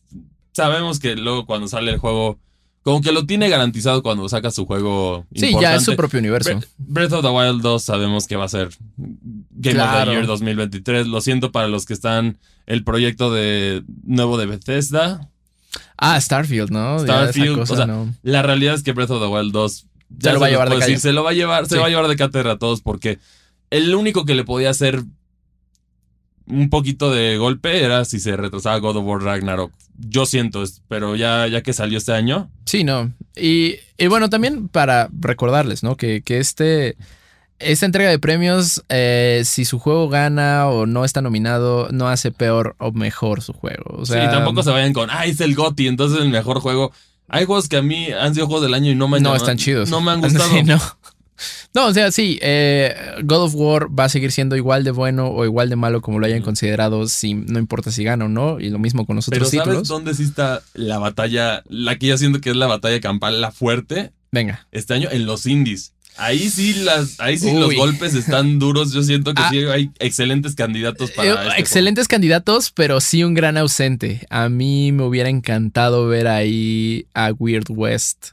sabemos 0.54 1.00
que 1.00 1.16
luego 1.16 1.46
cuando 1.46 1.68
sale 1.68 1.92
el 1.92 1.98
juego, 1.98 2.40
como 2.84 3.02
que 3.02 3.12
lo 3.12 3.26
tiene 3.26 3.50
garantizado 3.50 4.04
cuando 4.04 4.28
saca 4.30 4.52
su 4.52 4.66
juego 4.66 5.26
Sí, 5.34 5.48
importante. 5.48 5.62
ya 5.62 5.76
es 5.76 5.84
su 5.84 5.96
propio 5.96 6.20
universo. 6.20 6.52
Bre- 6.52 6.68
Breath 6.78 7.14
of 7.14 7.22
the 7.24 7.30
Wild 7.30 7.62
2 7.62 7.84
sabemos 7.84 8.28
que 8.28 8.36
va 8.36 8.46
a 8.46 8.50
ser 8.50 8.70
Game 8.98 9.82
of 9.82 10.06
the 10.06 10.12
Year 10.12 10.26
2023. 10.28 11.08
Lo 11.08 11.22
siento 11.22 11.52
para 11.52 11.68
los 11.68 11.86
que 11.86 11.94
están 11.94 12.38
el 12.68 12.84
proyecto 12.84 13.34
de 13.34 13.84
nuevo 14.04 14.38
de 14.38 14.46
Bethesda. 14.46 15.30
Ah, 15.98 16.20
Starfield, 16.20 16.72
¿no? 16.72 17.00
Starfield, 17.00 17.58
cosa, 17.60 17.74
o 17.74 17.78
sea, 17.78 17.86
no. 17.86 18.14
La 18.24 18.42
realidad 18.42 18.76
es 18.76 18.84
que 18.84 18.94
Breath 18.94 19.12
of 19.12 19.22
the 19.22 19.28
Wild 19.28 19.52
2 19.52 19.86
Se 20.22 20.34
lo 20.34 20.40
va 20.40 20.48
a 20.48 20.50
llevar 20.50 20.70
de 20.70 20.76
puedo 20.76 20.80
decir, 20.80 20.96
calle. 20.96 21.02
se 21.02 21.14
lo 21.14 21.24
va 21.24 21.30
a 21.30 21.34
llevar, 21.34 21.68
se 21.68 21.78
va 21.78 21.86
a 21.86 21.90
llevar 21.90 22.08
de 22.08 22.16
cátedra 22.16 22.54
a 22.54 22.58
todos 22.58 22.82
porque 22.82 23.20
el 23.70 23.94
único 23.94 24.26
que 24.26 24.36
le 24.36 24.44
podía 24.44 24.70
hacer 24.70 25.04
un 26.48 26.70
poquito 26.70 27.12
de 27.12 27.38
golpe 27.38 27.84
era 27.84 28.06
si 28.06 28.20
se 28.20 28.36
retrasaba 28.36 28.80
God 28.80 28.98
of 28.98 29.06
War 29.06 29.22
Ragnarok. 29.22 29.72
Yo 29.98 30.26
siento, 30.26 30.64
pero 30.88 31.16
ya, 31.16 31.48
ya 31.48 31.62
que 31.62 31.74
salió 31.74 31.98
este 31.98 32.14
año, 32.14 32.50
Sí, 32.66 32.84
no. 32.84 33.12
Y, 33.36 33.76
y 33.98 34.08
bueno, 34.08 34.30
también 34.30 34.68
para 34.68 35.10
recordarles, 35.20 35.82
¿no? 35.84 35.96
Que, 35.96 36.22
que 36.22 36.38
este. 36.38 36.98
Esta 37.58 37.86
entrega 37.86 38.10
de 38.10 38.20
premios, 38.20 38.86
eh, 38.88 39.42
si 39.44 39.66
su 39.66 39.80
juego 39.80 40.08
gana 40.08 40.70
o 40.70 40.86
no 40.86 41.04
está 41.04 41.22
nominado, 41.22 41.90
no 41.92 42.08
hace 42.08 42.32
peor 42.32 42.78
o 42.80 42.94
mejor 42.94 43.42
su 43.42 43.52
juego. 43.52 43.98
O 43.98 44.06
sea, 44.06 44.24
sí, 44.24 44.32
tampoco 44.32 44.64
se 44.64 44.70
vayan 44.70 44.94
con, 44.94 45.10
ah, 45.12 45.26
es 45.26 45.42
el 45.42 45.56
GOTY, 45.56 45.88
entonces 45.88 46.20
es 46.20 46.24
el 46.24 46.32
mejor 46.32 46.62
juego. 46.62 46.94
Hay 47.30 47.46
juegos 47.46 47.68
que 47.70 47.78
a 47.78 47.82
mí 47.82 48.08
han 48.12 48.34
sido 48.34 48.48
juegos 48.48 48.64
del 48.64 48.74
año 48.74 48.92
y 48.92 48.96
no 48.96 49.08
me 49.08 49.18
han 49.18 49.24
no 49.24 49.30
llamado- 49.30 49.44
están 49.46 49.58
chidos. 49.58 49.90
No 49.90 50.02
me 50.02 50.12
han 50.12 50.22
gustado. 50.22 50.50
Sí, 50.50 50.64
no. 50.64 50.80
No, 51.74 51.86
o 51.86 51.94
sea, 51.94 52.12
sí, 52.12 52.38
eh, 52.42 52.94
God 53.24 53.44
of 53.44 53.54
War 53.56 53.88
va 53.98 54.06
a 54.06 54.10
seguir 54.10 54.32
siendo 54.34 54.58
igual 54.58 54.84
de 54.84 54.92
bueno 54.92 55.28
o 55.30 55.46
igual 55.46 55.70
de 55.70 55.76
malo 55.78 56.02
como 56.02 56.20
lo 56.20 56.26
hayan 56.26 56.42
considerado, 56.42 57.08
si, 57.08 57.34
no 57.34 57.60
importa 57.60 57.92
si 57.92 58.04
gana 58.04 58.26
o 58.26 58.28
no, 58.28 58.60
y 58.60 58.70
lo 58.70 58.80
mismo 58.80 59.06
con 59.06 59.16
los 59.16 59.28
Pero 59.30 59.46
otros 59.46 59.52
¿sabes 59.52 59.64
títulos. 59.66 59.88
dónde 59.88 60.14
sí 60.16 60.24
está 60.24 60.62
la 60.74 60.98
batalla, 60.98 61.64
la 61.70 61.98
que 61.98 62.08
yo 62.08 62.18
siento 62.18 62.42
que 62.42 62.50
es 62.50 62.56
la 62.58 62.68
batalla 62.68 63.00
campal, 63.00 63.40
la 63.40 63.52
fuerte, 63.52 64.12
Venga. 64.32 64.68
este 64.72 64.96
año 64.96 65.10
en 65.12 65.26
los 65.26 65.46
indies? 65.46 65.94
Ahí 66.20 66.50
sí, 66.50 66.74
las, 66.74 67.20
ahí 67.20 67.38
sí 67.38 67.52
los 67.54 67.74
golpes 67.76 68.14
están 68.14 68.60
duros. 68.60 68.92
Yo 68.94 69.02
siento 69.04 69.34
que 69.34 69.42
Ah. 69.42 69.50
sí 69.52 69.60
hay 69.60 69.90
excelentes 70.00 70.54
candidatos 70.56 71.12
para 71.12 71.28
Eh, 71.28 71.32
este 71.32 71.44
juego. 71.46 71.60
excelentes 71.60 72.08
candidatos, 72.08 72.72
pero 72.72 73.00
sí 73.02 73.24
un 73.24 73.34
gran 73.34 73.58
ausente. 73.58 74.26
A 74.30 74.50
mí 74.50 74.92
me 74.92 75.04
hubiera 75.04 75.30
encantado 75.30 76.08
ver 76.08 76.28
ahí 76.28 77.06
a 77.14 77.32
Weird 77.32 77.68
West. 77.70 78.32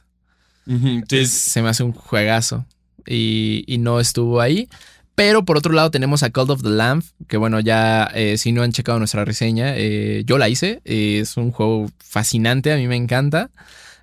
Sí, 1.09 1.25
Se 1.25 1.61
me 1.61 1.69
hace 1.69 1.83
un 1.83 1.93
juegazo. 1.93 2.65
Y, 3.05 3.63
y 3.67 3.77
no 3.77 3.99
estuvo 4.01 4.41
ahí. 4.41 4.67
Pero 5.15 5.45
por 5.45 5.57
otro 5.57 5.73
lado 5.73 5.89
tenemos 5.89 6.21
a 6.23 6.29
Cult 6.29 6.49
of 6.51 6.61
the 6.61 6.69
Lamb, 6.69 7.03
que 7.27 7.37
bueno, 7.37 7.59
ya 7.59 8.03
eh, 8.13 8.37
si 8.37 8.51
no 8.51 8.61
han 8.61 8.71
checado 8.71 8.99
nuestra 8.99 9.25
reseña, 9.25 9.73
eh, 9.75 10.21
yo 10.27 10.37
la 10.37 10.47
hice. 10.49 10.81
es 10.85 11.37
un 11.37 11.51
juego 11.51 11.89
fascinante, 11.97 12.71
a 12.71 12.75
mí 12.75 12.85
me 12.87 12.97
encanta. 12.97 13.49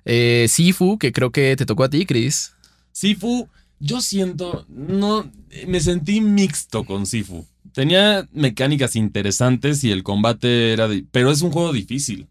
Eh, 0.03 0.47
Sifu, 0.49 0.97
que 0.97 1.13
creo 1.13 1.31
que 1.31 1.55
te 1.55 1.65
tocó 1.65 1.85
a 1.85 1.89
ti, 1.89 2.05
Chris. 2.05 2.51
Sifu, 2.91 3.47
yo 3.79 4.01
siento, 4.01 4.65
no, 4.69 5.29
me 5.67 5.79
sentí 5.79 6.21
mixto 6.21 6.83
con 6.85 7.05
Sifu. 7.05 7.45
Tenía 7.73 8.27
mecánicas 8.31 8.95
interesantes 8.95 9.83
y 9.83 9.91
el 9.91 10.03
combate 10.03 10.73
era, 10.73 10.87
di- 10.87 11.05
pero 11.11 11.29
es 11.31 11.41
un 11.41 11.51
juego 11.51 11.73
difícil. 11.73 12.27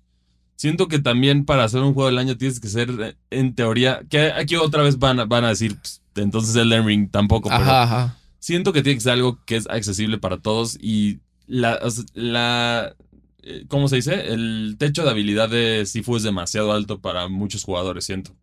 Siento 0.56 0.88
que 0.88 0.98
también 0.98 1.44
para 1.44 1.64
hacer 1.64 1.80
un 1.82 1.92
juego 1.94 2.08
del 2.08 2.18
año 2.18 2.36
tienes 2.38 2.60
que 2.60 2.68
ser, 2.68 2.90
eh, 3.00 3.14
en 3.30 3.54
teoría, 3.54 4.00
que 4.08 4.32
aquí 4.32 4.56
otra 4.56 4.82
vez 4.82 4.98
van, 4.98 5.20
a- 5.20 5.24
van 5.26 5.44
a 5.44 5.48
decir, 5.50 5.76
"Pss, 5.82 6.00
entonces 6.16 6.54
Elden 6.56 6.86
Ring 6.86 7.10
tampoco, 7.10 7.48
pero 7.50 7.60
Ajá, 7.62 7.82
ajá. 7.82 8.18
siento 8.38 8.72
que 8.72 8.82
tiene 8.82 8.96
que 8.96 9.02
ser 9.02 9.12
algo 9.12 9.38
que 9.44 9.56
es 9.56 9.66
accesible 9.68 10.16
para 10.18 10.38
todos 10.38 10.78
y 10.80 11.18
la, 11.46 11.78
la 12.14 12.94
eh, 13.42 13.66
¿cómo 13.68 13.88
se 13.88 13.96
dice? 13.96 14.32
El 14.32 14.76
techo 14.78 15.04
de 15.04 15.10
habilidad 15.10 15.50
de 15.50 15.84
Sifu 15.84 16.16
es 16.16 16.22
demasiado 16.22 16.72
alto 16.72 17.00
para 17.00 17.28
muchos 17.28 17.64
jugadores, 17.64 18.06
siento. 18.06 18.34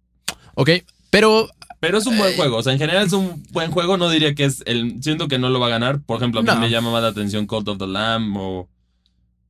Ok, 0.54 0.70
pero 1.10 1.50
Pero 1.82 1.98
es 1.98 2.06
un 2.06 2.18
buen 2.18 2.32
Eh, 2.32 2.36
juego, 2.38 2.58
o 2.58 2.64
sea, 2.64 2.72
en 2.72 2.80
general 2.80 3.06
es 3.06 3.12
un 3.12 3.44
buen 3.52 3.72
juego, 3.72 3.98
no 3.98 4.10
diría 4.10 4.34
que 4.34 4.46
es 4.46 4.64
el, 4.66 5.04
siento 5.04 5.28
que 5.28 5.38
no 5.40 5.50
lo 5.50 5.60
va 5.60 5.66
a 5.68 5.72
ganar, 5.72 6.00
por 6.02 6.16
ejemplo, 6.18 6.40
a 6.40 6.44
mí 6.44 6.48
No. 6.50 6.60
me 6.60 6.70
llama 6.70 6.92
más 6.92 7.02
la 7.02 7.10
atención 7.10 7.46
Cult 7.48 7.68
of 7.68 7.78
the 7.80 7.88
Lamb 7.88 8.38
o, 8.38 8.70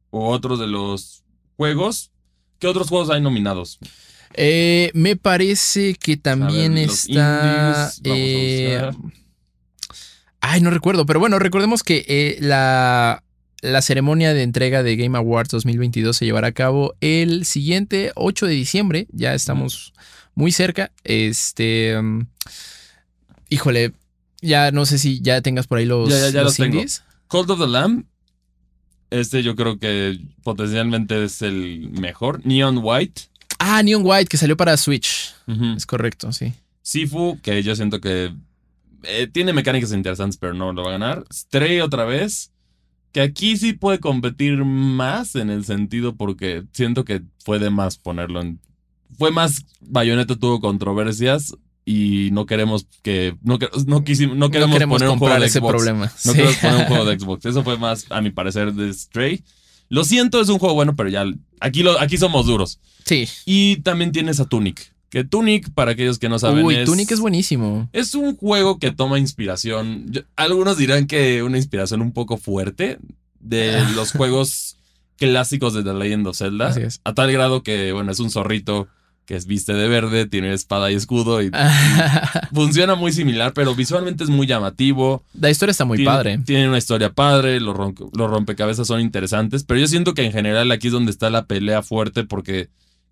o 0.10 0.30
otros 0.30 0.58
de 0.60 0.66
los 0.68 1.24
juegos. 1.58 2.10
¿Qué 2.58 2.68
otros 2.68 2.90
juegos 2.90 3.10
hay 3.12 3.22
nominados? 3.22 3.78
Eh, 4.34 4.92
me 4.94 5.16
parece 5.18 5.94
que 5.96 6.16
también 6.18 6.76
ver, 6.76 6.90
está. 6.90 7.92
indies, 7.94 8.02
eh, 8.06 8.90
ay, 10.40 10.62
no 10.62 10.70
recuerdo, 10.70 11.06
pero 11.06 11.20
bueno, 11.20 11.38
recordemos 11.40 11.84
que 11.84 12.06
eh, 12.08 12.38
la, 12.40 13.24
la 13.62 13.82
ceremonia 13.82 14.34
de 14.34 14.44
entrega 14.44 14.84
de 14.84 14.96
Game 14.96 15.18
Awards 15.18 15.50
2022 15.50 16.16
se 16.16 16.26
llevará 16.26 16.48
a 16.48 16.52
cabo 16.54 16.94
el 17.02 17.46
siguiente 17.46 18.12
8 18.16 18.46
de 18.48 18.54
diciembre. 18.54 19.08
Ya 19.12 19.34
estamos 19.34 19.94
muy 20.36 20.52
cerca. 20.52 20.92
Este. 21.04 21.98
um, 21.98 22.26
híjole, 23.50 23.94
ya 24.42 24.72
no 24.72 24.86
sé 24.86 24.98
si 24.98 25.22
ya 25.22 25.42
tengas 25.42 25.68
por 25.68 25.78
ahí 25.78 25.86
los, 25.86 26.10
Ya, 26.10 26.18
ya, 26.20 26.30
ya 26.30 26.42
los 26.42 26.44
los 26.46 26.56
tengo. 26.58 26.76
indies. 26.78 27.04
Cult 27.28 27.50
of 27.50 27.60
the 27.60 27.68
Lamb, 27.68 28.06
este 29.10 29.44
yo 29.44 29.56
creo 29.56 29.78
que 29.80 30.20
potencialmente 30.44 31.24
es 31.24 31.42
el 31.42 31.90
mejor. 31.92 32.46
Neon 32.46 32.80
White. 32.82 33.24
Ah, 33.60 33.84
Neon 33.84 34.02
White, 34.06 34.26
que 34.28 34.38
salió 34.38 34.58
para 34.58 34.76
Switch. 34.78 35.34
Es 35.78 35.86
correcto, 35.86 36.32
sí. 36.32 36.54
Sifu, 36.82 37.40
que 37.44 37.62
yo 37.62 37.76
siento 37.76 38.02
que 38.02 38.34
eh, 39.04 39.28
tiene 39.32 39.54
mecánicas 39.54 39.92
interesantes, 39.92 40.38
pero 40.38 40.54
no 40.54 40.74
lo 40.74 40.82
va 40.84 40.90
a 40.90 40.92
ganar. 40.94 41.26
Stray 41.32 41.80
otra 41.82 42.06
vez, 42.06 42.52
que 43.12 43.22
aquí 43.22 43.58
sí 43.58 43.74
puede 43.74 44.00
competir 44.00 44.64
más 44.66 45.36
en 45.36 45.50
el 45.52 45.64
sentido 45.66 46.16
porque 46.16 46.64
siento 46.74 47.06
que 47.06 47.22
fue 47.44 47.60
de 47.60 47.70
más 47.70 47.98
ponerlo 47.98 48.42
en... 48.42 48.60
Fue 49.18 49.32
más, 49.32 49.66
Bayonetta 49.82 50.36
tuvo 50.36 50.60
controversias 50.62 51.54
y 51.86 52.30
no 52.32 52.46
queremos 52.46 52.88
que... 53.02 53.36
No, 53.42 53.58
no, 53.88 54.04
quisimos, 54.04 54.38
no 54.38 54.50
queremos, 54.50 54.70
no 54.72 54.76
queremos 54.76 54.96
poner 55.00 55.10
un 55.14 55.20
juego 55.20 55.40
de 55.40 55.46
ese 55.46 55.60
Xbox. 55.60 55.72
problema. 55.74 56.12
No 56.26 56.32
Sí. 56.34 56.38
queremos 56.38 56.56
poner 56.58 56.76
un 56.78 56.86
juego 56.86 57.06
de 57.06 57.16
Xbox. 57.20 57.46
Eso 57.46 57.64
fue 57.64 57.78
más, 57.78 58.06
a 58.10 58.22
mi 58.22 58.30
parecer, 58.32 58.74
de 58.74 58.94
Stray. 58.94 59.44
Lo 59.90 60.04
siento, 60.06 60.40
es 60.40 60.50
un 60.50 60.60
juego 60.60 60.76
bueno, 60.76 60.96
pero 60.96 61.10
ya 61.10 61.26
aquí, 61.60 61.84
lo, 61.84 62.00
aquí 62.00 62.18
somos 62.18 62.46
duros. 62.46 62.80
Sí. 63.06 63.28
Y 63.46 63.78
también 63.78 64.12
tienes 64.12 64.40
a 64.40 64.46
Tunic. 64.46 64.94
Que 65.10 65.26
Tunic, 65.26 65.74
para 65.74 65.92
aquellos 65.92 66.18
que 66.20 66.30
no 66.30 66.40
saben, 66.40 66.64
Uy, 66.64 66.76
es, 66.76 66.86
Tunic 66.86 67.12
es 67.12 67.20
buenísimo. 67.20 67.90
es 67.92 68.16
un 68.16 68.38
juego 68.38 68.80
que 68.80 68.92
toma 68.92 69.20
inspiración. 69.20 70.06
yo- 70.10 70.22
algunos 70.38 70.78
dirán 70.78 71.08
que 71.08 71.44
una 71.44 71.58
inspiración 71.58 72.02
un 72.02 72.14
poco 72.14 72.38
fuerte 72.38 72.98
de 73.42 73.84
los 73.96 74.14
juegos 74.14 74.78
clásicos 75.18 75.74
de 75.74 75.84
The 75.84 75.94
Legend 75.94 76.28
of 76.28 76.38
Zelda. 76.38 76.68
Así 76.70 76.82
es. 76.84 77.02
A 77.04 77.14
tal 77.14 77.30
grado 77.32 77.62
que, 77.64 77.92
bueno, 77.92 78.12
es 78.14 78.20
un 78.20 78.30
zorrito 78.32 78.88
que 79.26 79.36
es 79.36 79.46
viste 79.46 79.74
de 79.74 79.88
verde, 79.88 80.26
tiene 80.26 80.54
espada 80.54 80.92
y 80.92 80.96
escudo 80.96 81.42
y 81.42 81.52
funciona 82.54 82.96
muy 82.96 83.12
similar, 83.14 83.54
pero 83.54 83.76
visualmente 83.76 84.24
es 84.24 84.30
muy 84.30 84.48
llamativo. 84.48 85.24
La 85.40 85.50
historia 85.50 85.72
está 85.72 85.86
muy 85.86 85.98
tiene, 85.98 86.12
padre. 86.12 86.38
Tiene 86.40 86.68
una 86.68 86.78
historia 86.78 87.12
padre, 87.14 87.60
los, 87.60 87.78
los 87.78 88.30
rompecabezas 88.30 88.88
son 88.88 89.00
interesantes, 89.00 89.64
pero 89.64 89.80
yo 89.80 89.88
siento 89.88 90.14
que 90.14 90.26
en 90.26 90.32
general 90.32 90.72
aquí 90.72 90.88
es 90.88 90.94
donde 90.94 91.12
está 91.12 91.30
la 91.30 91.46
pelea 91.46 91.82
fuerte 91.82 92.24
porque 92.24 92.70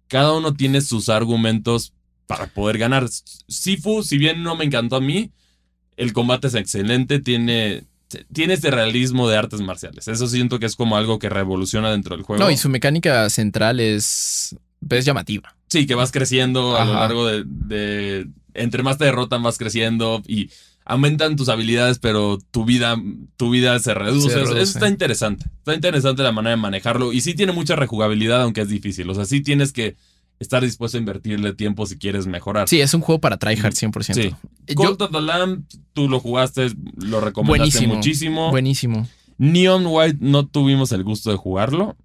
cada 0.07 0.33
uno 0.33 0.53
tiene 0.53 0.81
sus 0.81 1.07
argumentos 1.09 1.93
para 2.27 2.47
poder 2.47 2.77
ganar. 2.77 3.07
Sifu, 3.47 4.03
si 4.03 4.17
bien 4.17 4.43
no 4.43 4.55
me 4.55 4.65
encantó 4.65 4.97
a 4.97 5.01
mí, 5.01 5.31
el 5.95 6.13
combate 6.13 6.47
es 6.47 6.55
excelente, 6.55 7.19
tiene, 7.19 7.85
tiene 8.33 8.53
este 8.55 8.71
realismo 8.71 9.29
de 9.29 9.37
artes 9.37 9.61
marciales. 9.61 10.07
Eso 10.07 10.27
siento 10.27 10.59
que 10.59 10.65
es 10.65 10.75
como 10.75 10.97
algo 10.97 11.19
que 11.19 11.29
revoluciona 11.29 11.91
dentro 11.91 12.15
del 12.15 12.25
juego. 12.25 12.43
No, 12.43 12.51
y 12.51 12.57
su 12.57 12.69
mecánica 12.69 13.29
central 13.29 13.79
es, 13.79 14.55
es 14.89 15.05
llamativa. 15.05 15.55
Sí, 15.69 15.85
que 15.85 15.95
vas 15.95 16.11
creciendo 16.11 16.75
a 16.77 16.85
lo 16.85 16.93
largo 16.93 17.25
de, 17.27 17.43
de- 17.45 18.27
Entre 18.53 18.83
más 18.83 18.97
te 18.97 19.05
derrotan, 19.05 19.43
vas 19.43 19.57
creciendo 19.57 20.21
y 20.27 20.49
aumentan 20.85 21.35
tus 21.35 21.49
habilidades, 21.49 21.99
pero 21.99 22.39
tu 22.51 22.65
vida, 22.65 22.95
tu 23.37 23.51
vida 23.51 23.77
se 23.79 23.93
reduce. 23.93 24.29
Se 24.29 24.39
Eso- 24.39 24.39
reduce. 24.53 24.61
Eso 24.63 24.77
está 24.79 24.87
interesante. 24.89 25.45
Está 25.59 25.75
interesante 25.75 26.23
la 26.23 26.31
manera 26.31 26.55
de 26.55 26.61
manejarlo. 26.61 27.13
Y 27.13 27.21
sí 27.21 27.35
tiene 27.35 27.51
mucha 27.51 27.75
rejugabilidad, 27.75 28.41
aunque 28.41 28.61
es 28.61 28.69
difícil. 28.69 29.07
O 29.09 29.13
sea, 29.15 29.25
sí 29.25 29.41
tienes 29.41 29.71
que 29.71 29.95
estar 30.39 30.63
dispuesto 30.63 30.97
a 30.97 30.99
invertirle 31.01 31.53
tiempo 31.53 31.85
si 31.85 31.97
quieres 31.99 32.25
mejorar. 32.25 32.67
Sí, 32.67 32.81
es 32.81 32.93
un 32.95 33.01
juego 33.01 33.19
para 33.21 33.37
tryhard 33.37 33.73
100%. 33.75 34.13
Sí. 34.15 34.21
Eh, 34.21 34.33
Yo- 34.69 34.75
Cult 34.75 35.01
of 35.03 35.11
the 35.11 35.21
Lamb, 35.21 35.63
tú 35.93 36.09
lo 36.09 36.19
jugaste, 36.19 36.71
lo 36.97 37.21
recomendaste 37.21 37.59
Buenísimo. 37.85 37.95
muchísimo. 37.95 38.49
buenísimo. 38.49 39.07
Neon 39.37 39.83
White 39.85 40.17
no 40.21 40.47
tuvimos 40.47 40.91
el 40.91 41.03
gusto 41.03 41.29
de 41.29 41.37
jugarlo. 41.37 41.95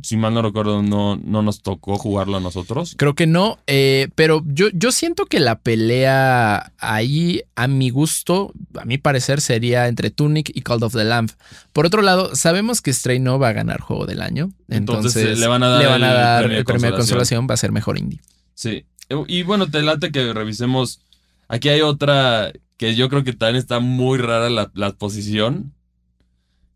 Si 0.00 0.16
mal 0.16 0.32
no 0.32 0.40
recuerdo, 0.40 0.82
no, 0.82 1.16
no 1.16 1.42
nos 1.42 1.60
tocó 1.60 1.96
jugarlo 1.98 2.38
a 2.38 2.40
nosotros. 2.40 2.94
Creo 2.96 3.14
que 3.14 3.26
no, 3.26 3.58
eh, 3.66 4.08
pero 4.14 4.42
yo, 4.46 4.68
yo 4.72 4.90
siento 4.90 5.26
que 5.26 5.38
la 5.38 5.58
pelea 5.58 6.72
ahí, 6.78 7.42
a 7.56 7.68
mi 7.68 7.90
gusto, 7.90 8.52
a 8.74 8.86
mi 8.86 8.96
parecer, 8.96 9.42
sería 9.42 9.88
entre 9.88 10.10
Tunic 10.10 10.50
y 10.54 10.62
Call 10.62 10.82
of 10.82 10.94
the 10.94 11.04
Lamb. 11.04 11.30
Por 11.74 11.84
otro 11.84 12.00
lado, 12.00 12.34
sabemos 12.34 12.80
que 12.80 12.92
Stray 12.92 13.18
no 13.20 13.38
va 13.38 13.48
a 13.48 13.52
ganar 13.52 13.80
juego 13.80 14.06
del 14.06 14.22
año. 14.22 14.50
Entonces, 14.68 15.14
Entonces, 15.16 15.38
eh, 15.38 15.40
le 15.40 15.46
van 15.46 15.62
a 15.62 15.68
dar 15.68 15.82
el 15.82 16.00
dar 16.00 16.38
premio 16.40 16.54
de 16.54 16.60
el 16.60 16.64
premio 16.64 16.86
de 16.86 16.90
consolación. 16.92 16.96
consolación, 16.96 17.46
va 17.50 17.54
a 17.54 17.58
ser 17.58 17.72
mejor 17.72 17.98
indie. 17.98 18.20
Sí. 18.54 18.86
Y 19.28 19.42
bueno, 19.42 19.66
te 19.70 19.82
late 19.82 20.10
que 20.10 20.32
revisemos. 20.32 21.00
Aquí 21.48 21.68
hay 21.68 21.82
otra 21.82 22.50
que 22.78 22.94
yo 22.94 23.10
creo 23.10 23.24
que 23.24 23.34
también 23.34 23.56
está 23.56 23.78
muy 23.78 24.18
rara 24.18 24.48
la, 24.48 24.70
la 24.74 24.92
posición. 24.92 25.74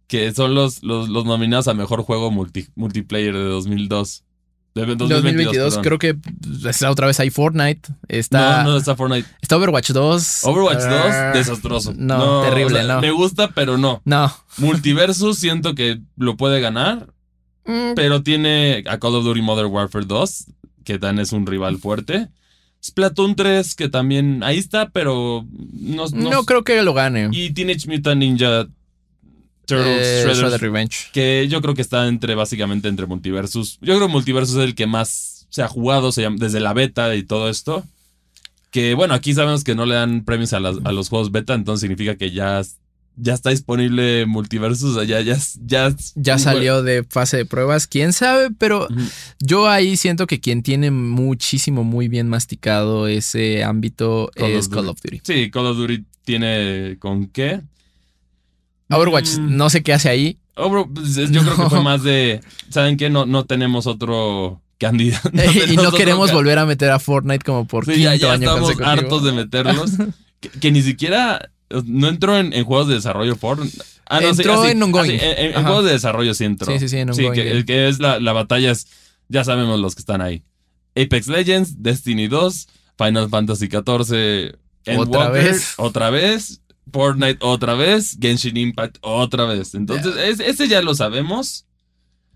Que 0.07 0.33
son 0.33 0.55
los, 0.55 0.83
los, 0.83 1.09
los 1.09 1.25
nominados 1.25 1.67
a 1.69 1.75
mejor 1.75 2.03
juego 2.03 2.31
multi- 2.31 2.69
multiplayer 2.77 3.35
de 3.35 3.45
2002. 3.45 4.23
De 4.75 4.83
2022, 4.85 5.23
2022, 5.23 5.75
perdón. 5.79 5.83
creo 5.85 5.99
que 5.99 6.69
está 6.69 6.91
otra 6.91 7.07
vez 7.07 7.19
ahí 7.19 7.31
Fortnite. 7.31 7.89
Está, 8.09 8.63
No, 8.63 8.73
no 8.73 8.77
está 8.77 8.95
Fortnite. 8.95 9.27
está 9.41 9.57
Overwatch 9.57 9.91
2. 9.93 10.45
Overwatch 10.45 10.83
2, 10.83 10.85
Ah, 10.93 11.31
desastroso. 11.35 11.95
No, 11.97 12.43
terrible, 12.43 12.81
o 12.81 12.85
sea, 12.85 12.95
no. 12.97 13.01
Me 13.01 13.11
gusta, 13.11 13.49
pero 13.55 13.79
no. 13.79 14.03
No. 14.05 14.31
Multiversus 14.59 15.39
siento 15.39 15.75
que 15.75 16.01
lo 16.17 16.37
puede 16.37 16.61
ganar, 16.61 17.09
Mm, 17.69 17.95
pero 17.97 18.23
tiene 18.23 18.85
a 18.89 18.99
Call 19.01 19.17
of 19.17 19.25
Duty 19.25 19.43
Modern 19.43 19.73
Warfare 19.73 20.05
2, 20.07 20.45
que 20.85 21.01
también 21.01 21.23
es 21.25 21.33
un 21.33 21.47
rival 21.47 21.79
fuerte. 21.79 22.29
Splatoon 22.85 23.35
3, 23.35 23.75
que 23.75 23.89
también 23.89 24.45
ahí 24.45 24.59
está, 24.59 24.91
pero 24.91 25.45
no, 25.73 26.07
no- 26.13 26.31
no 26.31 26.45
creo 26.45 26.63
que 26.63 26.81
lo 26.83 26.95
gane. 26.95 27.29
Y 27.33 27.51
Teenage 27.51 27.89
Mutant 27.89 28.21
Ninja 28.21 28.69
Turtles, 29.67 29.99
Eh, 30.07 30.21
Shredder's, 30.23 30.39
Shredder 30.39 30.61
Revenge. 30.61 30.97
que 31.13 31.47
yo 31.49 31.61
creo 31.61 31.75
que 31.75 31.83
está 31.83 32.07
entre 32.09 32.35
básicamente 32.35 32.89
entre 32.89 33.07
Multiversus. 33.07 33.79
Yo 33.81 33.95
creo 33.97 34.07
que 34.07 34.13
Multiversus 34.13 34.57
es 34.57 34.65
el 34.65 34.75
que 34.75 34.87
más 34.87 35.47
se 35.51 35.63
ha 35.63 35.69
jugado 35.69 36.13
se 36.13 36.23
llama- 36.23 36.37
desde 36.41 36.61
la 36.61 36.73
beta 36.73 37.15
y 37.15 37.23
todo 37.23 37.49
esto. 37.49 37.85
Que 38.71 38.95
bueno, 38.95 39.15
aquí 39.15 39.33
sabemos 39.33 39.65
que 39.65 39.75
no 39.75 39.87
le 39.87 39.95
dan 39.95 40.25
premios 40.25 40.53
a, 40.53 40.61
las- 40.61 40.79
a 40.85 40.93
los 40.93 41.09
juegos 41.09 41.33
beta, 41.33 41.55
entonces 41.55 41.81
significa 41.81 42.17
que 42.17 42.31
ya, 42.31 42.63
ya 43.17 43.33
está 43.33 43.49
disponible 43.51 44.27
Multiversus, 44.27 44.97
ya, 45.07 45.21
ya, 45.23 45.39
ya, 45.65 45.95
Ya 46.15 46.39
salió 46.39 46.83
de 46.83 47.03
fase 47.09 47.39
de 47.39 47.47
pruebas, 47.47 47.87
quién 47.87 48.13
sabe, 48.13 48.51
pero 48.59 48.87
yo 49.41 49.69
ahí 49.69 49.97
siento 49.97 50.27
que 50.27 50.41
quien 50.41 50.63
tiene 50.63 50.91
muchísimo, 50.91 51.85
muy 51.85 52.09
bien 52.09 52.29
masticado 52.29 53.07
ese 53.09 53.65
ámbito 53.65 54.31
Call 54.35 54.53
of 54.53 54.59
es 54.59 54.69
Call 54.69 54.89
of 54.89 54.99
Duty. 55.03 55.21
Sí, 55.25 55.51
Call 55.51 55.67
of 55.67 55.77
Duty 55.79 56.05
tiene 56.25 56.97
con 56.99 57.29
qué. 57.29 57.63
Overwatch, 58.91 59.39
Mm, 59.39 59.57
no 59.57 59.71
sé 59.71 59.83
qué 59.83 59.93
hace 59.93 60.09
ahí. 60.09 60.39
Overwatch, 60.57 60.91
pues, 60.95 61.17
es- 61.17 61.31
yo 61.31 61.43
creo 61.43 61.57
que 61.57 61.71
fue 61.71 61.83
más 61.83 62.03
de. 62.03 62.41
¿Saben 62.71 62.97
qué? 62.97 63.11
No, 63.11 63.27
no 63.27 63.45
tenemos 63.45 63.87
otro 63.87 64.61
candidato. 64.79 65.29
y 65.33 65.39
tenemos 65.39 65.85
no 65.85 65.93
queremos 65.93 66.33
volver 66.33 66.59
a 66.59 66.67
meter 66.67 66.91
a 66.91 66.99
Fortnite 66.99 67.45
como 67.45 67.67
por 67.67 67.85
Sí, 67.85 67.93
quinto 67.93 68.05
ya, 68.05 68.15
ya 68.17 68.33
año 68.33 68.35
estamos 68.43 68.61
consecutivo. 68.61 68.91
hartos 68.91 69.25
de 69.25 69.33
meterlos. 69.33 69.91
que, 70.41 70.49
que 70.51 70.71
ni 70.73 70.83
siquiera. 70.83 71.51
No 71.85 72.07
entró 72.09 72.39
en, 72.39 72.53
en 72.53 72.65
juegos 72.65 72.87
de 72.87 72.95
desarrollo 72.95 73.35
Fortnite. 73.35 73.77
Ah, 74.09 74.21
no, 74.21 74.33
sí, 74.35 74.43
Entró 74.43 74.61
ah, 74.63 74.65
sí, 74.67 74.71
en 74.71 74.83
ongoing. 74.85 75.17
ah, 75.17 75.19
sí, 75.19 75.27
en, 75.37 75.63
juegos 75.65 75.85
de 75.85 75.91
desarrollo 75.93 76.33
sí 76.33 76.45
entró. 76.45 76.73
Sí, 76.73 76.79
sí, 76.79 76.89
sí, 76.89 76.97
en 76.99 77.13
Sí, 77.13 77.23
ongoing 77.25 77.43
que, 77.43 77.51
el 77.51 77.65
que 77.65 77.89
es 77.89 77.99
la, 77.99 78.21
la 78.21 78.33
batalla 78.33 78.71
es. 78.71 78.87
Ya 79.29 79.43
sabemos 79.43 79.81
los 79.81 79.97
que 79.97 80.01
están 80.01 80.21
ahí. 80.21 80.45
Apex 80.95 81.27
Legends, 81.27 81.83
Destiny 81.83 82.29
2, 82.29 82.69
Final 82.97 83.29
Fantasy 83.29 83.67
XIV, 83.67 84.55
Otra 84.97 85.29
vez. 85.31 85.75
otra 85.79 86.11
vez, 86.11 86.61
Fortnite 86.93 87.39
otra 87.41 87.75
vez, 87.75 88.17
Genshin 88.21 88.57
Impact 88.57 88.99
otra 89.01 89.45
vez. 89.45 89.75
Entonces, 89.75 90.15
es- 90.17 90.41
ese 90.41 90.69
ya 90.69 90.83
lo 90.83 90.95
sabemos. 90.95 91.67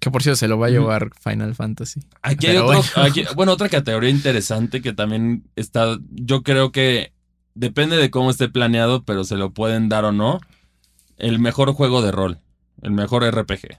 Que 0.01 0.11
por 0.11 0.23
cierto 0.23 0.37
se 0.37 0.49
lo 0.49 0.59
va 0.59 0.69
a 0.69 0.71
llevar 0.71 1.11
Final 1.23 1.55
Fantasy. 1.55 2.01
Aquí 2.23 2.47
hay 2.47 2.57
otro, 2.57 2.67
bueno. 2.69 2.83
aquí- 3.09 3.25
bueno, 3.37 3.53
otra 3.53 3.69
categoría 3.69 4.09
interesante 4.11 4.81
que 4.81 4.93
también 4.95 5.45
está, 5.57 5.99
yo 6.11 6.43
creo 6.43 6.73
que 6.73 7.13
depende 7.55 7.97
de 7.99 8.11
cómo 8.11 8.31
esté 8.31 8.49
planeado, 8.49 9.05
pero 9.05 9.25
se 9.25 9.37
lo 9.37 9.53
pueden 9.53 9.89
dar 9.91 10.05
o 10.07 10.13
no. 10.13 10.41
El 11.19 11.39
mejor 11.39 11.73
juego 11.75 12.01
de 12.01 12.13
rol, 12.13 12.39
el 12.81 12.93
mejor 12.93 13.25
RPG. 13.25 13.79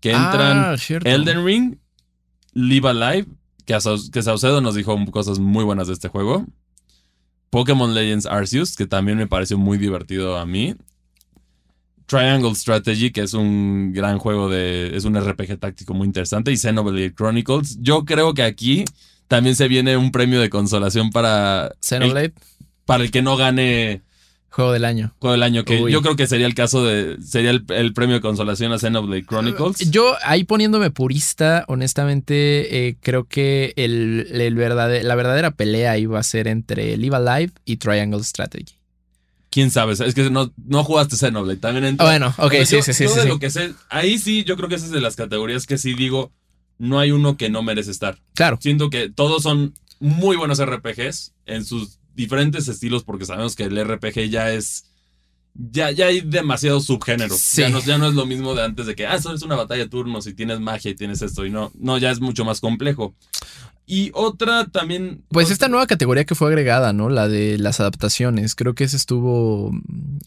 Que 0.00 0.10
entran 0.12 0.58
Ah, 0.64 0.76
cierto. 0.78 1.08
Elden 1.08 1.44
Ring, 1.44 1.76
Live 2.54 2.88
Alive, 2.88 3.26
que, 3.66 3.74
a 3.74 3.80
que 4.12 4.22
Saucedo 4.22 4.62
nos 4.62 4.74
dijo 4.74 4.96
cosas 5.10 5.38
muy 5.38 5.64
buenas 5.64 5.88
de 5.88 5.92
este 5.92 6.08
juego. 6.08 6.46
Pokémon 7.50 7.94
Legends 7.94 8.26
Arceus, 8.26 8.76
que 8.76 8.86
también 8.86 9.18
me 9.18 9.26
pareció 9.26 9.58
muy 9.58 9.78
divertido 9.78 10.38
a 10.38 10.46
mí. 10.46 10.74
Triangle 12.06 12.54
Strategy, 12.54 13.10
que 13.10 13.22
es 13.22 13.34
un 13.34 13.92
gran 13.92 14.18
juego 14.18 14.48
de. 14.48 14.96
es 14.96 15.04
un 15.04 15.20
RPG 15.20 15.58
táctico 15.58 15.92
muy 15.92 16.06
interesante. 16.06 16.52
Y 16.52 16.56
Xenoblade 16.56 17.14
Chronicles. 17.14 17.78
Yo 17.80 18.04
creo 18.04 18.32
que 18.32 18.42
aquí 18.42 18.84
también 19.28 19.56
se 19.56 19.68
viene 19.68 19.96
un 19.96 20.12
premio 20.12 20.40
de 20.40 20.48
consolación 20.48 21.10
para. 21.10 21.72
Xenoblade, 21.80 22.26
El, 22.26 22.34
para 22.84 23.02
el 23.02 23.10
que 23.10 23.22
no 23.22 23.36
gane 23.36 24.02
juego 24.56 24.72
del 24.72 24.86
año. 24.86 25.12
juego 25.18 25.32
del 25.32 25.42
año. 25.42 25.64
Que 25.64 25.82
Uy. 25.82 25.92
yo 25.92 26.00
creo 26.00 26.16
que 26.16 26.26
sería 26.26 26.46
el 26.46 26.54
caso 26.54 26.82
de. 26.82 27.18
sería 27.22 27.50
el, 27.50 27.64
el 27.68 27.92
premio 27.92 28.16
de 28.16 28.22
consolación 28.22 28.72
a 28.72 28.78
Xenoblade 28.78 29.26
Chronicles. 29.26 29.90
Yo 29.90 30.16
ahí 30.24 30.44
poniéndome 30.44 30.90
purista, 30.90 31.66
honestamente, 31.68 32.88
eh, 32.88 32.96
creo 33.02 33.24
que 33.24 33.74
el, 33.76 34.26
la 34.32 35.14
verdadera 35.14 35.50
pelea 35.50 35.98
iba 35.98 36.18
a 36.18 36.22
ser 36.22 36.48
entre 36.48 36.96
Live 36.96 37.16
Alive 37.16 37.52
y 37.66 37.76
Triangle 37.76 38.24
Strategy. 38.24 38.74
¿Quién 39.50 39.70
sabe? 39.70 39.92
Es 39.92 40.14
que 40.14 40.30
no, 40.30 40.50
no 40.66 40.84
jugaste 40.84 41.16
Xenoblade. 41.16 41.58
También 41.58 41.84
entra. 41.84 42.06
bueno, 42.06 42.34
ok, 42.38 42.54
sí, 42.64 42.80
sí, 42.80 42.94
sí. 42.94 43.04
yo 43.04 43.10
sí, 43.10 43.16
de 43.16 43.22
sí. 43.22 43.28
lo 43.28 43.38
que 43.38 43.50
sé, 43.50 43.74
ahí 43.90 44.16
sí, 44.16 44.42
yo 44.44 44.56
creo 44.56 44.70
que 44.70 44.76
esa 44.76 44.86
es 44.86 44.90
de 44.90 45.02
las 45.02 45.16
categorías 45.16 45.66
que 45.66 45.76
sí 45.76 45.92
digo, 45.92 46.32
no 46.78 46.98
hay 46.98 47.10
uno 47.10 47.36
que 47.36 47.50
no 47.50 47.62
merece 47.62 47.90
estar. 47.90 48.18
Claro. 48.34 48.58
Siento 48.60 48.88
que 48.88 49.10
todos 49.10 49.42
son 49.42 49.74
muy 50.00 50.36
buenos 50.36 50.64
RPGs 50.64 51.34
en 51.44 51.66
sus 51.66 51.98
diferentes 52.16 52.66
estilos, 52.66 53.04
porque 53.04 53.26
sabemos 53.26 53.54
que 53.54 53.64
el 53.64 53.84
RPG 53.84 54.28
ya 54.28 54.50
es. 54.52 54.90
Ya, 55.54 55.90
ya 55.90 56.06
hay 56.06 56.20
demasiados 56.20 56.84
subgéneros. 56.84 57.38
Sí. 57.38 57.62
Ya, 57.62 57.70
no, 57.70 57.80
ya 57.80 57.96
no 57.96 58.08
es 58.08 58.14
lo 58.14 58.26
mismo 58.26 58.54
de 58.54 58.64
antes 58.64 58.86
de 58.86 58.94
que, 58.94 59.06
ah, 59.06 59.14
eso 59.14 59.32
es 59.32 59.42
una 59.42 59.56
batalla 59.56 59.84
de 59.84 59.88
turnos 59.88 60.26
y 60.26 60.34
tienes 60.34 60.60
magia 60.60 60.90
y 60.90 60.94
tienes 60.94 61.22
esto. 61.22 61.46
Y 61.46 61.50
no, 61.50 61.72
no, 61.78 61.96
ya 61.96 62.10
es 62.10 62.20
mucho 62.20 62.44
más 62.44 62.60
complejo. 62.60 63.14
Y 63.86 64.10
otra 64.14 64.66
también. 64.66 65.22
Pues 65.28 65.50
esta 65.50 65.68
nueva 65.68 65.86
categoría 65.86 66.24
que 66.24 66.34
fue 66.34 66.48
agregada, 66.48 66.92
¿no? 66.92 67.08
La 67.08 67.28
de 67.28 67.56
las 67.56 67.80
adaptaciones. 67.80 68.54
Creo 68.54 68.74
que 68.74 68.84
esa 68.84 68.96
estuvo 68.96 69.70
mm, 69.72 70.18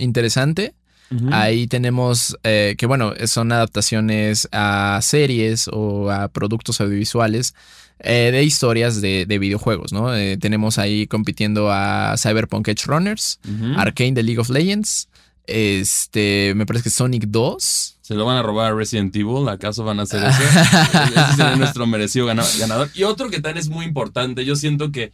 Ahí 1.32 1.68
tenemos 1.68 2.38
eh, 2.44 2.76
que, 2.78 2.86
bueno, 2.86 3.14
son 3.26 3.52
adaptaciones 3.52 4.48
a 4.52 5.00
series 5.02 5.68
o 5.72 6.12
a 6.12 6.28
productos 6.28 6.80
audiovisuales 6.82 7.56
eh, 8.00 8.30
de 8.32 8.44
historias 8.44 9.02
de, 9.02 9.26
de 9.26 9.40
videojuegos, 9.40 9.92
¿no? 9.92 10.16
Eh, 10.16 10.38
tenemos 10.38 10.78
ahí 10.78 11.08
compitiendo 11.08 11.72
a 11.72 12.16
Cyberpunk 12.18 12.68
Edge 12.68 12.86
Runners. 12.86 13.40
Arcane 13.78 14.14
de 14.14 14.24
League 14.24 14.40
of 14.40 14.50
Legends, 14.50 15.10
este, 15.48 16.54
me 16.56 16.66
parece 16.66 16.84
que 16.84 16.90
Sonic 16.90 17.26
2. 17.28 17.98
¿Se 18.02 18.14
lo 18.16 18.26
van 18.26 18.38
a 18.38 18.44
robar 18.44 18.72
a 18.72 18.76
Resident 18.76 19.16
Evil? 19.16 19.48
¿Acaso 19.50 19.84
van 19.84 20.00
a 20.00 20.04
hacer 20.04 20.24
eso? 20.24 20.42
Ese 20.44 21.36
sería 21.36 21.56
nuestro 21.56 21.86
merecido 21.88 22.26
gana- 22.26 22.46
ganador. 22.60 22.90
Y 22.94 23.04
otro 23.04 23.30
que 23.30 23.40
también 23.42 23.58
es 23.58 23.70
muy 23.70 23.86
importante, 23.86 24.46
yo 24.46 24.56
siento 24.56 24.92
que 24.92 25.12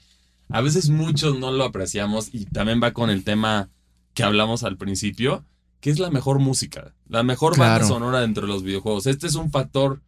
a 0.49 0.61
veces 0.61 0.89
muchos 0.89 1.39
no 1.39 1.51
lo 1.51 1.63
apreciamos 1.65 2.29
y 2.31 2.45
también 2.45 2.79
va 2.81 2.91
con 2.91 3.09
el 3.09 3.23
tema 3.23 3.69
que 4.13 4.23
hablamos 4.23 4.63
al 4.63 4.77
principio, 4.77 5.43
que 5.79 5.89
es 5.89 5.99
la 5.99 6.09
mejor 6.09 6.39
música, 6.39 6.93
la 7.07 7.23
mejor 7.23 7.57
banda 7.57 7.85
sonora 7.85 8.21
dentro 8.21 8.47
de 8.47 8.53
los 8.53 8.63
videojuegos. 8.63 9.05
Este 9.07 9.27
es 9.27 9.35
un 9.35 9.51
factor 9.51 10.01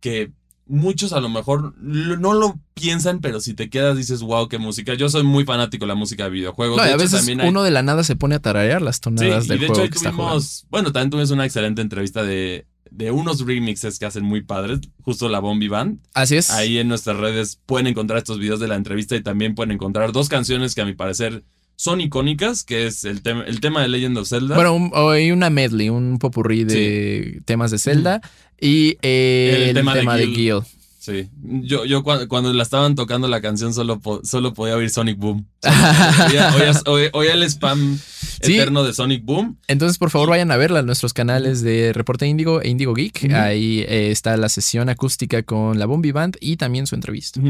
que 0.00 0.32
muchos 0.66 1.12
a 1.12 1.20
lo 1.20 1.28
mejor 1.28 1.74
no 1.78 2.34
lo 2.34 2.58
piensan, 2.74 3.20
pero 3.20 3.40
si 3.40 3.52
te 3.54 3.68
quedas 3.68 3.96
dices, 3.96 4.22
wow, 4.22 4.48
qué 4.48 4.58
música. 4.58 4.94
Yo 4.94 5.08
soy 5.08 5.22
muy 5.24 5.44
fanático 5.44 5.84
de 5.84 5.88
la 5.88 5.94
música 5.94 6.24
de 6.24 6.30
videojuegos. 6.30 6.76
No, 6.76 6.82
y 6.82 6.86
De 6.86 6.92
a 6.92 6.94
hecho, 6.94 7.02
veces 7.04 7.18
también 7.20 7.40
hay- 7.40 7.48
uno 7.48 7.62
de 7.62 7.70
la 7.72 7.82
nada 7.82 8.04
se 8.04 8.16
pone 8.16 8.36
a 8.36 8.38
tararear 8.38 8.80
las 8.80 8.96
Sí, 8.96 9.02
tonadas 9.02 9.44
y 9.44 9.48
del 9.48 9.58
de 9.58 9.64
hecho 9.66 9.74
juego 9.74 9.90
que 9.90 9.96
está 9.98 10.10
tuvimos, 10.10 10.66
bueno, 10.70 10.92
también 10.92 11.10
tuvimos 11.10 11.30
una 11.32 11.44
excelente 11.44 11.82
entrevista 11.82 12.22
de, 12.22 12.66
de 12.90 13.10
unos 13.10 13.44
remixes 13.44 13.98
que 13.98 14.06
hacen 14.06 14.24
muy 14.24 14.42
padres, 14.42 14.80
justo 15.02 15.28
la 15.28 15.40
Bombi 15.40 15.68
Band. 15.68 15.98
Así 16.14 16.36
es. 16.36 16.50
Ahí 16.50 16.78
en 16.78 16.88
nuestras 16.88 17.16
redes 17.16 17.60
pueden 17.66 17.88
encontrar 17.88 18.18
estos 18.18 18.38
videos 18.38 18.60
de 18.60 18.68
la 18.68 18.76
entrevista 18.76 19.16
y 19.16 19.22
también 19.22 19.54
pueden 19.54 19.72
encontrar 19.72 20.12
dos 20.12 20.28
canciones 20.28 20.74
que 20.74 20.80
a 20.82 20.84
mi 20.86 20.94
parecer 20.94 21.42
son 21.82 22.00
icónicas, 22.00 22.62
que 22.62 22.86
es 22.86 23.04
el, 23.04 23.22
tema 23.22 23.42
el 23.44 23.58
tema 23.58 23.82
de 23.82 23.88
Legend 23.88 24.16
of 24.18 24.28
Zelda. 24.28 24.54
Bueno, 24.54 24.72
un, 24.74 24.92
o- 24.94 25.16
y 25.16 25.32
una 25.32 25.50
medley, 25.50 25.88
un 25.88 26.18
popurrí 26.20 26.62
de 26.62 27.40
temas 27.44 27.72
de 27.72 27.78
Zelda 27.80 28.20
y 28.60 28.98
eh, 29.02 29.66
el, 29.70 29.74
tema, 29.74 30.16
de, 30.16 30.26
Gil. 30.28 30.60
Sí, 31.00 31.28
yo, 31.42 31.84
yo 31.84 32.04
cuando, 32.04 32.28
cuando 32.28 32.52
la 32.52 32.62
estaban 32.62 32.94
tocando 32.94 33.26
la 33.26 33.40
canción 33.40 33.74
solo, 33.74 33.98
po- 33.98 34.20
solo 34.24 34.54
podía 34.54 34.76
oír 34.76 34.90
Sonic 34.90 35.18
Boom. 35.18 35.44
Oía, 36.86 37.32
el 37.32 37.42
spam 37.42 37.98
Sí. 38.42 38.54
eterno 38.56 38.82
de 38.84 38.92
Sonic 38.92 39.24
Boom. 39.24 39.58
Entonces, 39.68 39.98
por 39.98 40.10
favor, 40.10 40.30
vayan 40.30 40.50
a 40.50 40.56
verla 40.56 40.80
en 40.80 40.86
nuestros 40.86 41.12
canales 41.12 41.62
de 41.62 41.92
Reporte 41.92 42.26
Índigo 42.26 42.60
e 42.62 42.68
Índigo 42.68 42.94
Geek. 42.94 43.32
Ahí 43.32 43.80
eh, 43.88 44.10
está 44.10 44.36
la 44.36 44.48
sesión 44.48 44.88
acústica 44.88 45.42
con 45.42 45.78
la 45.78 45.86
Bombi 45.86 46.12
Band 46.12 46.36
y 46.40 46.56
también 46.56 46.86
su 46.86 46.94
entrevista. 46.94 47.40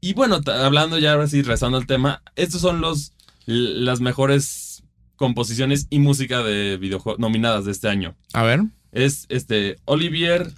Y 0.00 0.14
bueno, 0.14 0.40
hablando 0.46 0.98
ya 0.98 1.12
ahora 1.12 1.26
sí, 1.26 1.42
rezando 1.42 1.78
el 1.78 1.86
tema, 1.86 2.22
estos 2.36 2.60
son 2.60 2.80
los 2.80 3.12
las 3.46 4.00
mejores 4.00 4.82
composiciones 5.16 5.86
y 5.90 5.98
música 5.98 6.42
de 6.42 6.76
videojuegos 6.78 7.18
nominadas 7.20 7.64
de 7.64 7.72
este 7.72 7.88
año. 7.88 8.16
A 8.32 8.42
ver. 8.42 8.60
Es 8.92 9.26
este 9.28 9.76
Olivier 9.84 10.52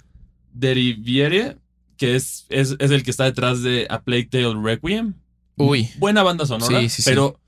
Deriviere, 0.53 1.57
que 1.97 2.15
es, 2.15 2.45
es, 2.49 2.75
es 2.79 2.91
el 2.91 3.03
que 3.03 3.11
está 3.11 3.25
detrás 3.25 3.61
de 3.61 3.87
A 3.89 4.01
Plague 4.01 4.25
Tale 4.31 4.55
Requiem. 4.61 5.13
Uy. 5.57 5.89
Buena 5.97 6.23
banda 6.23 6.45
sonora, 6.45 6.79
Sí, 6.81 6.89
sí, 6.89 7.01
sí. 7.01 7.09
pero 7.09 7.39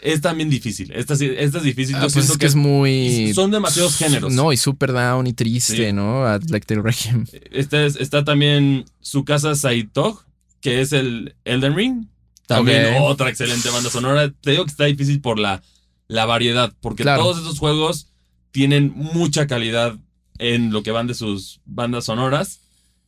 es 0.00 0.20
también 0.20 0.50
difícil. 0.50 0.92
Esta, 0.92 1.14
esta 1.14 1.58
es 1.58 1.64
difícil. 1.64 1.96
Ah, 1.96 2.06
Yo 2.06 2.12
pues 2.12 2.28
es 2.30 2.36
que 2.38 2.46
es 2.46 2.54
muy. 2.54 3.32
son 3.34 3.50
demasiados 3.50 3.96
géneros. 3.96 4.32
No, 4.32 4.52
y 4.52 4.56
super 4.56 4.92
down 4.92 5.26
y 5.26 5.32
triste, 5.32 5.88
Sí. 5.88 5.92
¿no? 5.92 6.26
A 6.26 6.38
Black 6.38 6.66
Tail 6.66 6.82
Requiem. 6.82 7.24
Este 7.50 7.86
es- 7.86 7.96
está 7.96 8.24
también 8.24 8.84
su 9.00 9.24
casa 9.24 9.54
Saitog, 9.54 10.24
que 10.60 10.80
es 10.80 10.92
el 10.92 11.34
Elden 11.44 11.74
Ring. 11.74 12.06
También 12.46 12.94
otra 13.00 13.28
excelente 13.28 13.68
banda 13.70 13.90
sonora. 13.90 14.30
Te 14.40 14.52
digo 14.52 14.64
que 14.64 14.70
está 14.70 14.84
difícil 14.84 15.20
por 15.20 15.38
la, 15.38 15.62
la 16.08 16.26
variedad, 16.26 16.72
porque 16.80 17.02
Claro. 17.02 17.22
todos 17.22 17.38
estos 17.38 17.58
juegos 17.58 18.08
tienen 18.52 18.92
mucha 18.94 19.46
calidad 19.46 19.96
en 20.38 20.72
lo 20.72 20.82
que 20.82 20.90
van 20.92 21.06
de 21.06 21.14
sus 21.14 21.60
bandas 21.64 22.04
sonoras. 22.04 22.60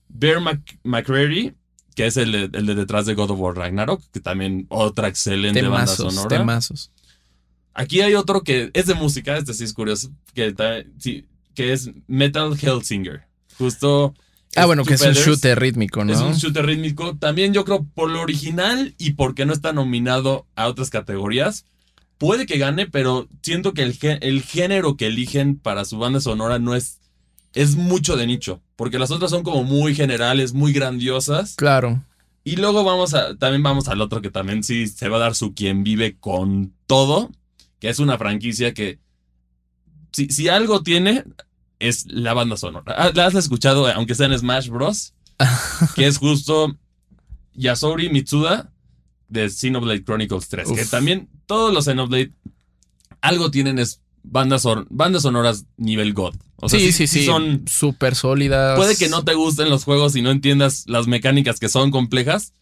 Bear 0.08 0.40
Mac- 0.40 0.78
McCreary, 0.82 1.54
que 1.94 2.06
es 2.06 2.16
el 2.16 2.32
de, 2.32 2.58
el 2.58 2.66
de 2.66 2.74
detrás 2.74 3.06
de 3.06 3.14
God 3.14 3.30
of 3.30 3.40
War 3.40 3.56
Ragnarok, 3.56 4.02
que 4.12 4.20
también 4.20 4.66
otra 4.70 5.08
excelente 5.08 5.62
banda 5.62 5.86
sonora. 5.94 6.28
temazos. 6.28 6.90
Aquí 7.74 8.00
hay 8.00 8.14
otro 8.14 8.42
que 8.42 8.70
es 8.74 8.86
de 8.86 8.94
música, 8.94 9.36
este 9.36 9.54
sí 9.54 9.62
es 9.64 9.72
curioso, 9.72 10.10
que, 10.34 10.52
que 11.54 11.72
es 11.72 11.90
Metal 12.08 12.56
Hellsinger. 12.60 13.22
Justo. 13.56 14.14
Ah, 14.56 14.66
bueno, 14.66 14.84
que 14.84 14.94
es 14.94 15.02
un 15.02 15.12
shooter 15.12 15.58
rítmico, 15.58 16.04
¿no? 16.04 16.12
Es 16.12 16.20
un 16.20 16.34
shooter 16.34 16.64
rítmico. 16.66 17.16
También 17.16 17.52
yo 17.52 17.64
creo 17.64 17.84
por 17.94 18.10
lo 18.10 18.20
original 18.20 18.94
y 18.98 19.12
porque 19.12 19.46
no 19.46 19.52
está 19.52 19.72
nominado 19.72 20.46
a 20.56 20.66
otras 20.66 20.90
categorías. 20.90 21.64
puede 22.16 22.46
que 22.46 22.58
gane, 22.58 22.86
pero 22.86 23.28
siento 23.42 23.74
que 23.74 23.82
el, 23.82 23.96
el 24.20 24.42
género 24.42 24.96
que 24.96 25.06
eligen 25.06 25.56
para 25.58 25.84
su 25.84 25.98
banda 25.98 26.20
sonora 26.20 26.58
no 26.58 26.74
es. 26.74 26.98
Es 27.54 27.76
mucho 27.76 28.16
de 28.16 28.26
nicho. 28.26 28.60
Porque 28.76 28.98
las 28.98 29.10
otras 29.10 29.30
son 29.30 29.42
como 29.42 29.64
muy 29.64 29.94
generales, 29.94 30.52
muy 30.52 30.72
grandiosas. 30.72 31.54
Claro. 31.56 32.04
Y 32.44 32.56
luego 32.56 32.84
vamos 32.84 33.14
a. 33.14 33.36
También 33.36 33.62
vamos 33.62 33.88
al 33.88 34.00
otro 34.00 34.22
que 34.22 34.30
también 34.30 34.62
sí 34.62 34.86
se 34.86 35.08
va 35.08 35.16
a 35.16 35.20
dar 35.20 35.34
su 35.34 35.54
quien 35.54 35.84
vive 35.84 36.16
con 36.18 36.72
todo. 36.86 37.30
Que 37.80 37.88
es 37.88 37.98
una 37.98 38.18
franquicia 38.18 38.74
que. 38.74 38.98
Si, 40.12 40.28
si 40.28 40.48
algo 40.48 40.82
tiene, 40.82 41.24
es 41.78 42.06
la 42.06 42.34
banda 42.34 42.56
sonora. 42.56 42.94
Ah, 42.96 43.10
¿La 43.14 43.26
has 43.26 43.34
escuchado, 43.34 43.86
aunque 43.88 44.14
sea 44.14 44.26
en 44.26 44.38
Smash 44.38 44.68
Bros? 44.68 45.14
que 45.94 46.06
es 46.06 46.18
justo 46.18 46.76
Yasori 47.54 48.10
Mitsuda 48.10 48.72
de 49.28 49.48
Xenoblade 49.48 50.04
Chronicles 50.04 50.48
3. 50.48 50.72
Que 50.72 50.84
también 50.84 51.28
todos 51.46 51.72
los 51.72 51.84
Xenoblade 51.84 52.32
algo 53.20 53.50
tienen 53.50 53.78
es 53.78 54.00
bandas, 54.22 54.62
son- 54.62 54.86
bandas 54.90 55.22
sonoras 55.22 55.66
nivel 55.76 56.14
God. 56.14 56.34
O 56.56 56.68
sea, 56.68 56.80
sí, 56.80 56.92
sí, 56.92 57.06
sí. 57.06 57.24
Son, 57.24 57.64
súper 57.68 58.14
sólidas. 58.14 58.76
puede 58.76 58.96
que 58.96 59.08
no 59.08 59.24
te 59.24 59.34
gusten 59.34 59.70
los 59.70 59.84
juegos 59.84 60.16
y 60.16 60.22
no 60.22 60.30
entiendas 60.30 60.84
las 60.86 61.06
mecánicas 61.06 61.60
que 61.60 61.68
son 61.68 61.90
complejas, 61.90 62.52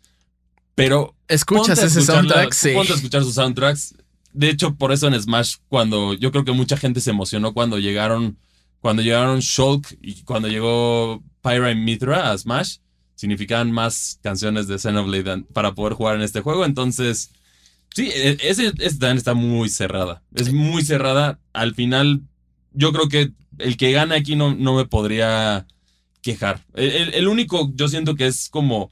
pero 0.74 1.14
Escuchas 1.28 1.82
ese 1.82 2.02
soundtrack, 2.02 2.52
sí. 2.52 2.72
Ponte 2.74 2.92
a 2.92 2.96
escuchar 2.96 3.24
sus 3.24 3.34
soundtracks. 3.34 3.94
De 4.32 4.50
hecho, 4.50 4.74
por 4.74 4.92
eso 4.92 5.08
en 5.08 5.20
Smash, 5.20 5.56
cuando 5.68 6.12
yo 6.12 6.30
creo 6.30 6.44
que 6.44 6.52
mucha 6.52 6.76
gente 6.76 7.00
se 7.00 7.10
emocionó 7.10 7.54
cuando 7.54 7.78
llegaron, 7.78 8.36
cuando 8.80 9.02
llegaron 9.02 9.40
Shulk 9.40 9.98
y 10.00 10.22
cuando 10.22 10.48
llegó 10.48 11.22
Pyra 11.42 11.70
y 11.70 11.74
Mithra 11.74 12.30
a 12.30 12.38
Smash, 12.38 12.76
significaban 13.14 13.72
más 13.72 14.18
canciones 14.22 14.68
de 14.68 14.78
Xenoblade 14.78 15.44
para 15.52 15.74
poder 15.74 15.94
jugar 15.94 16.16
en 16.16 16.22
este 16.22 16.40
juego. 16.42 16.64
Entonces, 16.64 17.30
sí, 17.94 18.08
e- 18.12 18.36
ese, 18.42 18.72
ese 18.78 18.98
también 18.98 19.16
está 19.16 19.34
muy 19.34 19.68
cerrada. 19.68 20.22
Es 20.34 20.52
muy 20.52 20.84
cerrada. 20.84 21.38
Al 21.52 21.74
final, 21.74 22.20
yo 22.72 22.92
creo 22.92 23.08
que 23.08 23.32
el 23.58 23.76
que 23.76 23.92
gane 23.92 24.14
aquí 24.14 24.36
no, 24.36 24.54
no 24.54 24.74
me 24.74 24.84
podría 24.84 25.66
quejar. 26.20 26.64
El, 26.74 27.14
el- 27.14 27.28
único, 27.28 27.70
yo 27.74 27.88
siento 27.88 28.14
que 28.16 28.26
es 28.26 28.48
como 28.50 28.90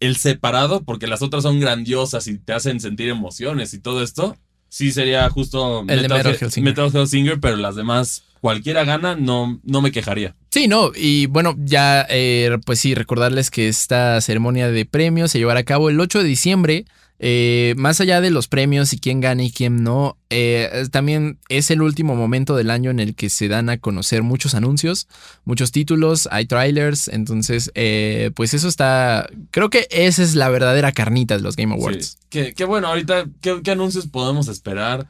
el 0.00 0.16
separado, 0.16 0.82
porque 0.82 1.06
las 1.06 1.22
otras 1.22 1.42
son 1.42 1.58
grandiosas 1.58 2.26
y 2.26 2.38
te 2.38 2.52
hacen 2.52 2.80
sentir 2.80 3.08
emociones 3.08 3.72
y 3.72 3.78
todo 3.80 4.02
esto. 4.02 4.36
Sí 4.68 4.92
sería 4.92 5.30
justo 5.30 5.80
El 5.88 6.02
de 6.02 6.08
Metal 6.08 6.36
Hellsinger. 6.38 6.62
Metal 6.64 6.90
Hellsinger, 6.92 7.40
pero 7.40 7.56
las 7.56 7.76
demás, 7.76 8.24
cualquiera 8.46 8.84
gana, 8.84 9.16
no, 9.16 9.58
no 9.64 9.82
me 9.82 9.90
quejaría. 9.90 10.36
Sí, 10.50 10.68
no, 10.68 10.92
y 10.94 11.26
bueno, 11.26 11.56
ya 11.58 12.06
eh, 12.08 12.56
pues 12.64 12.78
sí, 12.78 12.94
recordarles 12.94 13.50
que 13.50 13.66
esta 13.66 14.20
ceremonia 14.20 14.70
de 14.70 14.84
premios 14.84 15.32
se 15.32 15.38
llevará 15.38 15.60
a 15.60 15.64
cabo 15.64 15.90
el 15.90 15.98
8 15.98 16.20
de 16.20 16.28
diciembre. 16.28 16.84
Eh, 17.18 17.74
más 17.76 18.00
allá 18.00 18.20
de 18.20 18.30
los 18.30 18.46
premios 18.46 18.92
y 18.92 19.00
quién 19.00 19.20
gana 19.20 19.42
y 19.42 19.50
quién 19.50 19.82
no, 19.82 20.16
eh, 20.28 20.86
también 20.92 21.38
es 21.48 21.72
el 21.72 21.80
último 21.82 22.14
momento 22.14 22.54
del 22.54 22.70
año 22.70 22.90
en 22.90 23.00
el 23.00 23.16
que 23.16 23.30
se 23.30 23.48
dan 23.48 23.68
a 23.68 23.78
conocer 23.78 24.22
muchos 24.22 24.54
anuncios, 24.54 25.08
muchos 25.44 25.72
títulos, 25.72 26.28
hay 26.30 26.44
trailers, 26.44 27.08
entonces 27.08 27.72
eh, 27.74 28.30
pues 28.36 28.52
eso 28.54 28.68
está, 28.68 29.28
creo 29.50 29.70
que 29.70 29.88
esa 29.90 30.22
es 30.22 30.34
la 30.34 30.50
verdadera 30.50 30.92
carnita 30.92 31.36
de 31.36 31.42
los 31.42 31.56
Game 31.56 31.74
Awards. 31.74 32.18
Sí. 32.30 32.52
Que 32.54 32.64
bueno, 32.66 32.88
ahorita, 32.88 33.24
¿qué, 33.40 33.60
qué 33.64 33.70
anuncios 33.70 34.06
podemos 34.06 34.48
esperar? 34.48 35.08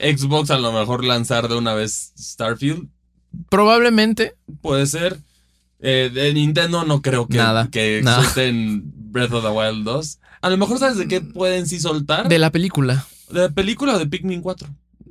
Xbox 0.00 0.50
a 0.50 0.58
lo 0.58 0.72
mejor 0.72 1.04
lanzar 1.04 1.48
de 1.48 1.54
una 1.56 1.74
vez 1.74 2.12
Starfield. 2.18 2.88
Probablemente, 3.50 4.34
Puede 4.60 4.86
ser. 4.86 5.18
Eh, 5.80 6.10
de 6.12 6.32
Nintendo 6.32 6.84
no 6.84 7.02
creo 7.02 7.28
que, 7.28 7.36
Nada, 7.36 7.68
que 7.70 8.02
suelten 8.02 8.82
Breath 9.12 9.32
of 9.32 9.44
the 9.44 9.50
Wild 9.50 9.84
2. 9.84 10.18
A 10.40 10.50
lo 10.50 10.56
mejor 10.56 10.78
sabes 10.78 10.96
de 10.96 11.06
qué 11.06 11.20
pueden 11.20 11.66
sí 11.66 11.78
soltar. 11.80 12.28
de 12.28 12.38
la 12.38 12.50
película. 12.50 13.06
¿De 13.30 13.40
la 13.40 13.48
película 13.50 13.94
o 13.94 13.98
de 13.98 14.06
Pikmin 14.06 14.40
4. 14.40 14.68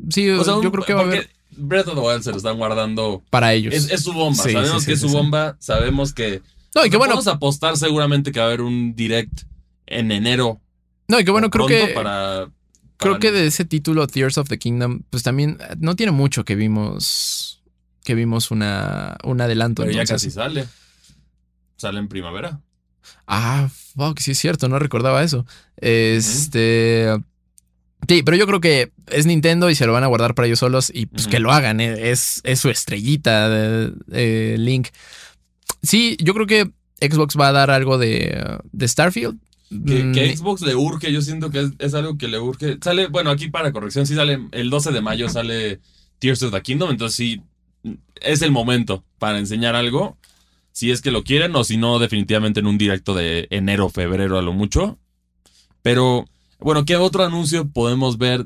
Sí, 0.09 0.29
O 0.29 0.43
sea, 0.43 0.55
un- 0.55 0.63
yo 0.63 0.71
creo 0.71 0.83
que 0.85 0.93
va 0.93 1.01
a 1.01 1.03
haber 1.03 1.29
Breath 1.57 1.87
of 1.87 1.95
the 1.95 2.01
Wild 2.01 2.21
se 2.23 2.31
lo 2.31 2.37
están 2.37 2.57
guardando. 2.57 3.23
para 3.29 3.53
ellos. 3.53 3.73
Es, 3.73 3.91
es 3.91 4.01
su 4.03 4.11
bomba. 4.13 4.43
Sí, 4.43 4.51
sabemos 4.51 4.81
sí, 4.83 4.87
que 4.87 4.93
es 4.93 4.99
su 4.99 5.09
bomba. 5.09 5.55
Sabemos 5.59 6.13
que. 6.13 6.41
no, 6.73 6.85
y 6.85 6.89
que 6.89 6.97
bueno, 6.97 7.13
Vamos 7.13 7.27
a 7.27 7.33
apostar 7.33 7.77
seguramente 7.77 8.31
que 8.31 8.39
va 8.39 8.45
a 8.45 8.47
haber 8.49 8.61
un 8.61 8.95
direct 8.95 9.43
en 9.85 10.11
enero. 10.11 10.59
no, 11.07 11.19
y 11.19 11.25
que 11.25 11.31
bueno, 11.31 11.49
creo 11.51 11.67
que 11.67 11.91
Para, 11.93 12.49
Creo 12.97 13.19
que 13.19 13.31
de 13.31 13.47
ese 13.47 13.65
título, 13.65 14.07
Tears 14.07 14.37
of 14.37 14.47
the 14.47 14.57
Kingdom, 14.57 15.01
pues 15.09 15.23
también 15.23 15.57
eh, 15.59 15.75
no 15.79 15.95
tiene 15.95 16.11
mucho 16.11 16.45
que 16.45 16.55
vimos. 16.55 17.61
Que 18.03 18.15
vimos 18.15 18.51
una, 18.51 19.17
un 19.23 19.41
adelanto. 19.41 19.81
Pero 19.81 19.95
ya 19.95 20.05
casi 20.05 20.29
sale. 20.29 20.67
Sale 21.75 21.99
en 21.99 22.07
primavera. 22.07 22.61
Ah, 23.27 23.69
fuck, 23.95 24.19
sí 24.19 24.31
es 24.31 24.39
cierto, 24.39 24.69
no 24.69 24.79
recordaba 24.79 25.23
eso. 25.23 25.45
Este. 25.77 27.15
Sí, 28.07 28.21
pero 28.23 28.37
yo 28.37 28.45
creo 28.45 28.61
que 28.61 28.91
es 29.07 29.25
Nintendo 29.25 29.69
y 29.69 29.75
se 29.75 29.87
lo 29.87 29.93
van 29.93 30.03
a 30.03 30.07
guardar 30.07 30.35
para 30.35 30.45
ellos 30.45 30.59
solos 30.59 30.91
y 30.93 31.07
pues 31.07 31.27
que 31.27 31.39
lo 31.39 31.51
hagan, 31.51 31.79
eh, 31.79 32.11
es, 32.11 32.41
es 32.43 32.59
su 32.59 32.69
estrellita 32.69 33.49
de, 33.49 33.93
de 34.05 34.57
Link. 34.59 34.89
Sí, 35.81 36.15
yo 36.21 36.35
creo 36.35 36.45
que 36.45 36.71
Xbox 37.01 37.35
va 37.39 37.47
a 37.47 37.51
dar 37.51 37.71
algo 37.71 37.97
de, 37.97 38.59
de 38.71 38.87
Starfield. 38.87 39.39
Que, 39.69 40.03
Mm, 40.03 40.11
que 40.13 40.35
Xbox 40.37 40.61
le 40.61 40.75
urge, 40.75 41.11
yo 41.11 41.21
siento 41.21 41.49
que 41.49 41.59
es, 41.61 41.71
es 41.79 41.93
algo 41.95 42.17
que 42.17 42.27
le 42.27 42.39
urge. 42.39 42.77
Sale, 42.81 43.07
bueno, 43.07 43.31
aquí 43.31 43.49
para 43.49 43.71
corrección, 43.71 44.05
sí 44.05 44.13
sale 44.15 44.39
el 44.51 44.69
12 44.69 44.91
de 44.91 45.01
mayo 45.01 45.27
sale 45.29 45.79
Tears 46.19 46.43
of 46.43 46.51
the 46.53 46.61
Kingdom, 46.61 46.91
entonces 46.91 47.15
sí 47.15 47.41
es 48.21 48.41
el 48.41 48.51
momento 48.51 49.03
para 49.19 49.39
enseñar 49.39 49.75
algo. 49.75 50.17
Si 50.71 50.91
es 50.91 51.01
que 51.01 51.09
lo 51.11 51.23
quieren 51.23 51.55
o 51.55 51.63
si 51.63 51.77
no, 51.77 51.99
definitivamente 51.99 52.59
en 52.59 52.67
un 52.67 52.77
directo 52.77 53.13
de 53.15 53.47
enero, 53.49 53.89
febrero 53.89 54.37
a 54.37 54.41
lo 54.41 54.53
mucho. 54.53 54.99
Pero, 55.81 56.25
bueno, 56.59 56.85
¿qué 56.85 56.95
otro 56.97 57.23
anuncio 57.23 57.67
podemos 57.69 58.17
ver? 58.17 58.45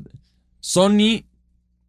Sony 0.60 1.24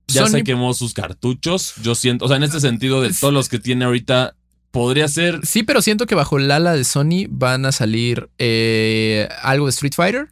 ya 0.08 0.22
Sony- 0.26 0.30
se 0.30 0.44
quemó 0.44 0.74
sus 0.74 0.94
cartuchos. 0.94 1.74
Yo 1.82 1.94
siento, 1.94 2.24
o 2.24 2.28
sea, 2.28 2.36
en 2.36 2.42
este 2.44 2.60
sentido 2.60 3.00
de 3.02 3.12
todos 3.12 3.32
los 3.34 3.48
que 3.48 3.58
tiene 3.58 3.84
ahorita, 3.84 4.36
podría 4.70 5.08
ser 5.08 5.40
Sí, 5.46 5.62
pero 5.62 5.82
siento 5.82 6.06
que 6.06 6.14
bajo 6.14 6.38
el 6.38 6.50
ala 6.50 6.72
de 6.74 6.84
Sony 6.84 7.26
van 7.28 7.66
a 7.66 7.72
salir 7.72 8.28
eh, 8.38 9.28
algo 9.42 9.66
de 9.66 9.70
Street 9.70 9.94
Fighter, 9.94 10.28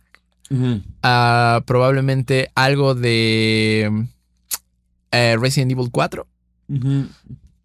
ah, 1.02 1.62
probablemente 1.66 2.50
algo 2.54 2.94
de 2.94 4.06
eh, 5.10 5.36
Resident 5.40 5.72
Evil 5.72 5.90
4. 5.90 6.26
Ujú. 6.68 7.06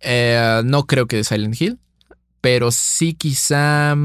Eh, 0.02 0.62
no 0.66 0.86
creo 0.86 1.08
que 1.08 1.18
de 1.18 1.24
Silent 1.24 1.60
Hill, 1.60 1.80
pero 2.42 2.72
sí 2.72 3.14
quizá... 3.14 3.96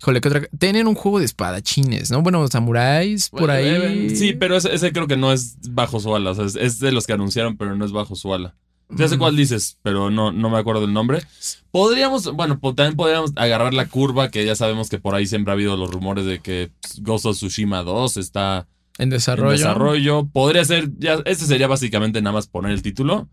Híjole, 0.00 0.20
¿qué 0.20 0.28
otra? 0.28 0.42
Tienen 0.56 0.86
un 0.86 0.94
juego 0.94 1.18
de 1.18 1.24
espadachines, 1.24 2.12
¿no? 2.12 2.22
Bueno, 2.22 2.46
samuráis 2.46 3.30
por 3.30 3.50
ahí. 3.50 3.66
eh, 3.66 4.14
Sí, 4.14 4.32
pero 4.32 4.56
ese, 4.56 4.72
ese 4.72 4.92
creo 4.92 5.08
que 5.08 5.16
no 5.16 5.32
es 5.32 5.56
bajo 5.70 5.98
su 5.98 6.14
ala. 6.14 6.30
O 6.30 6.34
sea, 6.36 6.44
es, 6.44 6.54
es 6.54 6.78
de 6.78 6.92
los 6.92 7.04
que 7.06 7.14
anunciaron, 7.14 7.56
pero 7.56 7.74
no 7.74 7.84
es 7.84 7.90
bajo 7.90 8.14
su 8.14 8.32
ala. 8.32 8.54
Ya 8.90 9.06
sé 9.06 9.18
cuál 9.18 9.36
dices, 9.36 9.76
pero 9.82 10.10
no, 10.10 10.32
no 10.32 10.48
me 10.48 10.56
acuerdo 10.58 10.80
del 10.80 10.92
nombre. 10.94 11.22
Podríamos, 11.70 12.32
bueno, 12.32 12.58
po- 12.58 12.74
también 12.74 12.96
podríamos 12.96 13.32
agarrar 13.36 13.74
la 13.74 13.86
curva, 13.86 14.30
que 14.30 14.44
ya 14.46 14.54
sabemos 14.56 14.88
que 14.88 14.98
por 14.98 15.14
ahí 15.14 15.26
siempre 15.26 15.50
ha 15.52 15.54
habido 15.54 15.76
los 15.76 15.90
rumores 15.90 16.24
de 16.24 16.40
que 16.40 16.70
pues, 16.80 17.02
Ghost 17.02 17.26
of 17.26 17.36
Tsushima 17.36 17.82
2 17.82 18.16
está 18.16 18.66
En 18.96 19.10
desarrollo. 19.10 19.50
en 19.50 19.56
desarrollo. 19.58 20.26
Podría 20.32 20.64
ser, 20.64 20.90
ya, 20.98 21.18
este 21.26 21.44
sería 21.44 21.66
básicamente 21.66 22.22
nada 22.22 22.32
más 22.34 22.46
poner 22.46 22.72
el 22.72 22.82
título. 22.82 23.28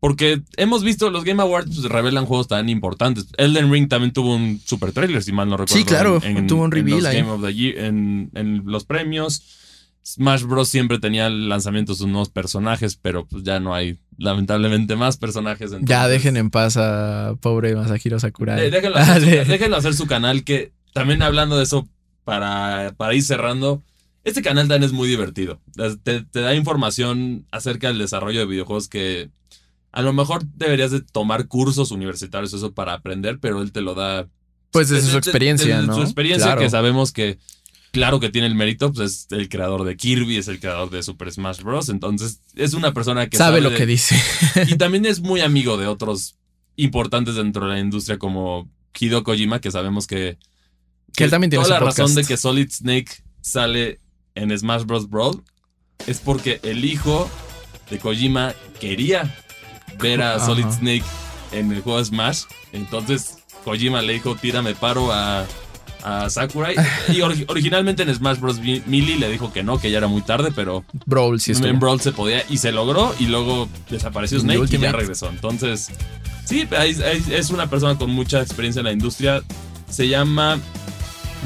Porque 0.00 0.42
hemos 0.58 0.84
visto, 0.84 1.08
los 1.10 1.24
Game 1.24 1.42
Awards 1.42 1.74
pues, 1.74 1.88
revelan 1.90 2.26
juegos 2.26 2.46
tan 2.46 2.68
importantes. 2.68 3.26
Elden 3.38 3.72
Ring 3.72 3.88
también 3.88 4.12
tuvo 4.12 4.34
un 4.36 4.60
super 4.64 4.92
trailer, 4.92 5.22
si 5.22 5.32
mal 5.32 5.48
no 5.48 5.56
recuerdo. 5.56 5.74
Sí, 5.76 5.84
claro, 5.84 6.20
en- 6.22 6.46
tuvo 6.46 6.60
un 6.62 6.66
en 6.66 6.70
reveal 6.72 6.96
los 6.98 7.06
ahí. 7.06 7.16
Game 7.18 7.30
of 7.30 7.42
the 7.42 7.54
Year, 7.54 7.78
en, 7.78 8.30
en 8.34 8.62
los 8.66 8.84
premios. 8.84 9.42
Smash 10.06 10.42
Bros. 10.42 10.68
siempre 10.68 10.98
tenía 10.98 11.30
lanzamientos 11.30 11.98
de 11.98 12.06
nuevos 12.06 12.28
personajes, 12.28 12.96
pero 13.00 13.26
pues 13.26 13.42
ya 13.42 13.58
no 13.58 13.74
hay, 13.74 13.98
lamentablemente, 14.18 14.96
más 14.96 15.16
personajes. 15.16 15.70
Ya 15.70 15.76
entonces- 15.78 16.10
dejen 16.10 16.36
en 16.36 16.50
paz 16.50 16.76
a 16.76 17.34
pobre 17.40 17.74
Masahiro 17.74 18.18
Sakurai. 18.20 18.66
eh, 18.66 18.70
déjenlo, 18.70 18.98
hacer 18.98 19.14
su, 19.22 19.26
Dale. 19.26 19.44
déjenlo 19.46 19.76
hacer 19.76 19.94
su 19.94 20.06
canal, 20.06 20.44
que 20.44 20.72
también 20.92 21.22
hablando 21.22 21.56
de 21.56 21.64
eso, 21.64 21.88
para, 22.24 22.94
para 22.96 23.14
ir 23.14 23.22
cerrando, 23.22 23.82
este 24.24 24.42
canal 24.42 24.68
también 24.68 24.84
es 24.84 24.92
muy 24.92 25.08
divertido. 25.08 25.60
Te, 26.02 26.22
te 26.22 26.40
da 26.40 26.54
información 26.54 27.46
acerca 27.50 27.88
del 27.88 27.98
desarrollo 27.98 28.40
de 28.40 28.46
videojuegos 28.46 28.88
que 28.88 29.30
a 29.92 30.02
lo 30.02 30.12
mejor 30.12 30.44
deberías 30.54 30.90
de 30.90 31.00
tomar 31.02 31.46
cursos 31.48 31.90
universitarios, 31.92 32.52
eso 32.52 32.72
para 32.74 32.94
aprender, 32.94 33.38
pero 33.40 33.62
él 33.62 33.72
te 33.72 33.80
lo 33.80 33.94
da 33.94 34.26
Pues 34.70 34.88
desde 34.88 35.00
desde- 35.02 35.12
su 35.12 35.18
experiencia, 35.18 35.76
desde 35.76 35.86
¿no? 35.86 35.94
su 35.96 36.02
experiencia, 36.02 36.46
Claro. 36.46 36.60
que 36.62 36.70
sabemos 36.70 37.12
que, 37.12 37.38
claro 37.94 38.20
que 38.20 38.28
tiene 38.28 38.48
el 38.48 38.54
mérito, 38.54 38.92
pues 38.92 39.10
es 39.10 39.26
el 39.30 39.48
creador 39.48 39.84
de 39.84 39.96
Kirby, 39.96 40.36
es 40.36 40.48
el 40.48 40.60
creador 40.60 40.90
de 40.90 41.02
Super 41.02 41.32
Smash 41.32 41.62
Bros. 41.62 41.88
Entonces, 41.88 42.40
es 42.56 42.74
una 42.74 42.92
persona 42.92 43.28
que 43.28 43.36
Sabe 43.38 43.60
lo 43.60 43.70
de- 43.70 43.76
que 43.76 43.86
dice. 43.86 44.20
y 44.68 44.76
también 44.76 45.06
es 45.06 45.20
muy 45.20 45.40
amigo 45.40 45.76
de 45.78 45.86
otros 45.86 46.36
importantes 46.76 47.36
dentro 47.36 47.66
de 47.66 47.74
la 47.74 47.78
industria 47.78 48.18
como 48.18 48.68
Hideo 48.98 49.22
Kojima, 49.22 49.60
que 49.60 49.70
sabemos 49.70 50.06
que... 50.06 50.36
Que 51.16 51.24
él 51.24 51.30
también 51.30 51.50
tiene 51.50 51.64
Toda 51.64 51.78
la 51.78 51.86
razón 51.86 52.12
de 52.14 52.24
que 52.24 52.36
Solid 52.36 52.68
Snake 52.70 53.22
sale 53.40 54.00
en 54.34 54.56
Smash 54.58 54.82
Bros. 54.82 55.08
Brawl 55.08 55.44
es 56.08 56.18
porque 56.18 56.58
el 56.64 56.84
hijo 56.84 57.30
de 57.88 57.98
Kojima 57.98 58.52
quería 58.80 59.32
ver 60.00 60.22
a. 60.22 60.44
Solid 60.44 60.66
Snake 60.66 61.04
en 61.52 61.70
el 61.70 61.82
juego 61.82 62.04
Smash. 62.04 62.42
Entonces 62.72 63.38
Kojima 63.64 64.02
le 64.02 64.14
dijo, 64.14 64.34
tírame 64.34 64.74
paro 64.74 65.12
a, 65.12 65.46
a 66.04 66.28
Sakurai. 66.30 66.74
y 67.08 67.16
ori- 67.20 67.44
originalmente 67.48 68.02
en 68.02 68.14
Smash 68.14 68.38
Bros. 68.38 68.60
Melee 68.60 69.16
le 69.18 69.30
dijo 69.30 69.52
que 69.52 69.62
no, 69.62 69.78
que 69.80 69.90
ya 69.90 69.98
era 69.98 70.06
muy 70.06 70.22
tarde, 70.22 70.52
pero 70.54 70.84
Brawl 71.06 71.40
sí 71.40 71.52
en 71.52 71.80
Brawl 71.80 72.00
se 72.00 72.12
podía 72.12 72.44
y 72.48 72.58
se 72.58 72.70
logró 72.72 73.14
y 73.18 73.26
luego 73.26 73.68
desapareció 73.90 74.38
Snake 74.40 74.64
y 74.76 74.78
ya 74.78 74.92
regresó. 74.92 75.28
Entonces, 75.30 75.90
sí, 76.44 76.68
es 77.30 77.50
una 77.50 77.68
persona 77.68 77.96
con 77.98 78.10
mucha 78.10 78.40
experiencia 78.42 78.80
en 78.80 78.84
la 78.86 78.92
industria. 78.92 79.42
Se 79.88 80.08
llama 80.08 80.58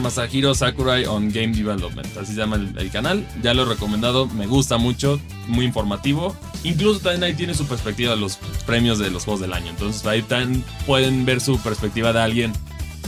Masahiro 0.02 0.54
Sakurai 0.54 1.06
on 1.06 1.28
Game 1.32 1.48
Development. 1.48 2.06
Así 2.16 2.32
se 2.32 2.38
llama 2.38 2.56
el, 2.56 2.72
el 2.78 2.90
canal. 2.90 3.26
Ya 3.42 3.52
lo 3.54 3.62
he 3.62 3.64
recomendado, 3.66 4.26
me 4.26 4.46
gusta 4.46 4.76
mucho, 4.78 5.20
muy 5.48 5.64
informativo. 5.64 6.36
Incluso 6.64 7.00
también 7.00 7.24
ahí 7.24 7.34
tiene 7.34 7.54
su 7.54 7.66
perspectiva 7.66 8.14
de 8.14 8.20
los 8.20 8.36
premios 8.66 8.98
de 8.98 9.10
los 9.10 9.24
juegos 9.24 9.40
del 9.40 9.52
año. 9.52 9.70
Entonces 9.70 10.04
ahí 10.06 10.22
también 10.22 10.64
pueden 10.86 11.24
ver 11.24 11.40
su 11.40 11.58
perspectiva 11.60 12.12
de 12.12 12.20
alguien 12.20 12.52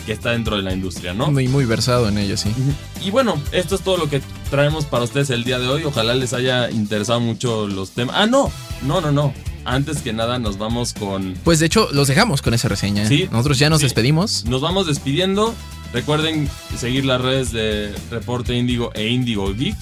que 0.07 0.13
está 0.13 0.31
dentro 0.31 0.57
de 0.57 0.63
la 0.63 0.73
industria, 0.73 1.15
¿no? 1.15 1.31
Muy, 1.31 1.49
muy 1.49 1.65
versado 1.65 2.09
en 2.09 2.19
ello, 2.19 2.37
sí. 2.37 2.51
Y 3.05 3.11
bueno, 3.11 3.41
esto 3.53 3.75
es 3.75 3.83
todo 3.83 3.97
lo 3.97 4.09
que 4.09 4.23
traemos 4.51 4.85
para 4.85 5.05
ustedes 5.05 5.31
el 5.31 5.45
día 5.45 5.59
de 5.59 5.69
hoy. 5.69 5.85
Ojalá 5.85 6.15
les 6.15 6.33
haya 6.33 6.71
interesado 6.71 7.21
mucho 7.21 7.67
los 7.67 7.91
temas. 7.91 8.17
Ah, 8.19 8.27
no, 8.27 8.51
no, 8.83 9.01
no, 9.01 9.13
no. 9.13 9.35
Antes 9.65 9.99
que 10.03 10.13
nada 10.13 10.39
nos 10.39 10.59
vamos 10.59 10.95
con... 10.95 11.35
Pues 11.45 11.61
de 11.61 11.67
hecho, 11.67 11.89
los 11.93 12.09
dejamos 12.09 12.43
con 12.43 12.55
esa 12.55 12.69
reseña. 12.69 13.07
Sí, 13.07 13.29
Nosotros 13.31 13.59
ya 13.59 13.69
nos 13.69 13.81
sí. 13.81 13.87
despedimos. 13.87 14.45
Nos 14.47 14.63
vamos 14.63 14.87
despidiendo. 14.87 15.55
Recuerden 15.93 16.49
seguir 16.79 17.05
las 17.05 17.21
redes 17.21 17.53
de 17.53 17.95
Reporte 18.11 18.55
Índigo 18.55 18.91
e 18.95 19.09
Índigo 19.09 19.53
Geek. 19.55 19.77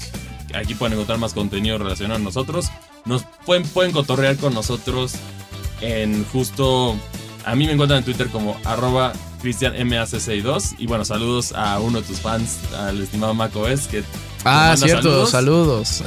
Aquí 0.54 0.74
pueden 0.74 0.94
encontrar 0.94 1.18
más 1.18 1.32
contenido 1.32 1.78
relacionado 1.78 2.20
a 2.20 2.22
nosotros. 2.22 2.66
Nos 3.04 3.24
pueden, 3.46 3.62
pueden 3.64 3.92
cotorrear 3.92 4.36
con 4.36 4.54
nosotros 4.54 5.12
en 5.80 6.24
justo... 6.24 6.96
A 7.44 7.54
mí 7.54 7.66
me 7.66 7.72
encuentran 7.72 7.98
en 7.98 8.04
Twitter 8.04 8.28
como 8.28 8.58
arroba 8.64 9.12
cristianmac62. 9.42 10.74
Y 10.78 10.86
bueno, 10.86 11.04
saludos 11.04 11.52
a 11.52 11.78
uno 11.80 12.00
de 12.00 12.06
tus 12.06 12.20
fans, 12.20 12.58
al 12.76 13.00
estimado 13.02 13.34
MacOS, 13.34 13.88
que 13.88 14.02
Ah, 14.44 14.76
cierto, 14.78 15.26
saludos. 15.26 16.02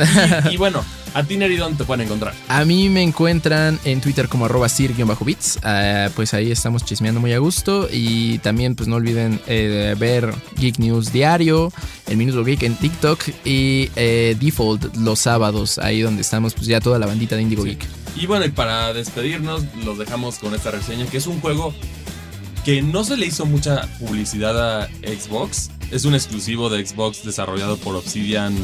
y, 0.49 0.53
y 0.53 0.57
bueno, 0.57 0.83
a 1.13 1.23
ti 1.23 1.35
Neri, 1.35 1.57
¿dónde 1.57 1.77
te 1.79 1.83
pueden 1.83 2.05
encontrar? 2.05 2.33
A 2.47 2.63
mí 2.63 2.87
me 2.87 3.03
encuentran 3.03 3.77
en 3.83 3.99
Twitter 3.99 4.29
como 4.29 4.45
arroba 4.45 4.69
sir-bits. 4.69 5.59
Ah, 5.63 6.09
pues 6.15 6.33
ahí 6.33 6.49
estamos 6.49 6.85
chismeando 6.85 7.19
muy 7.19 7.33
a 7.33 7.39
gusto. 7.39 7.87
Y 7.91 8.39
también 8.39 8.75
pues 8.75 8.87
no 8.87 8.95
olviden 8.95 9.39
eh, 9.47 9.95
ver 9.99 10.33
Geek 10.57 10.79
News 10.79 11.11
Diario, 11.11 11.73
el 12.07 12.17
Minuto 12.17 12.43
Geek 12.43 12.63
en 12.63 12.75
TikTok 12.75 13.19
y 13.43 13.91
eh, 13.97 14.37
Default 14.39 14.95
los 14.95 15.19
sábados, 15.19 15.77
ahí 15.77 16.01
donde 16.01 16.21
estamos 16.21 16.53
pues 16.53 16.67
ya 16.67 16.79
toda 16.79 16.99
la 16.99 17.07
bandita 17.07 17.35
de 17.35 17.41
Indigo 17.41 17.63
Geek. 17.63 17.85
Y 18.15 18.25
bueno, 18.25 18.45
y 18.45 18.49
para 18.49 18.93
despedirnos, 18.93 19.63
los 19.85 19.97
dejamos 19.97 20.39
con 20.39 20.53
esta 20.55 20.71
reseña, 20.71 21.05
que 21.05 21.17
es 21.17 21.27
un 21.27 21.39
juego 21.41 21.73
que 22.65 22.81
no 22.81 23.03
se 23.03 23.17
le 23.17 23.25
hizo 23.25 23.45
mucha 23.45 23.87
publicidad 23.99 24.81
a 24.83 24.87
Xbox. 25.03 25.69
Es 25.91 26.05
un 26.05 26.13
exclusivo 26.15 26.69
de 26.69 26.85
Xbox 26.85 27.23
desarrollado 27.25 27.77
por 27.77 27.95
Obsidian 27.95 28.55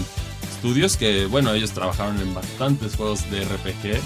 Studios, 0.59 0.97
que 0.97 1.25
bueno, 1.25 1.53
ellos 1.53 1.71
trabajaron 1.71 2.19
en 2.19 2.33
bastantes 2.33 2.95
juegos 2.95 3.29
de 3.31 3.43
RPG, 3.43 3.99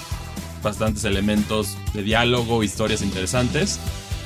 bastantes 0.63 1.03
elementos 1.03 1.77
de 1.93 2.03
diálogo, 2.03 2.63
historias 2.63 3.01
interesantes. 3.01 3.79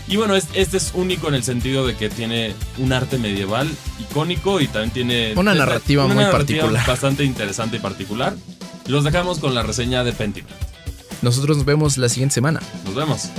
Y 0.08 0.18
bueno, 0.18 0.36
es- 0.36 0.48
este 0.54 0.78
es 0.78 0.92
único 0.94 1.28
en 1.30 1.34
el 1.36 1.44
sentido 1.44 1.86
de 1.88 1.96
que 1.96 2.10
tiene 2.10 2.54
un 2.78 2.94
arte 2.94 3.18
medieval 3.18 3.68
icónico 4.00 4.62
y 4.62 4.68
también 4.68 4.92
tiene 4.92 5.34
Una 5.36 5.56
narrativa 5.56 6.06
muy 6.08 6.24
particular. 6.26 6.86
Bastante 6.86 7.24
interesante 7.24 7.78
y 7.78 7.80
particular. 7.80 8.36
Los 8.88 9.04
dejamos 9.04 9.40
con 9.40 9.56
la 9.56 9.64
reseña 9.64 10.04
de 10.04 10.14
Pentiment. 10.14 10.54
Nosotros 11.24 11.58
nos 11.58 11.66
vemos 11.66 11.98
la 11.98 12.08
siguiente 12.08 12.36
semana. 12.36 12.62
Nos 12.86 12.94
vemos. 12.94 13.30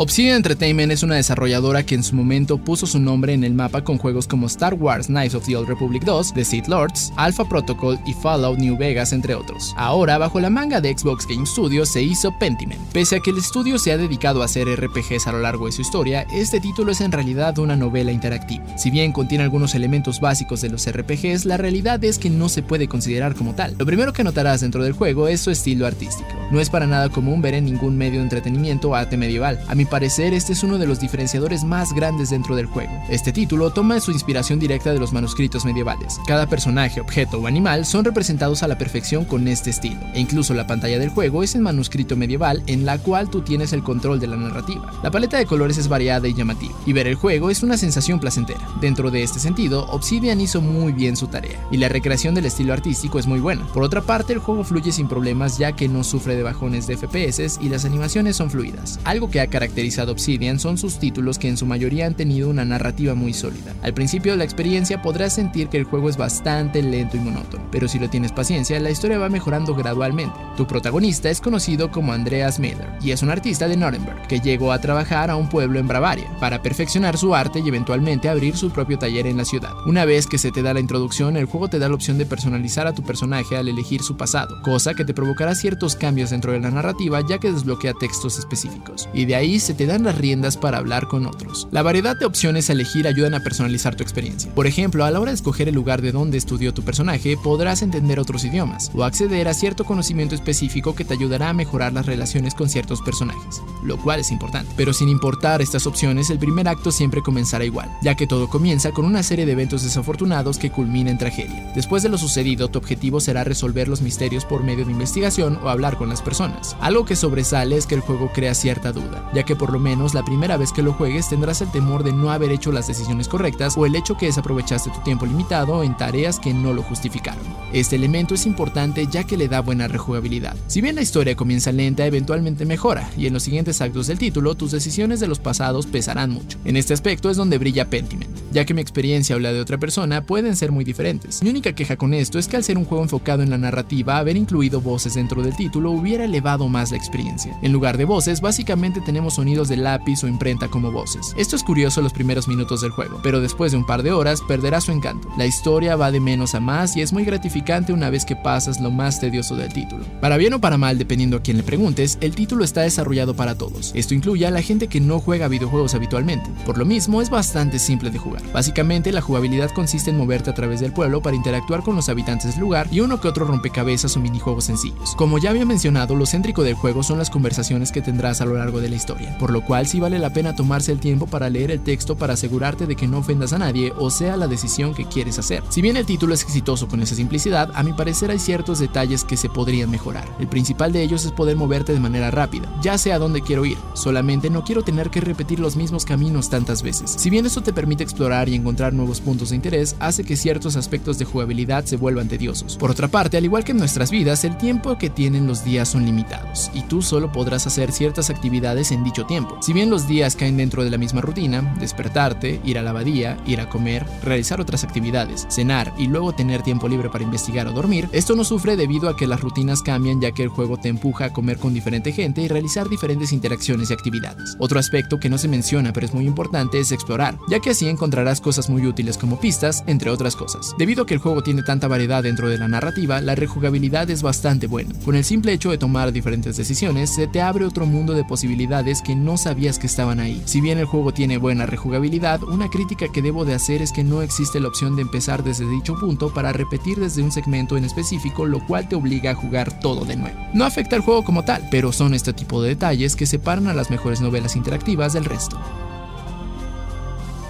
Obsidian 0.00 0.36
Entertainment 0.36 0.92
es 0.92 1.02
una 1.02 1.16
desarrolladora 1.16 1.84
que 1.84 1.96
en 1.96 2.04
su 2.04 2.14
momento 2.14 2.56
puso 2.56 2.86
su 2.86 3.00
nombre 3.00 3.32
en 3.32 3.42
el 3.42 3.52
mapa 3.52 3.82
con 3.82 3.98
juegos 3.98 4.28
como 4.28 4.46
Star 4.46 4.74
Wars 4.74 5.08
Knights 5.08 5.34
of 5.34 5.44
the 5.44 5.56
Old 5.56 5.66
Republic 5.66 6.04
2, 6.04 6.34
The 6.34 6.44
Sith 6.44 6.68
Lords, 6.68 7.12
Alpha 7.16 7.48
Protocol 7.48 7.98
y 8.06 8.12
Fallout 8.12 8.60
New 8.60 8.78
Vegas, 8.78 9.12
entre 9.12 9.34
otros. 9.34 9.74
Ahora, 9.76 10.16
bajo 10.16 10.38
la 10.38 10.50
manga 10.50 10.80
de 10.80 10.96
Xbox 10.96 11.26
Game 11.26 11.44
Studios, 11.44 11.88
se 11.88 12.00
hizo 12.00 12.32
Pentiment. 12.38 12.80
Pese 12.92 13.16
a 13.16 13.18
que 13.18 13.30
el 13.30 13.38
estudio 13.38 13.76
se 13.76 13.90
ha 13.90 13.98
dedicado 13.98 14.40
a 14.40 14.44
hacer 14.44 14.68
RPGs 14.68 15.26
a 15.26 15.32
lo 15.32 15.40
largo 15.40 15.66
de 15.66 15.72
su 15.72 15.82
historia, 15.82 16.24
este 16.32 16.60
título 16.60 16.92
es 16.92 17.00
en 17.00 17.10
realidad 17.10 17.58
una 17.58 17.74
novela 17.74 18.12
interactiva. 18.12 18.78
Si 18.78 18.92
bien 18.92 19.10
contiene 19.10 19.42
algunos 19.42 19.74
elementos 19.74 20.20
básicos 20.20 20.60
de 20.60 20.70
los 20.70 20.88
RPGs, 20.88 21.44
la 21.44 21.56
realidad 21.56 22.04
es 22.04 22.18
que 22.18 22.30
no 22.30 22.48
se 22.48 22.62
puede 22.62 22.86
considerar 22.86 23.34
como 23.34 23.56
tal. 23.56 23.74
Lo 23.76 23.84
primero 23.84 24.12
que 24.12 24.22
notarás 24.22 24.60
dentro 24.60 24.84
del 24.84 24.92
juego 24.92 25.26
es 25.26 25.40
su 25.40 25.50
estilo 25.50 25.88
artístico. 25.88 26.30
No 26.52 26.60
es 26.60 26.70
para 26.70 26.86
nada 26.86 27.08
común 27.08 27.42
ver 27.42 27.54
en 27.54 27.64
ningún 27.64 27.98
medio 27.98 28.20
de 28.20 28.22
entretenimiento 28.22 28.94
arte 28.94 29.16
medieval. 29.16 29.58
A 29.66 29.74
parecer, 29.88 30.34
este 30.34 30.52
es 30.52 30.62
uno 30.62 30.78
de 30.78 30.86
los 30.86 31.00
diferenciadores 31.00 31.64
más 31.64 31.92
grandes 31.92 32.30
dentro 32.30 32.54
del 32.54 32.66
juego. 32.66 32.92
Este 33.08 33.32
título 33.32 33.70
toma 33.70 34.00
su 34.00 34.12
inspiración 34.12 34.58
directa 34.58 34.92
de 34.92 34.98
los 34.98 35.12
manuscritos 35.12 35.64
medievales. 35.64 36.18
Cada 36.26 36.46
personaje, 36.46 37.00
objeto 37.00 37.38
o 37.38 37.46
animal 37.46 37.86
son 37.86 38.04
representados 38.04 38.62
a 38.62 38.68
la 38.68 38.78
perfección 38.78 39.24
con 39.24 39.48
este 39.48 39.70
estilo, 39.70 40.00
e 40.14 40.20
incluso 40.20 40.54
la 40.54 40.66
pantalla 40.66 40.98
del 40.98 41.10
juego 41.10 41.42
es 41.42 41.54
en 41.54 41.62
manuscrito 41.62 42.16
medieval 42.16 42.62
en 42.66 42.84
la 42.84 42.98
cual 42.98 43.30
tú 43.30 43.40
tienes 43.40 43.72
el 43.72 43.82
control 43.82 44.20
de 44.20 44.26
la 44.26 44.36
narrativa. 44.36 44.92
La 45.02 45.10
paleta 45.10 45.38
de 45.38 45.46
colores 45.46 45.78
es 45.78 45.88
variada 45.88 46.28
y 46.28 46.34
llamativa, 46.34 46.74
y 46.84 46.92
ver 46.92 47.06
el 47.06 47.14
juego 47.14 47.50
es 47.50 47.62
una 47.62 47.78
sensación 47.78 48.20
placentera. 48.20 48.60
Dentro 48.80 49.10
de 49.10 49.22
este 49.22 49.40
sentido, 49.40 49.86
Obsidian 49.86 50.40
hizo 50.40 50.60
muy 50.60 50.92
bien 50.92 51.16
su 51.16 51.28
tarea, 51.28 51.58
y 51.70 51.78
la 51.78 51.88
recreación 51.88 52.34
del 52.34 52.46
estilo 52.46 52.72
artístico 52.72 53.18
es 53.18 53.26
muy 53.26 53.40
buena. 53.40 53.66
Por 53.68 53.82
otra 53.82 54.02
parte, 54.02 54.32
el 54.32 54.38
juego 54.38 54.64
fluye 54.64 54.92
sin 54.92 55.08
problemas 55.08 55.58
ya 55.58 55.72
que 55.72 55.88
no 55.88 56.04
sufre 56.04 56.36
de 56.36 56.42
bajones 56.42 56.86
de 56.86 56.96
FPS 56.96 57.58
y 57.60 57.68
las 57.68 57.84
animaciones 57.84 58.36
son 58.36 58.50
fluidas. 58.50 59.00
Algo 59.04 59.30
que 59.30 59.40
ha 59.40 59.46
caracterizado 59.46 59.77
Obsidian 60.08 60.58
son 60.58 60.76
sus 60.76 60.98
títulos 60.98 61.38
que 61.38 61.48
en 61.48 61.56
su 61.56 61.64
mayoría 61.64 62.06
han 62.06 62.16
tenido 62.16 62.50
una 62.50 62.64
narrativa 62.64 63.14
muy 63.14 63.32
sólida. 63.32 63.74
Al 63.82 63.94
principio 63.94 64.32
de 64.32 64.38
la 64.38 64.44
experiencia 64.44 65.02
podrás 65.02 65.34
sentir 65.34 65.68
que 65.68 65.76
el 65.76 65.84
juego 65.84 66.08
es 66.08 66.16
bastante 66.16 66.82
lento 66.82 67.16
y 67.16 67.20
monótono, 67.20 67.64
pero 67.70 67.86
si 67.86 67.98
lo 67.98 68.10
tienes 68.10 68.32
paciencia, 68.32 68.80
la 68.80 68.90
historia 68.90 69.18
va 69.18 69.28
mejorando 69.28 69.74
gradualmente. 69.74 70.36
Tu 70.56 70.66
protagonista 70.66 71.30
es 71.30 71.40
conocido 71.40 71.92
como 71.92 72.12
Andreas 72.12 72.58
Miller 72.58 72.88
y 73.00 73.12
es 73.12 73.22
un 73.22 73.30
artista 73.30 73.68
de 73.68 73.76
Nuremberg 73.76 74.26
que 74.26 74.40
llegó 74.40 74.72
a 74.72 74.80
trabajar 74.80 75.30
a 75.30 75.36
un 75.36 75.48
pueblo 75.48 75.78
en 75.78 75.86
Bavaria 75.86 76.28
para 76.40 76.60
perfeccionar 76.60 77.16
su 77.16 77.34
arte 77.34 77.60
y 77.60 77.68
eventualmente 77.68 78.28
abrir 78.28 78.56
su 78.56 78.70
propio 78.70 78.98
taller 78.98 79.26
en 79.28 79.36
la 79.36 79.44
ciudad. 79.44 79.72
Una 79.86 80.04
vez 80.04 80.26
que 80.26 80.38
se 80.38 80.50
te 80.50 80.62
da 80.62 80.74
la 80.74 80.80
introducción, 80.80 81.36
el 81.36 81.46
juego 81.46 81.68
te 81.68 81.78
da 81.78 81.88
la 81.88 81.94
opción 81.94 82.18
de 82.18 82.26
personalizar 82.26 82.86
a 82.86 82.94
tu 82.94 83.04
personaje 83.04 83.56
al 83.56 83.68
elegir 83.68 84.02
su 84.02 84.16
pasado, 84.16 84.60
cosa 84.62 84.94
que 84.94 85.04
te 85.04 85.14
provocará 85.14 85.54
ciertos 85.54 85.94
cambios 85.94 86.30
dentro 86.30 86.52
de 86.52 86.60
la 86.60 86.70
narrativa 86.70 87.20
ya 87.28 87.38
que 87.38 87.52
desbloquea 87.52 87.94
textos 87.94 88.38
específicos. 88.38 89.08
Y 89.12 89.24
de 89.24 89.36
ahí 89.36 89.57
se 89.60 89.74
te 89.74 89.86
dan 89.86 90.04
las 90.04 90.18
riendas 90.18 90.56
para 90.56 90.78
hablar 90.78 91.08
con 91.08 91.26
otros. 91.26 91.68
La 91.70 91.82
variedad 91.82 92.16
de 92.18 92.26
opciones 92.26 92.68
a 92.68 92.72
elegir 92.72 93.06
ayudan 93.06 93.34
a 93.34 93.42
personalizar 93.42 93.94
tu 93.94 94.02
experiencia. 94.02 94.54
Por 94.54 94.66
ejemplo, 94.66 95.04
a 95.04 95.10
la 95.10 95.20
hora 95.20 95.30
de 95.30 95.36
escoger 95.36 95.68
el 95.68 95.74
lugar 95.74 96.02
de 96.02 96.12
donde 96.12 96.38
estudió 96.38 96.74
tu 96.74 96.82
personaje, 96.82 97.36
podrás 97.36 97.82
entender 97.82 98.20
otros 98.20 98.44
idiomas 98.44 98.90
o 98.94 99.04
acceder 99.04 99.48
a 99.48 99.54
cierto 99.54 99.84
conocimiento 99.84 100.34
específico 100.34 100.94
que 100.94 101.04
te 101.04 101.14
ayudará 101.14 101.50
a 101.50 101.54
mejorar 101.54 101.92
las 101.92 102.06
relaciones 102.06 102.54
con 102.54 102.68
ciertos 102.68 103.02
personajes, 103.02 103.62
lo 103.84 103.96
cual 103.98 104.20
es 104.20 104.30
importante. 104.30 104.72
Pero 104.76 104.92
sin 104.92 105.08
importar 105.08 105.62
estas 105.62 105.86
opciones, 105.86 106.30
el 106.30 106.38
primer 106.38 106.68
acto 106.68 106.90
siempre 106.90 107.22
comenzará 107.22 107.64
igual, 107.64 107.90
ya 108.02 108.14
que 108.14 108.26
todo 108.26 108.48
comienza 108.48 108.92
con 108.92 109.04
una 109.04 109.22
serie 109.22 109.46
de 109.46 109.52
eventos 109.52 109.82
desafortunados 109.82 110.58
que 110.58 110.70
culmina 110.70 111.10
en 111.10 111.18
tragedia. 111.18 111.72
Después 111.74 112.02
de 112.02 112.08
lo 112.08 112.18
sucedido, 112.18 112.68
tu 112.68 112.78
objetivo 112.78 113.20
será 113.20 113.44
resolver 113.44 113.88
los 113.88 114.02
misterios 114.02 114.44
por 114.44 114.62
medio 114.62 114.84
de 114.84 114.92
investigación 114.92 115.58
o 115.62 115.68
hablar 115.68 115.96
con 115.96 116.08
las 116.08 116.22
personas. 116.22 116.76
Algo 116.80 117.04
que 117.04 117.16
sobresale 117.16 117.76
es 117.76 117.86
que 117.86 117.94
el 117.94 118.00
juego 118.00 118.30
crea 118.32 118.54
cierta 118.54 118.92
duda, 118.92 119.30
ya 119.34 119.44
que 119.44 119.47
por 119.56 119.72
lo 119.72 119.78
menos 119.78 120.14
la 120.14 120.24
primera 120.24 120.56
vez 120.56 120.72
que 120.72 120.82
lo 120.82 120.92
juegues 120.92 121.28
tendrás 121.28 121.60
el 121.60 121.70
temor 121.70 122.04
de 122.04 122.12
no 122.12 122.30
haber 122.30 122.50
hecho 122.50 122.72
las 122.72 122.86
decisiones 122.86 123.28
correctas 123.28 123.76
o 123.76 123.86
el 123.86 123.96
hecho 123.96 124.16
que 124.16 124.26
desaprovechaste 124.26 124.90
tu 124.90 125.00
tiempo 125.00 125.26
limitado 125.26 125.82
en 125.82 125.96
tareas 125.96 126.38
que 126.38 126.54
no 126.54 126.72
lo 126.72 126.82
justificaron. 126.82 127.42
Este 127.72 127.96
elemento 127.96 128.34
es 128.34 128.46
importante 128.46 129.06
ya 129.06 129.24
que 129.24 129.36
le 129.36 129.48
da 129.48 129.60
buena 129.60 129.88
rejugabilidad. 129.88 130.56
Si 130.66 130.80
bien 130.80 130.94
la 130.94 131.02
historia 131.02 131.36
comienza 131.36 131.72
lenta, 131.72 132.06
eventualmente 132.06 132.64
mejora, 132.64 133.10
y 133.16 133.26
en 133.26 133.34
los 133.34 133.42
siguientes 133.42 133.80
actos 133.80 134.06
del 134.06 134.18
título 134.18 134.54
tus 134.54 134.72
decisiones 134.72 135.20
de 135.20 135.28
los 135.28 135.38
pasados 135.38 135.86
pesarán 135.86 136.30
mucho. 136.30 136.58
En 136.64 136.76
este 136.76 136.94
aspecto 136.94 137.30
es 137.30 137.36
donde 137.36 137.58
brilla 137.58 137.90
Pentiment, 137.90 138.36
ya 138.52 138.64
que 138.64 138.74
mi 138.74 138.80
experiencia 138.80 139.36
o 139.36 139.38
la 139.38 139.52
de 139.52 139.60
otra 139.60 139.78
persona 139.78 140.22
pueden 140.22 140.56
ser 140.56 140.72
muy 140.72 140.84
diferentes. 140.84 141.42
Mi 141.42 141.50
única 141.50 141.74
queja 141.74 141.96
con 141.96 142.14
esto 142.14 142.38
es 142.38 142.48
que 142.48 142.56
al 142.56 142.64
ser 142.64 142.78
un 142.78 142.84
juego 142.84 143.04
enfocado 143.04 143.42
en 143.42 143.50
la 143.50 143.58
narrativa, 143.58 144.18
haber 144.18 144.36
incluido 144.36 144.80
voces 144.80 145.14
dentro 145.14 145.42
del 145.42 145.56
título 145.56 145.90
hubiera 145.90 146.24
elevado 146.24 146.68
más 146.68 146.90
la 146.90 146.96
experiencia. 146.96 147.58
En 147.62 147.72
lugar 147.72 147.96
de 147.96 148.04
voces, 148.04 148.40
básicamente 148.40 149.00
tenemos 149.00 149.37
sonidos 149.38 149.68
de 149.68 149.76
lápiz 149.76 150.24
o 150.24 150.26
imprenta 150.26 150.66
como 150.66 150.90
voces. 150.90 151.32
Esto 151.36 151.54
es 151.54 151.62
curioso 151.62 152.02
los 152.02 152.12
primeros 152.12 152.48
minutos 152.48 152.80
del 152.80 152.90
juego, 152.90 153.20
pero 153.22 153.40
después 153.40 153.70
de 153.70 153.78
un 153.78 153.86
par 153.86 154.02
de 154.02 154.10
horas 154.10 154.40
perderá 154.48 154.80
su 154.80 154.90
encanto. 154.90 155.28
La 155.38 155.46
historia 155.46 155.94
va 155.94 156.10
de 156.10 156.18
menos 156.18 156.56
a 156.56 156.60
más 156.60 156.96
y 156.96 157.02
es 157.02 157.12
muy 157.12 157.24
gratificante 157.24 157.92
una 157.92 158.10
vez 158.10 158.24
que 158.24 158.34
pasas 158.34 158.80
lo 158.80 158.90
más 158.90 159.20
tedioso 159.20 159.54
del 159.54 159.72
título. 159.72 160.04
Para 160.20 160.38
bien 160.38 160.54
o 160.54 160.60
para 160.60 160.76
mal, 160.76 160.98
dependiendo 160.98 161.36
a 161.36 161.42
quién 161.42 161.56
le 161.56 161.62
preguntes, 161.62 162.18
el 162.20 162.34
título 162.34 162.64
está 162.64 162.80
desarrollado 162.80 163.36
para 163.36 163.54
todos. 163.54 163.92
Esto 163.94 164.14
incluye 164.14 164.44
a 164.44 164.50
la 164.50 164.60
gente 164.60 164.88
que 164.88 165.00
no 165.00 165.20
juega 165.20 165.46
videojuegos 165.46 165.94
habitualmente. 165.94 166.50
Por 166.66 166.76
lo 166.76 166.84
mismo, 166.84 167.22
es 167.22 167.30
bastante 167.30 167.78
simple 167.78 168.10
de 168.10 168.18
jugar. 168.18 168.42
Básicamente, 168.52 169.12
la 169.12 169.20
jugabilidad 169.20 169.70
consiste 169.70 170.10
en 170.10 170.18
moverte 170.18 170.50
a 170.50 170.54
través 170.54 170.80
del 170.80 170.92
pueblo 170.92 171.22
para 171.22 171.36
interactuar 171.36 171.84
con 171.84 171.94
los 171.94 172.08
habitantes 172.08 172.52
del 172.52 172.60
lugar 172.60 172.88
y 172.90 172.98
uno 173.00 173.20
que 173.20 173.28
otro 173.28 173.44
rompecabezas 173.44 174.16
o 174.16 174.20
minijuegos 174.20 174.64
sencillos. 174.64 175.14
Como 175.16 175.38
ya 175.38 175.50
había 175.50 175.64
mencionado, 175.64 176.16
lo 176.16 176.26
céntrico 176.26 176.64
del 176.64 176.74
juego 176.74 177.04
son 177.04 177.18
las 177.18 177.30
conversaciones 177.30 177.92
que 177.92 178.02
tendrás 178.02 178.40
a 178.40 178.46
lo 178.46 178.54
largo 178.54 178.80
de 178.80 178.88
la 178.88 178.96
historia. 178.96 179.27
Por 179.38 179.50
lo 179.50 179.64
cual 179.64 179.86
sí 179.86 180.00
vale 180.00 180.18
la 180.18 180.32
pena 180.32 180.54
tomarse 180.54 180.92
el 180.92 181.00
tiempo 181.00 181.26
para 181.26 181.50
leer 181.50 181.70
el 181.70 181.80
texto 181.80 182.16
para 182.16 182.34
asegurarte 182.34 182.86
de 182.86 182.96
que 182.96 183.08
no 183.08 183.18
ofendas 183.18 183.52
a 183.52 183.58
nadie 183.58 183.92
o 183.98 184.10
sea 184.10 184.36
la 184.36 184.46
decisión 184.46 184.94
que 184.94 185.06
quieres 185.06 185.38
hacer. 185.38 185.62
Si 185.68 185.82
bien 185.82 185.96
el 185.96 186.06
título 186.06 186.34
es 186.34 186.42
exitoso 186.42 186.88
con 186.88 187.02
esa 187.02 187.14
simplicidad, 187.14 187.70
a 187.74 187.82
mi 187.82 187.92
parecer 187.92 188.30
hay 188.30 188.38
ciertos 188.38 188.78
detalles 188.78 189.24
que 189.24 189.36
se 189.36 189.48
podrían 189.48 189.90
mejorar. 189.90 190.28
El 190.38 190.48
principal 190.48 190.92
de 190.92 191.02
ellos 191.02 191.24
es 191.24 191.32
poder 191.32 191.56
moverte 191.56 191.92
de 191.92 192.00
manera 192.00 192.30
rápida, 192.30 192.68
ya 192.82 192.98
sé 192.98 193.12
a 193.12 193.18
dónde 193.18 193.42
quiero 193.42 193.64
ir, 193.64 193.78
solamente 193.94 194.50
no 194.50 194.64
quiero 194.64 194.82
tener 194.82 195.10
que 195.10 195.20
repetir 195.20 195.60
los 195.60 195.76
mismos 195.76 196.04
caminos 196.04 196.50
tantas 196.50 196.82
veces. 196.82 197.14
Si 197.16 197.30
bien 197.30 197.46
eso 197.46 197.62
te 197.62 197.72
permite 197.72 198.02
explorar 198.02 198.48
y 198.48 198.54
encontrar 198.54 198.92
nuevos 198.92 199.20
puntos 199.20 199.50
de 199.50 199.56
interés, 199.56 199.96
hace 200.00 200.24
que 200.24 200.36
ciertos 200.36 200.76
aspectos 200.76 201.18
de 201.18 201.24
jugabilidad 201.24 201.84
se 201.84 201.96
vuelvan 201.96 202.28
tediosos. 202.28 202.76
Por 202.76 202.90
otra 202.90 203.08
parte, 203.08 203.36
al 203.36 203.44
igual 203.44 203.64
que 203.64 203.72
en 203.72 203.78
nuestras 203.78 204.10
vidas, 204.10 204.44
el 204.44 204.56
tiempo 204.56 204.98
que 204.98 205.10
tienen 205.10 205.46
los 205.46 205.64
días 205.64 205.88
son 205.88 206.04
limitados, 206.04 206.70
y 206.74 206.82
tú 206.82 207.02
solo 207.02 207.32
podrás 207.32 207.66
hacer 207.66 207.92
ciertas 207.92 208.30
actividades 208.30 208.92
en 208.92 209.04
dicho 209.04 209.17
tiempo. 209.26 209.58
Si 209.60 209.72
bien 209.72 209.90
los 209.90 210.06
días 210.06 210.36
caen 210.36 210.56
dentro 210.56 210.84
de 210.84 210.90
la 210.90 210.98
misma 210.98 211.20
rutina, 211.20 211.76
despertarte, 211.80 212.60
ir 212.64 212.78
a 212.78 212.82
la 212.82 212.90
abadía, 212.90 213.36
ir 213.46 213.60
a 213.60 213.68
comer, 213.68 214.06
realizar 214.22 214.60
otras 214.60 214.84
actividades, 214.84 215.46
cenar 215.50 215.92
y 215.98 216.06
luego 216.06 216.32
tener 216.32 216.62
tiempo 216.62 216.88
libre 216.88 217.10
para 217.10 217.24
investigar 217.24 217.66
o 217.66 217.72
dormir, 217.72 218.08
esto 218.12 218.36
no 218.36 218.44
sufre 218.44 218.76
debido 218.76 219.08
a 219.08 219.16
que 219.16 219.26
las 219.26 219.40
rutinas 219.40 219.82
cambian 219.82 220.20
ya 220.20 220.32
que 220.32 220.42
el 220.42 220.48
juego 220.48 220.76
te 220.76 220.88
empuja 220.88 221.26
a 221.26 221.32
comer 221.32 221.58
con 221.58 221.74
diferente 221.74 222.12
gente 222.12 222.42
y 222.42 222.48
realizar 222.48 222.88
diferentes 222.88 223.32
interacciones 223.32 223.90
y 223.90 223.92
actividades. 223.92 224.56
Otro 224.58 224.78
aspecto 224.78 225.18
que 225.18 225.28
no 225.28 225.38
se 225.38 225.48
menciona 225.48 225.92
pero 225.92 226.06
es 226.06 226.14
muy 226.14 226.26
importante 226.26 226.78
es 226.80 226.92
explorar, 226.92 227.38
ya 227.48 227.60
que 227.60 227.70
así 227.70 227.88
encontrarás 227.88 228.40
cosas 228.40 228.68
muy 228.68 228.86
útiles 228.86 229.18
como 229.18 229.40
pistas, 229.40 229.84
entre 229.86 230.10
otras 230.10 230.36
cosas. 230.36 230.74
Debido 230.78 231.02
a 231.02 231.06
que 231.06 231.14
el 231.14 231.20
juego 231.20 231.42
tiene 231.42 231.62
tanta 231.62 231.88
variedad 231.88 232.22
dentro 232.22 232.48
de 232.48 232.58
la 232.58 232.68
narrativa, 232.68 233.20
la 233.20 233.34
rejugabilidad 233.34 234.10
es 234.10 234.22
bastante 234.22 234.66
buena. 234.66 234.94
Con 235.04 235.14
el 235.14 235.24
simple 235.24 235.52
hecho 235.52 235.70
de 235.70 235.78
tomar 235.78 236.12
diferentes 236.12 236.56
decisiones, 236.56 237.14
se 237.14 237.26
te 237.26 237.40
abre 237.40 237.64
otro 237.64 237.86
mundo 237.86 238.12
de 238.14 238.24
posibilidades 238.24 239.02
que 239.02 239.07
no 239.14 239.36
sabías 239.36 239.78
que 239.78 239.86
estaban 239.86 240.20
ahí. 240.20 240.42
Si 240.44 240.60
bien 240.60 240.78
el 240.78 240.86
juego 240.86 241.12
tiene 241.12 241.38
buena 241.38 241.66
rejugabilidad, 241.66 242.42
una 242.42 242.68
crítica 242.68 243.08
que 243.08 243.22
debo 243.22 243.44
de 243.44 243.54
hacer 243.54 243.82
es 243.82 243.92
que 243.92 244.04
no 244.04 244.22
existe 244.22 244.60
la 244.60 244.68
opción 244.68 244.96
de 244.96 245.02
empezar 245.02 245.42
desde 245.44 245.68
dicho 245.68 245.94
punto 245.94 246.32
para 246.32 246.52
repetir 246.52 246.98
desde 246.98 247.22
un 247.22 247.32
segmento 247.32 247.76
en 247.76 247.84
específico, 247.84 248.46
lo 248.46 248.64
cual 248.66 248.88
te 248.88 248.96
obliga 248.96 249.32
a 249.32 249.34
jugar 249.34 249.80
todo 249.80 250.04
de 250.04 250.16
nuevo. 250.16 250.38
No 250.52 250.64
afecta 250.64 250.96
al 250.96 251.02
juego 251.02 251.24
como 251.24 251.44
tal, 251.44 251.68
pero 251.70 251.92
son 251.92 252.14
este 252.14 252.32
tipo 252.32 252.62
de 252.62 252.70
detalles 252.70 253.16
que 253.16 253.26
separan 253.26 253.68
a 253.68 253.74
las 253.74 253.90
mejores 253.90 254.20
novelas 254.20 254.56
interactivas 254.56 255.12
del 255.12 255.24
resto. 255.24 255.58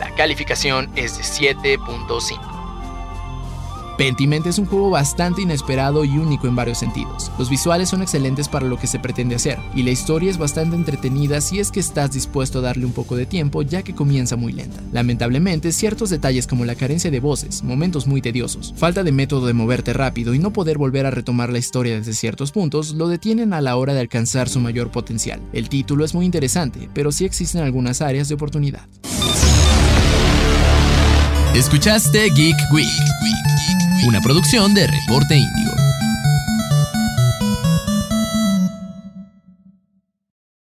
La 0.00 0.14
calificación 0.14 0.90
es 0.96 1.16
de 1.16 1.24
7.5. 1.24 2.57
Pentiment 3.98 4.46
es 4.46 4.60
un 4.60 4.66
juego 4.66 4.90
bastante 4.90 5.42
inesperado 5.42 6.04
y 6.04 6.18
único 6.18 6.46
en 6.46 6.54
varios 6.54 6.78
sentidos. 6.78 7.32
Los 7.36 7.50
visuales 7.50 7.88
son 7.88 8.00
excelentes 8.00 8.48
para 8.48 8.64
lo 8.64 8.78
que 8.78 8.86
se 8.86 9.00
pretende 9.00 9.34
hacer, 9.34 9.58
y 9.74 9.82
la 9.82 9.90
historia 9.90 10.30
es 10.30 10.38
bastante 10.38 10.76
entretenida 10.76 11.40
si 11.40 11.58
es 11.58 11.72
que 11.72 11.80
estás 11.80 12.12
dispuesto 12.12 12.60
a 12.60 12.62
darle 12.62 12.86
un 12.86 12.92
poco 12.92 13.16
de 13.16 13.26
tiempo 13.26 13.62
ya 13.62 13.82
que 13.82 13.96
comienza 13.96 14.36
muy 14.36 14.52
lenta. 14.52 14.80
Lamentablemente, 14.92 15.72
ciertos 15.72 16.10
detalles 16.10 16.46
como 16.46 16.64
la 16.64 16.76
carencia 16.76 17.10
de 17.10 17.18
voces, 17.18 17.64
momentos 17.64 18.06
muy 18.06 18.22
tediosos, 18.22 18.72
falta 18.76 19.02
de 19.02 19.10
método 19.10 19.48
de 19.48 19.52
moverte 19.54 19.92
rápido 19.92 20.32
y 20.32 20.38
no 20.38 20.52
poder 20.52 20.78
volver 20.78 21.04
a 21.04 21.10
retomar 21.10 21.50
la 21.50 21.58
historia 21.58 21.96
desde 21.96 22.14
ciertos 22.14 22.52
puntos 22.52 22.94
lo 22.94 23.08
detienen 23.08 23.52
a 23.52 23.60
la 23.60 23.74
hora 23.74 23.94
de 23.94 24.00
alcanzar 24.00 24.48
su 24.48 24.60
mayor 24.60 24.92
potencial. 24.92 25.40
El 25.52 25.68
título 25.68 26.04
es 26.04 26.14
muy 26.14 26.24
interesante, 26.24 26.88
pero 26.94 27.10
sí 27.10 27.24
existen 27.24 27.62
algunas 27.62 28.00
áreas 28.00 28.28
de 28.28 28.36
oportunidad. 28.36 28.86
Escuchaste 31.52 32.30
Geek 32.30 32.56
Week 32.72 33.18
una 34.04 34.20
producción 34.20 34.74
de 34.74 34.86
Reporte 34.86 35.36
Índigo. 35.36 35.67